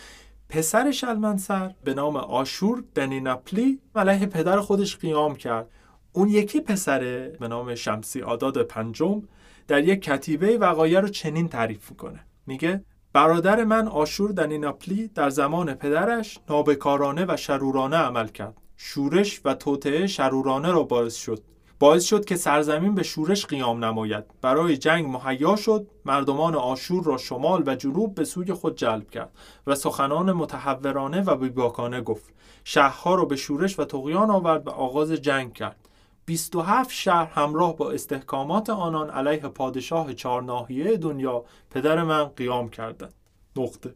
پسر 0.49 0.91
شلمنسر 0.91 1.75
به 1.85 1.95
نام 1.95 2.17
آشور 2.17 2.85
دنینپلی 2.95 3.81
علیه 3.97 4.27
پدر 4.27 4.61
خودش 4.61 4.97
قیام 4.97 5.37
کرد. 5.37 5.69
اون 6.13 6.29
یکی 6.29 6.61
پسره 6.61 7.37
به 7.41 7.49
نام 7.49 7.75
شمسی 7.75 8.23
آداد 8.23 8.63
پنجم 8.63 9.23
در 9.69 9.85
یک 9.85 10.03
کتیبه 10.03 10.59
وقایع 10.59 11.01
رو 11.01 11.09
چنین 11.09 11.49
تعریف 11.49 11.91
می‌کنه. 11.91 12.21
میگه 12.47 12.85
برادر 13.13 13.65
من 13.65 13.89
آشور 13.89 14.31
دنینپلی 14.31 15.09
در 15.09 15.31
زمان 15.31 15.75
پدرش 15.75 16.39
نابکارانه 16.51 17.25
و 17.29 17.37
شرورانه 17.37 17.97
عمل 17.97 18.29
کرد. 18.29 18.57
شورش 18.77 19.41
و 19.45 19.55
توطعه 19.55 20.07
شرورانه 20.07 20.71
را 20.71 20.83
باعث 20.83 21.15
شد. 21.15 21.43
باعث 21.79 22.05
شد 22.05 22.25
که 22.25 22.37
سرزمین 22.37 22.95
به 22.95 23.03
شورش 23.03 23.47
قیام 23.47 23.85
نماید. 23.85 24.25
برای 24.41 24.77
جنگ 24.77 25.07
مهیا 25.07 25.57
شد 25.57 25.87
مردمان 26.05 26.55
آشور 26.55 27.05
را 27.05 27.17
شمال 27.17 27.63
و 27.67 27.75
جنوب 27.75 28.15
به 28.15 28.25
سوی 28.25 28.53
خود 28.53 28.77
جلب 28.77 29.11
کرد 29.11 29.33
و 29.67 29.75
سخنان 29.75 30.33
متحورانه 30.33 31.21
و 31.21 31.37
بیباکانه 31.37 32.01
گفت. 32.01 32.35
شهرها 32.65 33.15
را 33.15 33.25
به 33.25 33.37
شورش 33.37 33.79
و 33.79 33.85
تقیان 33.85 34.31
آورد 34.31 34.67
و 34.67 34.71
آغاز 34.71 35.13
جنگ 35.13 35.53
کرد. 35.53 35.89
27 36.27 36.91
شهر 36.91 37.25
همراه 37.25 37.77
با 37.77 37.91
استحکامات 37.91 38.71
آنان 38.71 39.11
علیه 39.11 39.49
پادشاه 39.49 40.13
چهار 40.13 40.43
ناحیه 40.43 40.97
دنیا 40.97 41.45
پدر 41.71 42.03
من 42.03 42.25
قیام 42.25 42.69
کردند. 42.69 43.15
نقطه. 43.57 43.95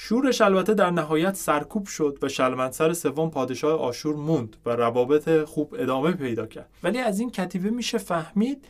شورش 0.00 0.40
البته 0.40 0.74
در 0.74 0.90
نهایت 0.90 1.34
سرکوب 1.36 1.86
شد 1.86 2.18
و 2.22 2.28
شلمنسر 2.28 2.92
سوم 2.92 3.30
پادشاه 3.30 3.80
آشور 3.80 4.16
موند 4.16 4.56
و 4.66 4.70
روابط 4.70 5.44
خوب 5.44 5.74
ادامه 5.78 6.12
پیدا 6.12 6.46
کرد. 6.46 6.68
ولی 6.82 6.98
از 6.98 7.20
این 7.20 7.30
کتیبه 7.30 7.70
میشه 7.70 7.98
فهمید 7.98 8.64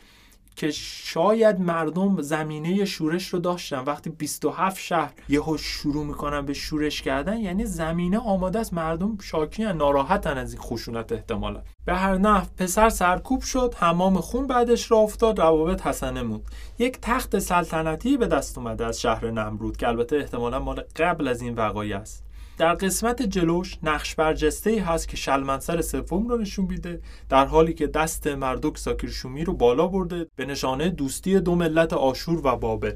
که 0.59 0.71
شاید 0.71 1.59
مردم 1.59 2.21
زمینه 2.21 2.85
شورش 2.85 3.27
رو 3.27 3.39
داشتن. 3.39 3.79
وقتی 3.79 4.09
27 4.09 4.79
شهر 4.79 5.13
یهو 5.29 5.57
شروع 5.57 6.05
می‌کنن 6.05 6.45
به 6.45 6.53
شورش 6.53 7.01
کردن 7.01 7.37
یعنی 7.37 7.65
زمینه 7.65 8.17
آماده 8.17 8.59
است 8.59 8.73
مردم 8.73 9.17
شاکی 9.21 9.63
ناراحتن 9.63 10.37
از 10.37 10.53
این 10.53 10.61
خشونت 10.61 11.11
احتمالا. 11.11 11.61
به 11.85 11.95
هر 11.95 12.17
نحو 12.17 12.47
پسر 12.57 12.89
سرکوب 12.89 13.41
شد 13.41 13.75
حمام 13.77 14.17
خون 14.17 14.47
بعدش 14.47 14.91
را 14.91 14.97
افتاد 14.97 15.39
روابط 15.39 15.81
حسنه 15.81 16.39
یک 16.79 16.97
تخت 17.01 17.39
سلطنتی 17.39 18.17
به 18.17 18.27
دست 18.27 18.57
اومده 18.57 18.85
از 18.85 19.01
شهر 19.01 19.31
نمرود 19.31 19.77
که 19.77 19.87
البته 19.87 20.15
احتمالا 20.15 20.59
مال 20.59 20.83
قبل 20.95 21.27
از 21.27 21.41
این 21.41 21.55
وقایع 21.55 21.97
است. 21.97 22.28
در 22.59 22.73
قسمت 22.73 23.21
جلوش 23.21 23.77
نقش 23.83 24.15
برجسته 24.15 24.69
ای 24.69 24.79
هست 24.79 25.07
که 25.07 25.17
شلمنسر 25.17 25.81
سوم 25.81 26.27
رو 26.27 26.37
نشون 26.37 26.65
میده 26.65 27.01
در 27.29 27.45
حالی 27.45 27.73
که 27.73 27.87
دست 27.87 28.27
مردوک 28.27 28.77
ساکرشومی 28.77 29.43
رو 29.43 29.53
بالا 29.53 29.87
برده 29.87 30.27
به 30.35 30.45
نشانه 30.45 30.89
دوستی 30.89 31.39
دو 31.39 31.55
ملت 31.55 31.93
آشور 31.93 32.47
و 32.47 32.55
بابل. 32.55 32.93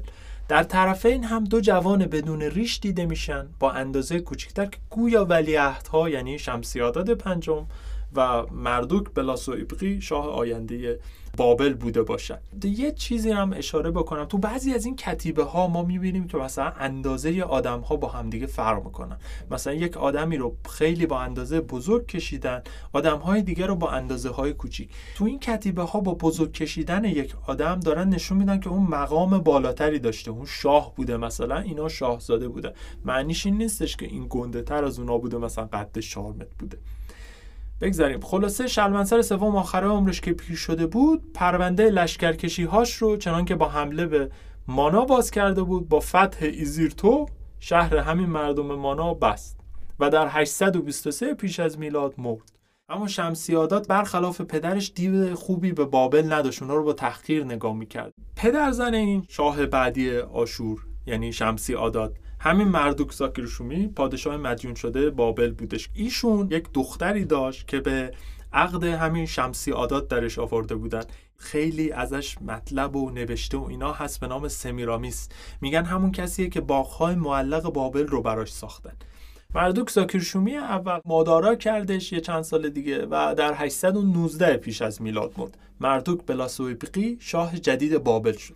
در 0.48 0.62
طرفین 0.62 1.24
هم 1.24 1.44
دو 1.44 1.60
جوان 1.60 2.06
بدون 2.06 2.42
ریش 2.42 2.80
دیده 2.80 3.06
میشن 3.06 3.46
با 3.58 3.70
اندازه 3.72 4.20
کوچکتر 4.20 4.66
که 4.66 4.78
گویا 4.90 5.24
ولیعهدها 5.24 6.08
یعنی 6.08 6.38
شمسیاداد 6.38 7.14
پنجم 7.14 7.66
و 8.16 8.42
مردوک 8.46 9.06
بلاسو 9.14 9.52
ایبقی 9.52 10.00
شاه 10.00 10.26
آینده 10.26 10.98
بابل 11.36 11.74
بوده 11.74 12.02
باشن. 12.02 12.38
یه 12.64 12.92
چیزی 12.92 13.30
هم 13.30 13.52
اشاره 13.52 13.90
بکنم. 13.90 14.24
تو 14.24 14.38
بعضی 14.38 14.74
از 14.74 14.84
این 14.84 14.96
کتیبه 14.96 15.44
ها 15.44 15.68
ما 15.68 15.82
می‌بینیم 15.82 16.26
که 16.26 16.38
مثلا 16.38 16.72
اندازه 16.78 17.42
آدم 17.42 17.80
ها 17.80 17.96
با 17.96 18.08
همدیگه 18.08 18.46
فرق 18.46 18.84
می‌کنن. 18.84 19.16
مثلا 19.50 19.74
یک 19.74 19.96
آدمی 19.96 20.36
رو 20.36 20.56
خیلی 20.70 21.06
با 21.06 21.20
اندازه 21.20 21.60
بزرگ 21.60 22.06
کشیدن 22.06 22.62
آدم 22.92 23.18
های 23.18 23.42
دیگه 23.42 23.66
رو 23.66 23.76
با 23.76 23.90
اندازه 23.90 24.30
های 24.30 24.52
کوچیک. 24.52 24.90
تو 25.14 25.24
این 25.24 25.38
کتیبه 25.38 25.82
ها 25.82 26.00
با 26.00 26.14
بزرگ 26.14 26.52
کشیدن 26.52 27.04
یک 27.04 27.34
آدم 27.46 27.80
دارن 27.80 28.08
نشون 28.08 28.38
میدن 28.38 28.60
که 28.60 28.68
اون 28.68 28.82
مقام 28.82 29.38
بالاتری 29.38 29.98
داشته. 29.98 30.30
اون 30.30 30.46
شاه 30.46 30.94
بوده 30.94 31.16
مثلا 31.16 31.58
اینا 31.58 31.88
شاهزاده 31.88 32.48
بوده. 32.48 32.72
معنیش 33.04 33.46
این 33.46 33.58
نیستش 33.58 33.96
که 33.96 34.06
این 34.06 34.26
گنده 34.30 34.62
تر 34.62 34.84
از 34.84 34.98
اونا 34.98 35.18
بوده 35.18 35.38
مثلا 35.38 35.64
قد 35.64 35.98
4 35.98 36.32
متر 36.32 36.46
بوده. 36.58 36.78
بگذاریم. 37.80 38.20
خلاصه 38.20 38.66
شلمنسر 38.66 39.22
سوم 39.22 39.56
آخره 39.56 39.86
عمرش 39.86 40.20
که 40.20 40.32
پیر 40.32 40.56
شده 40.56 40.86
بود 40.86 41.32
پرونده 41.34 41.90
لشکرکشی 41.90 42.64
هاش 42.64 42.94
رو 42.94 43.16
چنان 43.16 43.44
که 43.44 43.54
با 43.54 43.68
حمله 43.68 44.06
به 44.06 44.30
مانا 44.68 45.04
باز 45.04 45.30
کرده 45.30 45.62
بود 45.62 45.88
با 45.88 46.00
فتح 46.00 46.38
ایزیرتو 46.40 47.26
شهر 47.60 47.96
همین 47.96 48.26
مردم 48.26 48.74
مانا 48.74 49.14
بست 49.14 49.60
و 50.00 50.10
در 50.10 50.26
823 50.30 51.34
پیش 51.34 51.60
از 51.60 51.78
میلاد 51.78 52.14
مرد. 52.18 52.52
اما 52.88 53.08
شمسیادات 53.08 53.88
برخلاف 53.88 54.40
پدرش 54.40 54.92
دید 54.94 55.34
خوبی 55.34 55.72
به 55.72 55.84
بابل 55.84 56.32
نداشت 56.32 56.62
اونا 56.62 56.74
رو 56.74 56.84
با 56.84 56.92
تحقیر 56.92 57.44
نگاه 57.44 57.74
می‌کرد. 57.74 58.12
پدر 58.36 58.70
زن 58.70 58.94
این 58.94 59.24
شاه 59.28 59.66
بعدی 59.66 60.18
آشور 60.18 60.78
یعنی 61.06 61.32
شمسی 61.32 61.74
آداد 61.74 62.16
همین 62.44 62.68
مردوک 62.68 63.12
ساکرشومی 63.12 63.88
پادشاه 63.88 64.36
مدیون 64.36 64.74
شده 64.74 65.10
بابل 65.10 65.52
بودش. 65.52 65.88
ایشون 65.94 66.48
یک 66.50 66.64
دختری 66.74 67.24
داشت 67.24 67.68
که 67.68 67.80
به 67.80 68.12
عقد 68.52 68.84
همین 68.84 69.26
شمسی 69.26 69.70
عادات 69.70 70.08
درش 70.08 70.38
آورده 70.38 70.74
بودن. 70.74 71.02
خیلی 71.36 71.92
ازش 71.92 72.42
مطلب 72.42 72.96
و 72.96 73.10
نوشته 73.10 73.56
و 73.56 73.64
اینا 73.64 73.92
هست 73.92 74.20
به 74.20 74.26
نام 74.26 74.48
سمیرامیس. 74.48 75.28
میگن 75.60 75.84
همون 75.84 76.12
کسیه 76.12 76.48
که 76.48 76.60
باغهای 76.60 77.14
معلق 77.14 77.62
بابل 77.72 78.06
رو 78.06 78.22
براش 78.22 78.52
ساختن. 78.52 78.92
مردوک 79.54 79.90
زاکرشومی 79.90 80.56
اول 80.56 81.00
مادارا 81.04 81.54
کردش 81.54 82.12
یه 82.12 82.20
چند 82.20 82.42
سال 82.42 82.68
دیگه 82.68 83.06
و 83.10 83.34
در 83.38 83.54
819 83.54 84.56
پیش 84.56 84.82
از 84.82 85.02
میلاد 85.02 85.32
مرد 85.38 85.58
مردوک 85.80 86.26
بلاسویبقی 86.26 87.16
شاه 87.20 87.58
جدید 87.58 87.98
بابل 87.98 88.32
شد. 88.32 88.54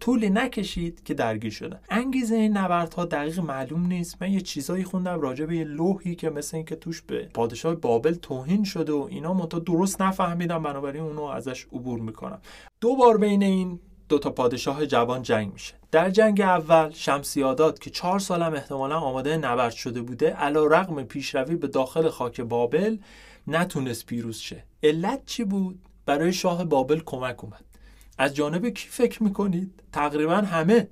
طولی 0.00 0.30
نکشید 0.30 1.02
که 1.04 1.14
درگیر 1.14 1.52
شدن 1.52 1.80
انگیزه 1.90 2.34
این 2.34 2.56
نبردها 2.56 3.04
دقیق 3.04 3.40
معلوم 3.40 3.86
نیست. 3.86 4.22
من 4.22 4.32
یه 4.32 4.40
چیزایی 4.40 4.84
خوندم 4.84 5.20
راجع 5.20 5.46
به 5.46 5.56
یه 5.56 5.64
لوحی 5.64 6.14
که 6.14 6.30
مثل 6.30 6.56
اینکه 6.56 6.76
توش 6.76 7.02
به 7.02 7.28
پادشاه 7.34 7.74
بابل 7.74 8.14
توهین 8.14 8.64
شده 8.64 8.92
و 8.92 9.06
اینا 9.10 9.34
منتها 9.34 9.58
درست 9.60 10.02
نفهمیدم 10.02 10.62
بنابراین 10.62 11.02
اونو 11.02 11.22
ازش 11.22 11.64
عبور 11.64 12.00
می‌کنم. 12.00 12.40
دو 12.80 12.96
بار 12.96 13.18
بین 13.18 13.42
این 13.42 13.80
دو 14.08 14.18
تا 14.18 14.30
پادشاه 14.30 14.86
جوان 14.86 15.22
جنگ 15.22 15.52
میشه. 15.52 15.74
در 15.90 16.10
جنگ 16.10 16.40
اول 16.40 16.90
شمسیادات 16.90 17.80
که 17.80 17.90
چهار 17.90 18.18
سالم 18.18 18.54
احتمالا 18.54 18.98
آماده 18.98 19.36
نبرد 19.36 19.72
شده 19.72 20.02
بوده 20.02 20.30
علا 20.30 20.66
رقم 20.66 21.02
پیشروی 21.02 21.56
به 21.56 21.66
داخل 21.66 22.08
خاک 22.08 22.40
بابل 22.40 22.96
نتونست 23.46 24.06
پیروز 24.06 24.36
شه. 24.36 24.64
علت 24.82 25.26
چی 25.26 25.44
بود؟ 25.44 25.78
برای 26.06 26.32
شاه 26.32 26.64
بابل 26.64 27.00
کمک 27.04 27.44
اومد. 27.44 27.64
از 28.18 28.34
جانب 28.34 28.68
کی 28.68 28.88
فکر 28.88 29.22
می‌کنید؟ 29.22 29.82
تقریبا 29.92 30.36
همه 30.36 30.88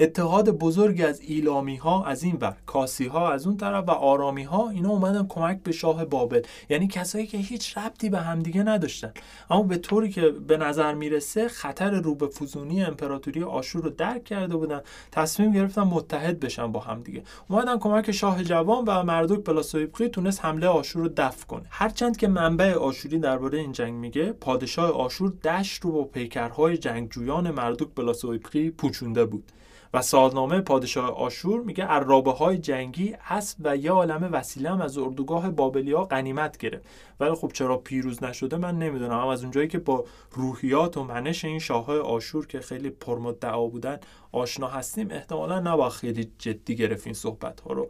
اتحاد 0.00 0.50
بزرگی 0.50 1.02
از 1.02 1.20
ایلامی 1.20 1.76
ها 1.76 2.04
از 2.04 2.22
این 2.22 2.38
ور 2.40 2.56
کاسی 2.66 3.06
ها 3.06 3.32
از 3.32 3.46
اون 3.46 3.56
طرف 3.56 3.88
و 3.88 3.90
آرامی 3.90 4.42
ها 4.42 4.70
اینا 4.70 4.90
اومدن 4.90 5.26
کمک 5.26 5.62
به 5.62 5.72
شاه 5.72 6.04
بابل. 6.04 6.42
یعنی 6.68 6.88
کسایی 6.88 7.26
که 7.26 7.38
هیچ 7.38 7.78
ربطی 7.78 8.10
به 8.10 8.18
همدیگه 8.18 8.62
نداشتن. 8.62 9.12
اما 9.50 9.62
به 9.62 9.76
طوری 9.76 10.10
که 10.10 10.28
به 10.28 10.56
نظر 10.56 10.94
می‌رسه 10.94 11.48
خطر 11.48 11.90
رو 11.90 12.14
به 12.14 12.26
فزونی 12.26 12.84
امپراتوری 12.84 13.42
آشور 13.42 13.82
رو 13.82 13.90
درک 13.90 14.24
کرده 14.24 14.56
بودن. 14.56 14.80
تصمیم 15.12 15.52
گرفتن 15.52 15.82
متحد 15.82 16.40
بشن 16.40 16.72
با 16.72 16.80
همدیگه. 16.80 17.22
اومدن 17.48 17.78
کمک 17.78 18.12
شاه 18.12 18.44
جوان 18.44 18.84
و 18.84 19.02
مردوک 19.02 19.44
بلاسویبقی 19.44 20.08
تونست 20.08 20.44
حمله 20.44 20.66
آشور 20.66 21.02
رو 21.02 21.08
دفع 21.16 21.46
کنه. 21.46 21.66
هرچند 21.70 22.16
که 22.16 22.28
منبع 22.28 22.74
آشوری 22.74 23.18
درباره 23.18 23.58
این 23.58 23.72
جنگ 23.72 23.94
میگه 23.94 24.32
پادشاه 24.32 24.90
آشور 24.90 25.32
دشت 25.44 25.82
رو 25.82 25.92
با 25.92 26.04
پیکرهای 26.04 26.78
جنگجویان 26.78 27.50
مردوک 27.50 27.88
بلاسویبقی 27.94 28.70
پوچونده 28.70 29.24
بود. 29.24 29.52
و 29.94 30.02
سالنامه 30.02 30.60
پادشاه 30.60 31.10
آشور 31.10 31.60
میگه 31.60 31.84
عرابه 31.84 32.32
های 32.32 32.58
جنگی 32.58 33.16
اسب 33.28 33.58
و 33.64 33.76
یه 33.76 33.90
عالم 33.90 34.28
وسیله 34.32 34.70
هم 34.70 34.80
از 34.80 34.98
اردوگاه 34.98 35.50
بابلیا 35.50 36.04
غنیمت 36.04 36.58
گرفت. 36.58 36.86
ولی 37.20 37.34
خب 37.34 37.50
چرا 37.52 37.76
پیروز 37.76 38.22
نشده 38.22 38.56
من 38.56 38.78
نمی‌دونم. 38.78 39.26
از 39.26 39.42
اونجایی 39.42 39.68
که 39.68 39.78
با 39.78 40.04
روحیات 40.30 40.96
و 40.96 41.04
منش 41.04 41.44
این 41.44 41.58
شاههای 41.58 41.98
آشور 41.98 42.46
که 42.46 42.60
خیلی 42.60 42.90
پرمدعا 42.90 43.66
بودن 43.66 43.98
آشنا 44.32 44.68
هستیم 44.68 45.10
احتمالا 45.10 45.60
نباید 45.60 45.92
خیلی 45.92 46.30
جدی 46.38 46.76
گرفت 46.76 47.06
این 47.06 47.14
صحبت 47.14 47.60
ها 47.60 47.72
رو. 47.72 47.88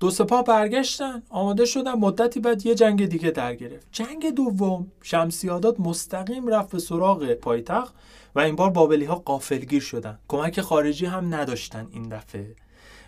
دو 0.00 0.10
سپاه 0.10 0.44
برگشتن 0.44 1.22
آماده 1.28 1.64
شدن 1.64 1.92
مدتی 1.92 2.40
بعد 2.40 2.66
یه 2.66 2.74
جنگ 2.74 3.06
دیگه 3.06 3.30
در 3.30 3.54
گرفت. 3.54 3.86
جنگ 3.92 4.30
دوم 4.34 4.92
شمسیادات 5.02 5.80
مستقیم 5.80 6.46
رفت 6.46 6.72
به 6.72 6.78
سراغ 6.78 7.34
پایتخت. 7.34 7.94
و 8.36 8.40
این 8.40 8.56
بار 8.56 8.70
بابلی 8.70 9.04
ها 9.04 9.14
قافلگیر 9.14 9.82
شدن. 9.82 10.18
کمک 10.28 10.60
خارجی 10.60 11.06
هم 11.06 11.34
نداشتن 11.34 11.88
این 11.90 12.08
دفعه. 12.08 12.54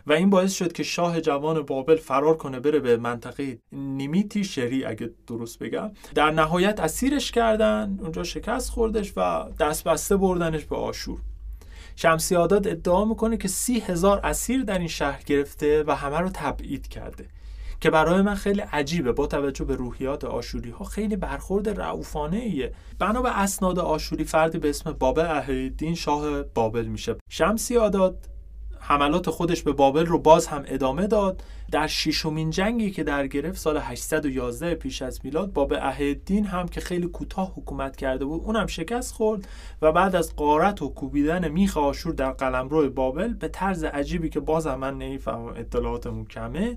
و 0.07 0.13
این 0.13 0.31
باعث 0.31 0.53
شد 0.53 0.73
که 0.73 0.83
شاه 0.83 1.21
جوان 1.21 1.63
بابل 1.63 1.97
فرار 1.97 2.37
کنه 2.37 2.61
بره 2.61 2.81
به 2.81 2.97
منطقه 2.97 3.59
نیمیتی 3.73 4.45
شری 4.45 4.85
اگه 4.85 5.11
درست 5.27 5.59
بگم. 5.59 5.91
در 6.15 6.31
نهایت 6.31 6.81
اسیرش 6.81 7.31
کردن 7.31 7.99
اونجا 8.03 8.25
شکست 8.25 8.71
خوردش 8.71 9.13
و 9.17 9.45
دست 9.61 9.85
بسته 9.85 10.17
بردنش 10.17 10.65
به 10.65 10.77
آشور. 10.77 11.19
شمسی 11.97 12.37
ادعا 12.37 13.05
می‌کنه 13.05 13.37
که 13.37 13.49
سی 13.49 13.81
هزار 13.81 14.21
اسیر 14.25 14.63
در 14.63 14.79
این 14.79 14.89
شهر 14.89 15.23
گرفته 15.27 15.85
و 15.87 15.95
همه 15.95 16.19
رو 16.19 16.31
تبعید 16.35 16.89
کرده. 16.89 17.27
که 17.81 17.91
برای 17.91 18.23
من 18.23 18.35
خیلی 18.35 18.61
عجیبه 18.61 19.13
با 19.13 19.27
توجه 19.27 19.65
به 19.65 19.77
روحیات 19.77 20.25
آشوری 20.25 20.71
ها 20.71 20.85
خیلی 20.85 21.17
برخورد 21.17 21.81
رعوفانه 21.81 22.37
ایه 22.37 22.73
بنا 22.99 23.23
به 23.23 23.39
اسناد 23.39 23.79
آشوری 23.79 24.25
فردی 24.25 24.59
به 24.59 24.71
اسم 24.71 24.93
بابل 24.93 25.27
اهیدین 25.27 25.95
شاه 25.95 26.43
بابل 26.43 26.87
میشه. 26.87 27.17
شمسی 27.31 27.77
آداد 27.77 28.29
حملات 28.81 29.31
خودش 29.31 29.63
به 29.63 29.73
بابل 29.73 30.07
رو 30.07 30.19
باز 30.19 30.47
هم 30.47 30.65
ادامه 30.67 31.07
داد. 31.07 31.43
در 31.71 31.87
ششمین 31.87 32.51
جنگی 32.51 32.91
که 32.91 33.05
در 33.05 33.27
گرفت 33.27 33.59
سال 33.59 33.77
811 33.77 34.75
پیش 34.75 35.03
از 35.03 35.21
میلاد 35.25 35.53
باب 35.53 35.73
اهدین 35.73 36.45
هم 36.45 36.69
که 36.69 36.81
خیلی 36.81 37.07
کوتاه 37.07 37.53
حکومت 37.57 37.97
کرده 37.97 38.25
بود 38.25 38.43
اونم 38.45 38.67
شکست 38.67 39.15
خورد 39.15 39.49
و 39.83 39.93
بعد 39.93 40.17
از 40.17 40.37
قارت 40.37 40.83
و 40.83 40.89
کوبیدن 40.89 41.49
میخ 41.49 41.77
آشور 41.77 42.13
در 42.13 42.31
قلمرو 42.31 42.91
بابل 42.91 43.35
به 43.35 43.49
طرز 43.49 43.85
عجیبی 43.85 44.29
که 44.29 44.41
باز 44.41 44.67
هم 44.67 44.79
من 44.79 44.99
نمی‌فهمم 44.99 45.47
اطلاعاتمون 45.57 46.25
کمه 46.25 46.77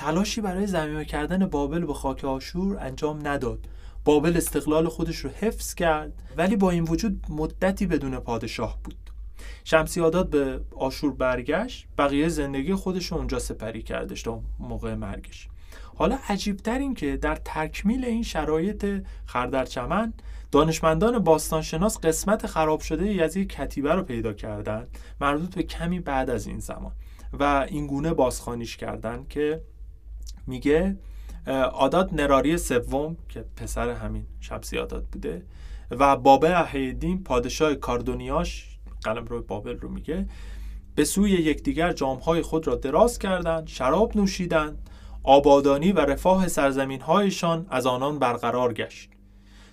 تلاشی 0.00 0.40
برای 0.40 0.66
زمینه 0.66 1.04
کردن 1.04 1.46
بابل 1.46 1.84
به 1.84 1.94
خاک 1.94 2.24
آشور 2.24 2.78
انجام 2.78 3.28
نداد. 3.28 3.58
بابل 4.04 4.36
استقلال 4.36 4.88
خودش 4.88 5.16
رو 5.16 5.30
حفظ 5.30 5.74
کرد 5.74 6.12
ولی 6.36 6.56
با 6.56 6.70
این 6.70 6.84
وجود 6.84 7.26
مدتی 7.28 7.86
بدون 7.86 8.18
پادشاه 8.18 8.78
بود. 8.84 9.10
شمسیاداد 9.64 10.30
به 10.30 10.60
آشور 10.76 11.12
برگشت 11.12 11.86
بقیه 11.98 12.28
زندگی 12.28 12.74
خودش 12.74 13.06
رو 13.06 13.18
اونجا 13.18 13.38
سپری 13.38 13.82
کردش 13.82 14.22
تا 14.22 14.40
موقع 14.58 14.94
مرگش. 14.94 15.48
حالا 15.96 16.18
عجیبتر 16.28 16.78
این 16.78 16.94
که 16.94 17.16
در 17.16 17.36
تکمیل 17.44 18.04
این 18.04 18.22
شرایط 18.22 18.86
خردرچمن 19.26 20.12
دانشمندان 20.52 21.18
باستانشناس 21.18 21.98
قسمت 21.98 22.46
خراب 22.46 22.80
شده 22.80 23.06
یک 23.12 23.48
کتیبه 23.48 23.94
رو 23.94 24.02
پیدا 24.02 24.32
کردن 24.32 24.86
مربوط 25.20 25.54
به 25.54 25.62
کمی 25.62 26.00
بعد 26.00 26.30
از 26.30 26.46
این 26.46 26.58
زمان 26.58 26.92
و 27.32 27.66
این 27.68 27.86
گونه 27.86 28.14
بازخانیش 28.14 28.76
کردن 28.76 29.26
که 29.28 29.62
میگه 30.46 30.96
آداد 31.72 32.14
نراری 32.14 32.58
سوم 32.58 33.16
که 33.28 33.44
پسر 33.56 33.88
همین 33.88 34.26
شمسی 34.40 34.78
آداد 34.78 35.04
بوده 35.04 35.42
و 35.90 36.16
بابه 36.16 36.60
احیدین 36.60 37.24
پادشاه 37.24 37.74
کاردونیاش 37.74 38.78
قلم 39.02 39.24
روی 39.24 39.40
بابل 39.40 39.78
رو 39.78 39.88
میگه 39.88 40.26
به 40.94 41.04
سوی 41.04 41.30
یکدیگر 41.30 41.92
جامهای 41.92 42.42
خود 42.42 42.66
را 42.66 42.74
دراز 42.74 43.18
کردند 43.18 43.66
شراب 43.66 44.16
نوشیدند 44.16 44.90
آبادانی 45.22 45.92
و 45.92 46.00
رفاه 46.00 46.48
سرزمین 46.48 47.00
هایشان 47.00 47.66
از 47.70 47.86
آنان 47.86 48.18
برقرار 48.18 48.72
گشت. 48.72 49.10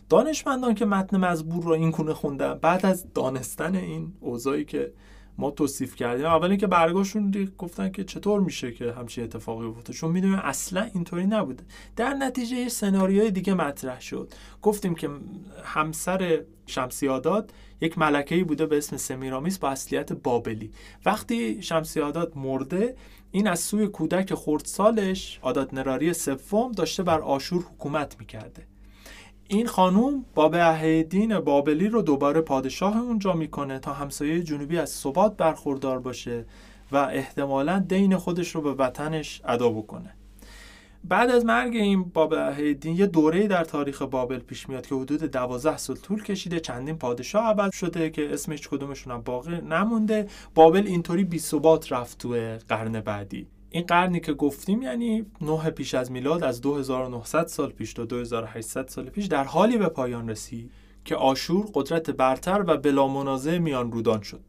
دانشمندان 0.10 0.76
که 0.76 0.86
متن 0.86 1.18
مزبور 1.18 1.64
را 1.64 1.76
این 1.76 1.92
کنه 1.92 2.14
خوندن 2.14 2.54
بعد 2.54 2.86
از 2.86 3.14
دانستن 3.14 3.76
این 3.76 4.14
اوضاعی 4.20 4.66
که 4.66 4.94
ما 5.38 5.52
توصیف 5.52 5.96
کردیم. 5.96 6.26
اول 6.26 6.50
اینکه 6.50 6.68
برگاشون 6.68 7.52
گفتن 7.58 7.92
که 7.92 8.04
چطور 8.04 8.42
میشه 8.42 8.72
که 8.72 8.92
همچین 8.92 9.24
اتفاقی 9.24 9.68
بیفته 9.68 9.94
چون 9.94 10.12
می‌دونیم 10.12 10.40
اصلا 10.44 10.90
اینطوری 10.94 11.26
نبوده. 11.26 11.64
در 11.96 12.14
نتیجه 12.14 12.56
یه 12.56 12.70
سناریوی 12.70 13.32
دیگه 13.32 13.54
مطرح 13.54 14.02
شد. 14.02 14.34
گفتیم 14.62 14.96
که 14.96 15.10
همسر 15.64 16.44
شمسیاداد 16.66 17.54
یک 17.82 17.98
ملکه 17.98 18.44
بوده 18.44 18.66
به 18.66 18.78
اسم 18.78 18.98
سمیرامیس 18.98 19.60
با 19.60 19.70
اصلیت 19.70 20.14
بابلی. 20.14 20.72
وقتی 21.06 21.62
شمسیاداد 21.62 22.38
مرده 22.38 22.96
این 23.32 23.48
از 23.48 23.60
سوی 23.60 23.88
کودک 23.88 24.34
خردسالش 24.34 25.40
عادت 25.42 25.74
نراری 25.74 26.14
سوم 26.14 26.72
داشته 26.72 27.04
بر 27.04 27.20
آشور 27.20 27.64
حکومت 27.64 28.20
می‌کرده. 28.20 28.68
این 29.50 29.68
خانوم 29.68 30.26
باب 30.36 30.54
اهیدین 30.56 31.40
بابلی 31.40 31.88
رو 31.88 32.02
دوباره 32.02 32.42
پادشاه 32.42 32.98
اونجا 32.98 33.34
می‌کنه 33.34 33.80
تا 33.80 33.94
همسایه 33.94 34.44
جنوبی 34.44 34.78
از 34.78 34.90
ثبات 34.90 35.38
برخوردار 35.38 36.00
باشه 36.00 36.46
و 36.92 36.96
احتمالا 36.98 37.80
دین 37.80 38.18
خودش 38.18 38.56
رو 38.56 38.62
به 38.62 38.74
وطنش 38.74 39.42
ادا 39.46 39.70
بکنه. 39.70 40.14
بعد 41.04 41.30
از 41.30 41.46
مرگ 41.46 41.76
این 41.76 42.04
باب 42.04 42.34
اهیدین 42.34 42.96
یه 42.96 43.06
دوره 43.06 43.48
در 43.48 43.64
تاریخ 43.64 44.02
بابل 44.02 44.40
پیش 44.40 44.70
میاد 44.70 44.88
که 44.88 44.96
حدود 44.96 45.24
دوازده 45.24 45.78
سال 45.78 45.96
طول 45.96 46.24
کشیده. 46.24 46.60
چندین 46.60 46.98
پادشاه 46.98 47.46
عوض 47.46 47.76
شده 47.76 48.10
که 48.10 48.34
اسمش 48.34 48.68
کدومشون 48.68 49.14
هم 49.14 49.22
باقی 49.22 49.62
نمونده. 49.62 50.28
بابل 50.56 50.84
اینطوری 50.88 51.24
بی 51.24 51.40
ثبات 51.40 51.92
رفت 51.92 52.18
تو 52.18 52.58
قرن 52.70 53.02
بعدی. 53.02 53.48
این 53.78 53.86
قرنی 53.86 54.20
که 54.20 54.34
گفتیم 54.34 54.82
یعنی 54.82 55.26
نه 55.42 55.70
پیش 55.70 55.94
از 55.94 56.12
میلاد 56.12 56.44
از 56.44 56.62
2900 56.62 57.48
سال 57.48 57.72
پیش 57.72 57.94
تا 57.94 58.06
2800 58.06 58.88
سال 58.88 59.10
پیش 59.10 59.26
در 59.26 59.44
حالی 59.44 59.78
به 59.78 59.90
پایان 59.90 60.30
رسید 60.30 60.72
که 61.06 61.16
آشور 61.16 61.66
قدرت 61.74 62.10
برتر 62.10 62.64
و 62.68 62.78
بلا 62.78 63.08
منازع 63.08 63.58
میان 63.58 63.92
رودان 63.92 64.22
شد. 64.22 64.42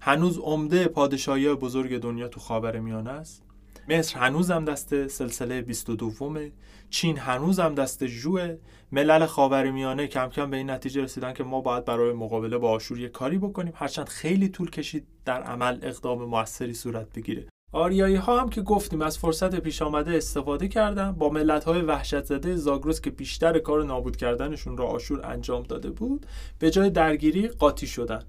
هنوز 0.00 0.38
عمده 0.38 0.88
پادشاهی 0.88 1.54
بزرگ 1.54 1.98
دنیا 1.98 2.28
تو 2.28 2.40
خاور 2.40 2.78
میانه 2.78 3.10
است. 3.10 3.42
مصر 3.88 4.18
هنوز 4.18 4.50
هم 4.50 4.64
دست 4.64 5.06
سلسله 5.06 5.62
22 5.62 6.50
چین 6.90 7.18
هنوز 7.18 7.60
هم 7.60 7.74
دست 7.74 8.06
ژوه 8.06 8.56
ملل 8.92 9.26
خاورمیانه 9.26 10.06
کم 10.06 10.28
کم 10.28 10.50
به 10.50 10.56
این 10.56 10.70
نتیجه 10.70 11.02
رسیدن 11.02 11.32
که 11.32 11.44
ما 11.44 11.60
باید 11.60 11.84
برای 11.84 12.12
مقابله 12.12 12.58
با 12.58 12.70
آشور 12.70 12.98
یه 12.98 13.08
کاری 13.08 13.38
بکنیم. 13.38 13.72
هرچند 13.76 14.08
خیلی 14.08 14.48
طول 14.48 14.70
کشید 14.70 15.06
در 15.24 15.42
عمل 15.42 15.78
اقدام 15.82 16.24
موثری 16.24 16.74
صورت 16.74 17.12
بگیره. 17.12 17.46
آریایی 17.76 18.16
ها 18.16 18.40
هم 18.40 18.48
که 18.48 18.62
گفتیم 18.62 19.02
از 19.02 19.18
فرصت 19.18 19.54
پیش 19.54 19.82
آمده 19.82 20.16
استفاده 20.16 20.68
کردن 20.68 21.12
با 21.12 21.28
ملت 21.28 21.64
های 21.64 21.82
وحشت 21.82 22.24
زده 22.24 22.56
زاگرس 22.56 23.00
که 23.00 23.10
بیشتر 23.10 23.58
کار 23.58 23.84
نابود 23.84 24.16
کردنشون 24.16 24.76
را 24.76 24.86
آشور 24.86 25.26
انجام 25.26 25.62
داده 25.62 25.90
بود 25.90 26.26
به 26.58 26.70
جای 26.70 26.90
درگیری 26.90 27.48
قاطی 27.48 27.86
شدن. 27.86 28.22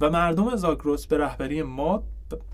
و 0.00 0.10
مردم 0.10 0.56
زاگرس 0.56 1.06
به 1.06 1.18
رهبری 1.18 1.62
ماد 1.62 2.02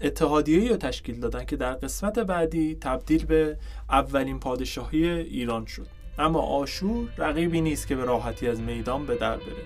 اتحادیه 0.00 0.68
رو 0.68 0.76
تشکیل 0.76 1.20
دادن 1.20 1.44
که 1.44 1.56
در 1.56 1.72
قسمت 1.72 2.18
بعدی 2.18 2.76
تبدیل 2.80 3.26
به 3.26 3.56
اولین 3.90 4.40
پادشاهی 4.40 5.08
ایران 5.08 5.66
شد. 5.66 5.86
اما 6.18 6.40
آشور 6.40 7.08
رقیبی 7.18 7.60
نیست 7.60 7.86
که 7.86 7.96
به 7.96 8.04
راحتی 8.04 8.48
از 8.48 8.60
میدان 8.60 9.06
به 9.06 9.16
در 9.16 9.36
بره. 9.36 9.64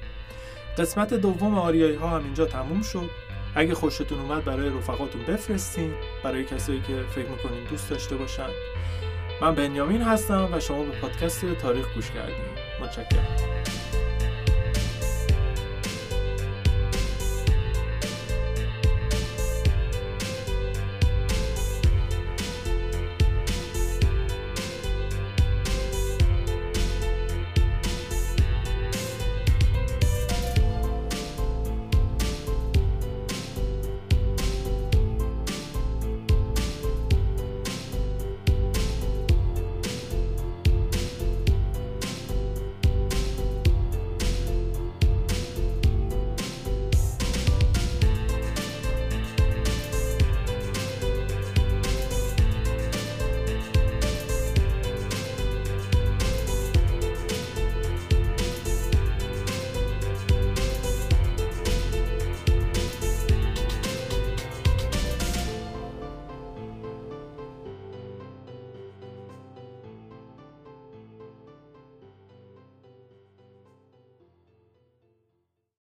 قسمت 0.78 1.14
دوم 1.14 1.58
آریایی 1.58 1.96
ها 1.96 2.08
هم 2.08 2.24
اینجا 2.24 2.46
تموم 2.46 2.82
شد. 2.82 3.10
اگه 3.54 3.74
خوشتون 3.74 4.20
اومد 4.20 4.44
برای 4.44 4.68
رفقاتون 4.68 5.22
بفرستین 5.22 5.94
برای 6.24 6.44
کسایی 6.44 6.80
که 6.80 7.02
فکر 7.14 7.28
می‌کنین 7.28 7.64
دوست 7.70 7.90
داشته 7.90 8.16
باشن. 8.16 8.48
من 9.40 9.54
بنیامین 9.54 10.02
هستم 10.02 10.48
و 10.52 10.60
شما 10.60 10.82
به 10.82 10.90
پادکست 11.00 11.54
تاریخ 11.54 11.94
گوش 11.94 12.10
کردین. 12.10 12.36
متشکرم. 12.82 13.77